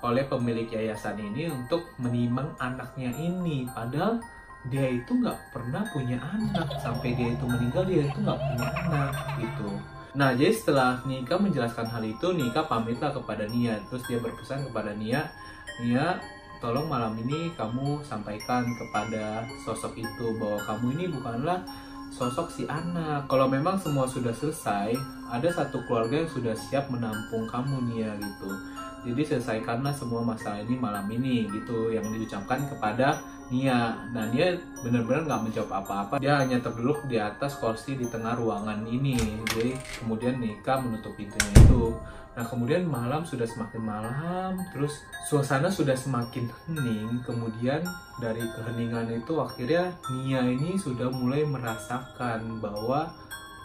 oleh 0.01 0.25
pemilik 0.25 0.69
yayasan 0.69 1.21
ini 1.21 1.49
untuk 1.49 1.89
menimang 1.97 2.53
anaknya 2.61 3.13
ini. 3.17 3.65
Padahal 3.73 4.21
dia 4.69 4.85
itu 4.93 5.17
nggak 5.17 5.57
pernah 5.57 5.85
punya 5.89 6.21
anak. 6.21 6.69
Sampai 6.85 7.17
dia 7.17 7.33
itu 7.33 7.45
meninggal 7.49 7.89
dia 7.89 8.05
itu 8.05 8.19
nggak 8.21 8.41
punya 8.41 8.69
anak 8.85 9.13
gitu 9.41 10.00
Nah, 10.11 10.35
jadi 10.35 10.51
setelah 10.51 10.99
Nika 11.07 11.39
menjelaskan 11.39 11.87
hal 11.87 12.03
itu, 12.03 12.35
Nika 12.35 12.67
pamitlah 12.67 13.15
kepada 13.15 13.47
Nia. 13.47 13.79
Terus 13.87 14.03
dia 14.11 14.19
berpesan 14.19 14.67
kepada 14.67 14.91
Nia, 14.91 15.31
Nia, 15.79 16.19
tolong 16.59 16.91
malam 16.91 17.15
ini 17.23 17.55
kamu 17.55 18.03
sampaikan 18.03 18.67
kepada 18.75 19.47
sosok 19.63 19.97
itu 19.97 20.27
bahwa 20.37 20.59
kamu 20.67 20.87
ini 20.99 21.05
bukanlah 21.15 21.63
sosok 22.11 22.51
si 22.51 22.67
anak. 22.67 23.31
Kalau 23.31 23.47
memang 23.47 23.79
semua 23.79 24.05
sudah 24.11 24.35
selesai, 24.35 24.99
ada 25.31 25.49
satu 25.55 25.79
keluarga 25.87 26.27
yang 26.27 26.31
sudah 26.31 26.55
siap 26.59 26.91
menampung 26.91 27.47
kamu 27.47 27.95
Nia 27.95 28.13
gitu. 28.19 28.51
Jadi 29.01 29.23
selesaikanlah 29.25 29.95
semua 29.97 30.21
masalah 30.21 30.61
ini 30.61 30.77
malam 30.77 31.09
ini 31.09 31.49
gitu 31.49 31.89
yang 31.93 32.05
diucapkan 32.13 32.69
kepada 32.69 33.21
Nia. 33.51 33.99
Nah 34.15 34.31
Nia 34.31 34.55
benar-benar 34.85 35.27
nggak 35.27 35.43
menjawab 35.51 35.71
apa-apa. 35.83 36.15
Dia 36.23 36.39
hanya 36.39 36.63
terduduk 36.63 37.09
di 37.11 37.19
atas 37.19 37.59
kursi 37.59 37.99
di 37.99 38.07
tengah 38.07 38.39
ruangan 38.39 38.87
ini. 38.87 39.19
Jadi 39.51 39.75
kemudian 39.99 40.39
Nika 40.39 40.79
menutup 40.79 41.17
pintunya 41.19 41.51
itu. 41.67 41.97
Nah 42.31 42.47
kemudian 42.47 42.87
malam 42.87 43.27
sudah 43.27 43.43
semakin 43.43 43.83
malam, 43.83 44.55
terus 44.71 45.03
suasana 45.27 45.67
sudah 45.67 45.99
semakin 45.99 46.47
hening. 46.47 47.19
Kemudian 47.27 47.83
dari 48.23 48.45
keheningan 48.55 49.11
itu 49.11 49.35
akhirnya 49.43 49.91
Nia 50.15 50.47
ini 50.47 50.79
sudah 50.79 51.11
mulai 51.11 51.43
merasakan 51.43 52.63
bahwa 52.63 53.11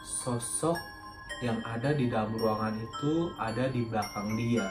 sosok 0.01 0.75
yang 1.43 1.59
ada 1.67 1.91
di 1.93 2.09
dalam 2.09 2.33
ruangan 2.33 2.73
itu 2.79 3.29
ada 3.37 3.69
di 3.69 3.85
belakang 3.85 4.33
dia. 4.33 4.65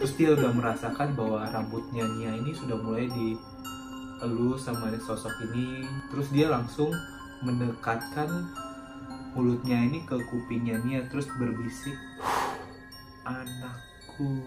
Terus 0.00 0.12
dia 0.18 0.34
udah 0.34 0.50
merasakan 0.50 1.14
bahwa 1.14 1.46
rambutnya 1.46 2.04
Nia 2.18 2.32
ini 2.34 2.50
sudah 2.56 2.74
mulai 2.80 3.06
dielus 3.10 4.60
sama 4.64 4.90
sosok 4.96 5.52
ini. 5.52 5.84
Terus 6.10 6.28
dia 6.32 6.50
langsung 6.50 6.90
mendekatkan 7.42 8.28
mulutnya 9.32 9.78
ini 9.80 10.04
ke 10.04 10.16
kupingnya 10.28 10.80
Nia 10.84 11.04
terus 11.08 11.28
berbisik, 11.36 11.96
anakku. 13.24 14.44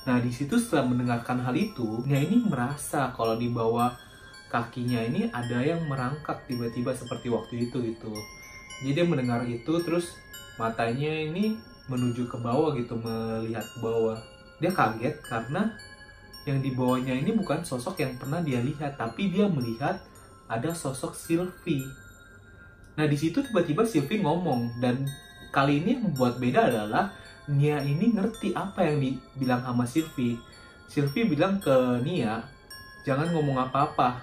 Nah, 0.00 0.16
di 0.16 0.32
situ 0.32 0.56
setelah 0.56 0.88
mendengarkan 0.88 1.44
hal 1.44 1.52
itu, 1.52 2.02
Nia 2.08 2.20
ini 2.20 2.40
merasa 2.44 3.12
kalau 3.12 3.36
di 3.36 3.52
bawah 3.52 3.92
kakinya 4.50 4.98
ini 5.06 5.30
ada 5.30 5.62
yang 5.62 5.86
merangkak 5.86 6.42
tiba-tiba 6.50 6.90
seperti 6.90 7.30
waktu 7.30 7.70
itu 7.70 7.78
gitu. 7.80 8.10
Jadi 8.82 8.90
dia 8.96 9.06
mendengar 9.06 9.46
itu 9.46 9.78
terus 9.84 10.16
matanya 10.58 11.12
ini 11.30 11.54
menuju 11.90 12.30
ke 12.30 12.38
bawah 12.38 12.70
gitu, 12.78 12.94
melihat 12.94 13.66
ke 13.66 13.78
bawah. 13.82 14.14
Dia 14.62 14.70
kaget 14.70 15.18
karena 15.26 15.74
yang 16.46 16.62
di 16.62 16.72
bawahnya 16.72 17.18
ini 17.18 17.34
bukan 17.34 17.66
sosok 17.66 17.98
yang 17.98 18.14
pernah 18.16 18.38
dia 18.40 18.62
lihat, 18.62 18.94
tapi 18.94 19.34
dia 19.34 19.50
melihat 19.50 19.98
ada 20.46 20.70
sosok 20.70 21.12
Sylvie. 21.18 21.84
Nah, 22.94 23.10
di 23.10 23.16
situ 23.18 23.42
tiba-tiba 23.42 23.82
Sylvie 23.82 24.22
ngomong 24.22 24.78
dan 24.78 25.04
kali 25.50 25.82
ini 25.82 25.98
yang 25.98 26.10
membuat 26.10 26.38
beda 26.38 26.70
adalah 26.70 27.10
Nia 27.50 27.82
ini 27.82 28.14
ngerti 28.14 28.54
apa 28.54 28.86
yang 28.86 29.02
dibilang 29.02 29.66
sama 29.66 29.82
Sylvie. 29.82 30.38
Sylvie 30.86 31.26
bilang 31.26 31.58
ke 31.58 31.98
Nia, 32.06 32.38
jangan 33.02 33.26
ngomong 33.34 33.58
apa-apa. 33.58 34.22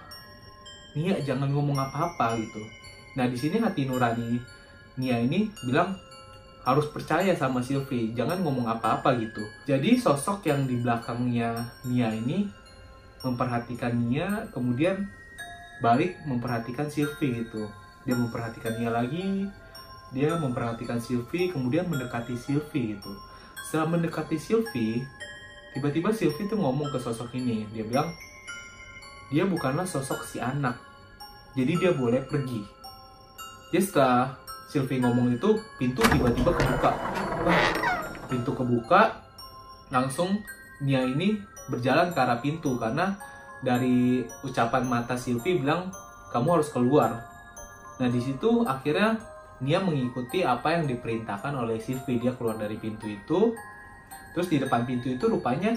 Nia 0.95 1.20
jangan 1.22 1.51
ngomong 1.51 1.76
apa-apa 1.76 2.39
gitu. 2.39 2.63
Nah 3.20 3.28
di 3.28 3.36
sini 3.36 3.59
hati 3.59 3.84
nurani 3.89 4.39
Nia 4.97 5.20
ini 5.20 5.51
bilang 5.68 5.97
harus 6.68 6.91
percaya 6.91 7.32
sama 7.32 7.63
Sylvie, 7.63 8.11
jangan 8.11 8.43
ngomong 8.43 8.68
apa-apa 8.68 9.15
gitu. 9.24 9.39
Jadi 9.63 9.95
sosok 9.95 10.43
yang 10.51 10.68
di 10.68 10.84
belakangnya 10.84 11.63
Nia 11.88 12.11
ini 12.11 12.43
memperhatikan 13.24 13.95
Nia, 13.95 14.51
kemudian 14.51 15.07
balik 15.80 16.20
memperhatikan 16.28 16.91
Sylvie 16.91 17.47
gitu. 17.47 17.72
Dia 18.03 18.20
memperhatikan 18.20 18.76
Nia 18.76 18.91
lagi, 18.91 19.47
dia 20.11 20.36
memperhatikan 20.36 20.99
Sylvie 20.99 21.47
kemudian 21.55 21.88
mendekati 21.88 22.36
Sylvie 22.36 22.99
gitu. 22.99 23.15
Setelah 23.63 23.88
mendekati 23.95 24.36
Sylvie 24.36 25.07
tiba-tiba 25.72 26.11
Sylvie 26.11 26.51
tuh 26.51 26.59
ngomong 26.59 26.91
ke 26.91 26.99
sosok 26.99 27.32
ini. 27.39 27.63
Dia 27.72 27.88
bilang 27.88 28.11
dia 29.32 29.47
bukanlah 29.47 29.88
sosok 29.88 30.20
si 30.28 30.43
anak. 30.43 30.76
Jadi 31.55 31.80
dia 31.80 31.95
boleh 31.95 32.28
pergi. 32.28 32.59
Ya 33.72 33.80
setelah 33.80 34.46
Sylvie 34.68 34.99
ngomong 34.99 35.32
itu 35.32 35.55
pintu 35.80 36.03
tiba-tiba 36.11 36.51
kebuka. 36.51 36.91
Wah, 37.47 37.61
pintu 38.28 38.51
kebuka 38.51 39.24
langsung 39.88 40.43
Nia 40.84 41.01
ini 41.01 41.41
berjalan 41.72 42.13
ke 42.13 42.20
arah 42.22 42.38
pintu 42.38 42.78
karena 42.78 43.18
dari 43.65 44.22
ucapan 44.45 44.86
mata 44.86 45.18
Sylvie 45.18 45.57
bilang 45.57 45.89
kamu 46.30 46.59
harus 46.59 46.70
keluar. 46.70 47.26
Nah 47.97 48.07
di 48.11 48.22
situ 48.22 48.68
akhirnya 48.68 49.18
Nia 49.57 49.82
mengikuti 49.82 50.45
apa 50.45 50.78
yang 50.78 50.86
diperintahkan 50.86 51.49
oleh 51.57 51.82
Sylvie. 51.82 52.22
Dia 52.22 52.38
keluar 52.38 52.61
dari 52.61 52.78
pintu 52.78 53.09
itu. 53.09 53.57
Terus 54.38 54.47
di 54.53 54.61
depan 54.61 54.86
pintu 54.86 55.09
itu 55.09 55.26
rupanya 55.26 55.74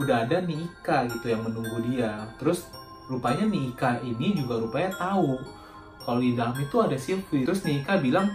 udah 0.00 0.24
ada 0.24 0.40
Nika 0.40 1.04
gitu 1.12 1.28
yang 1.28 1.44
menunggu 1.44 1.76
dia. 1.92 2.24
Terus 2.40 2.64
rupanya 3.12 3.44
Nika 3.44 4.00
ini 4.00 4.32
juga 4.32 4.56
rupanya 4.56 4.96
tahu 4.96 5.57
kalau 6.02 6.20
di 6.22 6.34
dalam 6.34 6.54
itu 6.58 6.76
ada 6.78 6.96
Sylvie 6.98 7.44
terus 7.46 7.62
Nika 7.64 7.98
bilang 7.98 8.30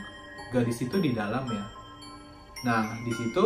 gadis 0.52 0.84
itu 0.84 0.98
di 1.00 1.16
dalam 1.16 1.46
ya 1.50 1.66
nah 2.64 2.96
di 3.04 3.12
situ 3.12 3.44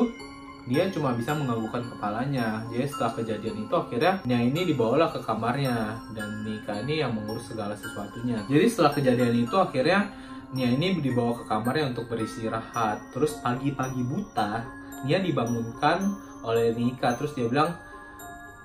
dia 0.67 0.91
cuma 0.91 1.15
bisa 1.15 1.31
menganggukkan 1.31 1.95
kepalanya 1.95 2.61
jadi 2.67 2.85
setelah 2.85 3.13
kejadian 3.17 3.65
itu 3.65 3.73
akhirnya 3.73 4.13
Nia 4.27 4.43
ini 4.43 4.67
dibawalah 4.67 5.09
ke 5.15 5.23
kamarnya 5.23 5.95
dan 6.11 6.43
Nika 6.43 6.83
ini 6.83 6.99
yang 6.99 7.15
mengurus 7.15 7.49
segala 7.49 7.73
sesuatunya 7.73 8.43
jadi 8.45 8.65
setelah 8.67 8.91
kejadian 8.93 9.47
itu 9.47 9.55
akhirnya 9.55 10.11
Nia 10.47 10.71
ini 10.71 11.03
dibawa 11.03 11.35
ke 11.35 11.43
kamarnya 11.43 11.91
untuk 11.91 12.07
beristirahat. 12.07 13.11
Terus 13.11 13.35
pagi-pagi 13.43 13.99
buta, 14.07 14.63
Nia 15.03 15.19
dibangunkan 15.19 16.07
oleh 16.47 16.71
Nika. 16.71 17.19
Terus 17.19 17.35
dia 17.35 17.51
bilang, 17.51 17.75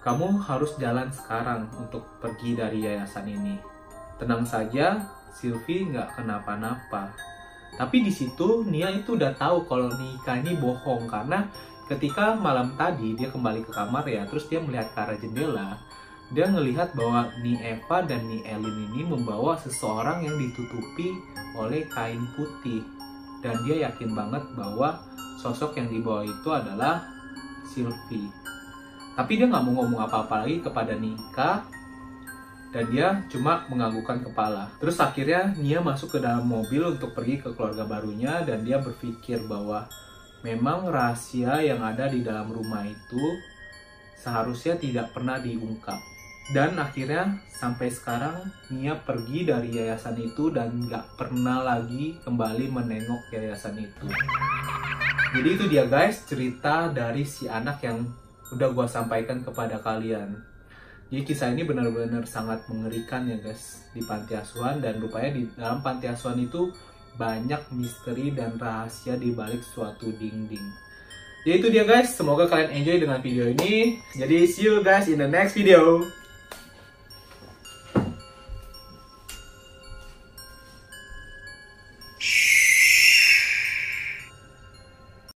kamu 0.06 0.46
harus 0.46 0.78
jalan 0.78 1.10
sekarang 1.10 1.66
untuk 1.74 2.06
pergi 2.22 2.54
dari 2.54 2.86
yayasan 2.86 3.26
ini. 3.26 3.58
Tenang 4.14 4.46
saja, 4.46 5.02
Sylvie 5.32 5.88
nggak 5.88 6.20
kenapa-napa. 6.20 7.12
Tapi 7.72 8.04
di 8.04 8.12
situ 8.12 8.68
Nia 8.68 8.92
itu 8.92 9.16
udah 9.16 9.32
tahu 9.32 9.64
kalau 9.64 9.88
Nika 9.96 10.36
ini 10.38 10.60
bohong 10.60 11.08
karena 11.08 11.48
ketika 11.88 12.36
malam 12.36 12.76
tadi 12.76 13.16
dia 13.16 13.32
kembali 13.32 13.64
ke 13.64 13.72
kamar 13.72 14.04
ya, 14.04 14.28
terus 14.28 14.44
dia 14.48 14.60
melihat 14.60 14.92
ke 14.92 14.98
arah 15.00 15.16
jendela, 15.16 15.80
dia 16.32 16.48
ngelihat 16.48 16.92
bahwa 16.96 17.28
Ni 17.40 17.56
Eva 17.60 18.04
dan 18.04 18.28
Ni 18.28 18.44
Elin 18.44 18.92
ini 18.92 19.04
membawa 19.04 19.56
seseorang 19.56 20.24
yang 20.24 20.36
ditutupi 20.36 21.16
oleh 21.56 21.84
kain 21.92 22.24
putih 22.36 22.84
dan 23.44 23.56
dia 23.64 23.88
yakin 23.88 24.16
banget 24.16 24.40
bahwa 24.56 25.00
sosok 25.40 25.76
yang 25.76 25.88
dibawa 25.92 26.22
itu 26.24 26.48
adalah 26.48 27.04
Sylvie. 27.68 28.30
Tapi 29.12 29.32
dia 29.36 29.44
nggak 29.44 29.64
mau 29.68 29.84
ngomong 29.84 30.08
apa-apa 30.08 30.44
lagi 30.44 30.64
kepada 30.64 30.96
Nika 30.96 31.68
dan 32.72 32.88
dia 32.88 33.20
cuma 33.28 33.68
menganggukkan 33.68 34.24
kepala. 34.24 34.72
Terus 34.80 34.96
akhirnya 34.96 35.52
Nia 35.60 35.84
masuk 35.84 36.16
ke 36.16 36.18
dalam 36.24 36.48
mobil 36.48 36.96
untuk 36.96 37.12
pergi 37.12 37.38
ke 37.38 37.52
keluarga 37.52 37.84
barunya 37.84 38.40
dan 38.48 38.64
dia 38.64 38.80
berpikir 38.80 39.44
bahwa 39.44 39.84
memang 40.40 40.88
rahasia 40.88 41.60
yang 41.60 41.84
ada 41.84 42.08
di 42.08 42.24
dalam 42.24 42.48
rumah 42.48 42.82
itu 42.88 43.24
seharusnya 44.16 44.80
tidak 44.80 45.12
pernah 45.12 45.36
diungkap. 45.36 46.00
Dan 46.50 46.74
akhirnya 46.80 47.38
sampai 47.52 47.92
sekarang 47.92 48.50
Nia 48.72 48.98
pergi 48.98 49.46
dari 49.46 49.76
yayasan 49.76 50.16
itu 50.18 50.50
dan 50.50 50.88
nggak 50.88 51.20
pernah 51.20 51.62
lagi 51.62 52.18
kembali 52.24 52.72
menengok 52.72 53.30
yayasan 53.30 53.78
itu. 53.78 54.08
Jadi 55.32 55.48
itu 55.48 55.64
dia 55.68 55.86
guys 55.86 56.24
cerita 56.24 56.88
dari 56.92 57.24
si 57.24 57.48
anak 57.48 57.84
yang 57.84 58.04
udah 58.52 58.68
gue 58.68 58.84
sampaikan 58.84 59.40
kepada 59.40 59.80
kalian 59.80 60.51
jadi 61.12 61.22
kisah 61.28 61.52
ini 61.52 61.68
benar-benar 61.68 62.24
sangat 62.24 62.64
mengerikan 62.72 63.28
ya 63.28 63.36
guys 63.36 63.84
di 63.92 64.00
panti 64.00 64.32
asuhan 64.32 64.80
dan 64.80 64.96
rupanya 64.96 65.36
di 65.36 65.44
dalam 65.52 65.84
panti 65.84 66.08
asuhan 66.08 66.40
itu 66.40 66.72
banyak 67.20 67.60
misteri 67.76 68.32
dan 68.32 68.56
rahasia 68.56 69.20
di 69.20 69.36
balik 69.36 69.60
suatu 69.60 70.08
dinding 70.08 70.72
jadi 71.42 71.58
itu 71.58 71.68
dia 71.74 71.82
guys, 71.82 72.14
semoga 72.14 72.46
kalian 72.46 72.70
enjoy 72.70 73.02
dengan 73.02 73.18
video 73.18 73.50
ini. 73.50 73.98
Jadi 74.14 74.46
see 74.46 74.70
you 74.70 74.78
guys 74.78 75.10
in 75.10 75.18
the 75.18 75.26
next 75.26 75.58
video. 75.58 76.06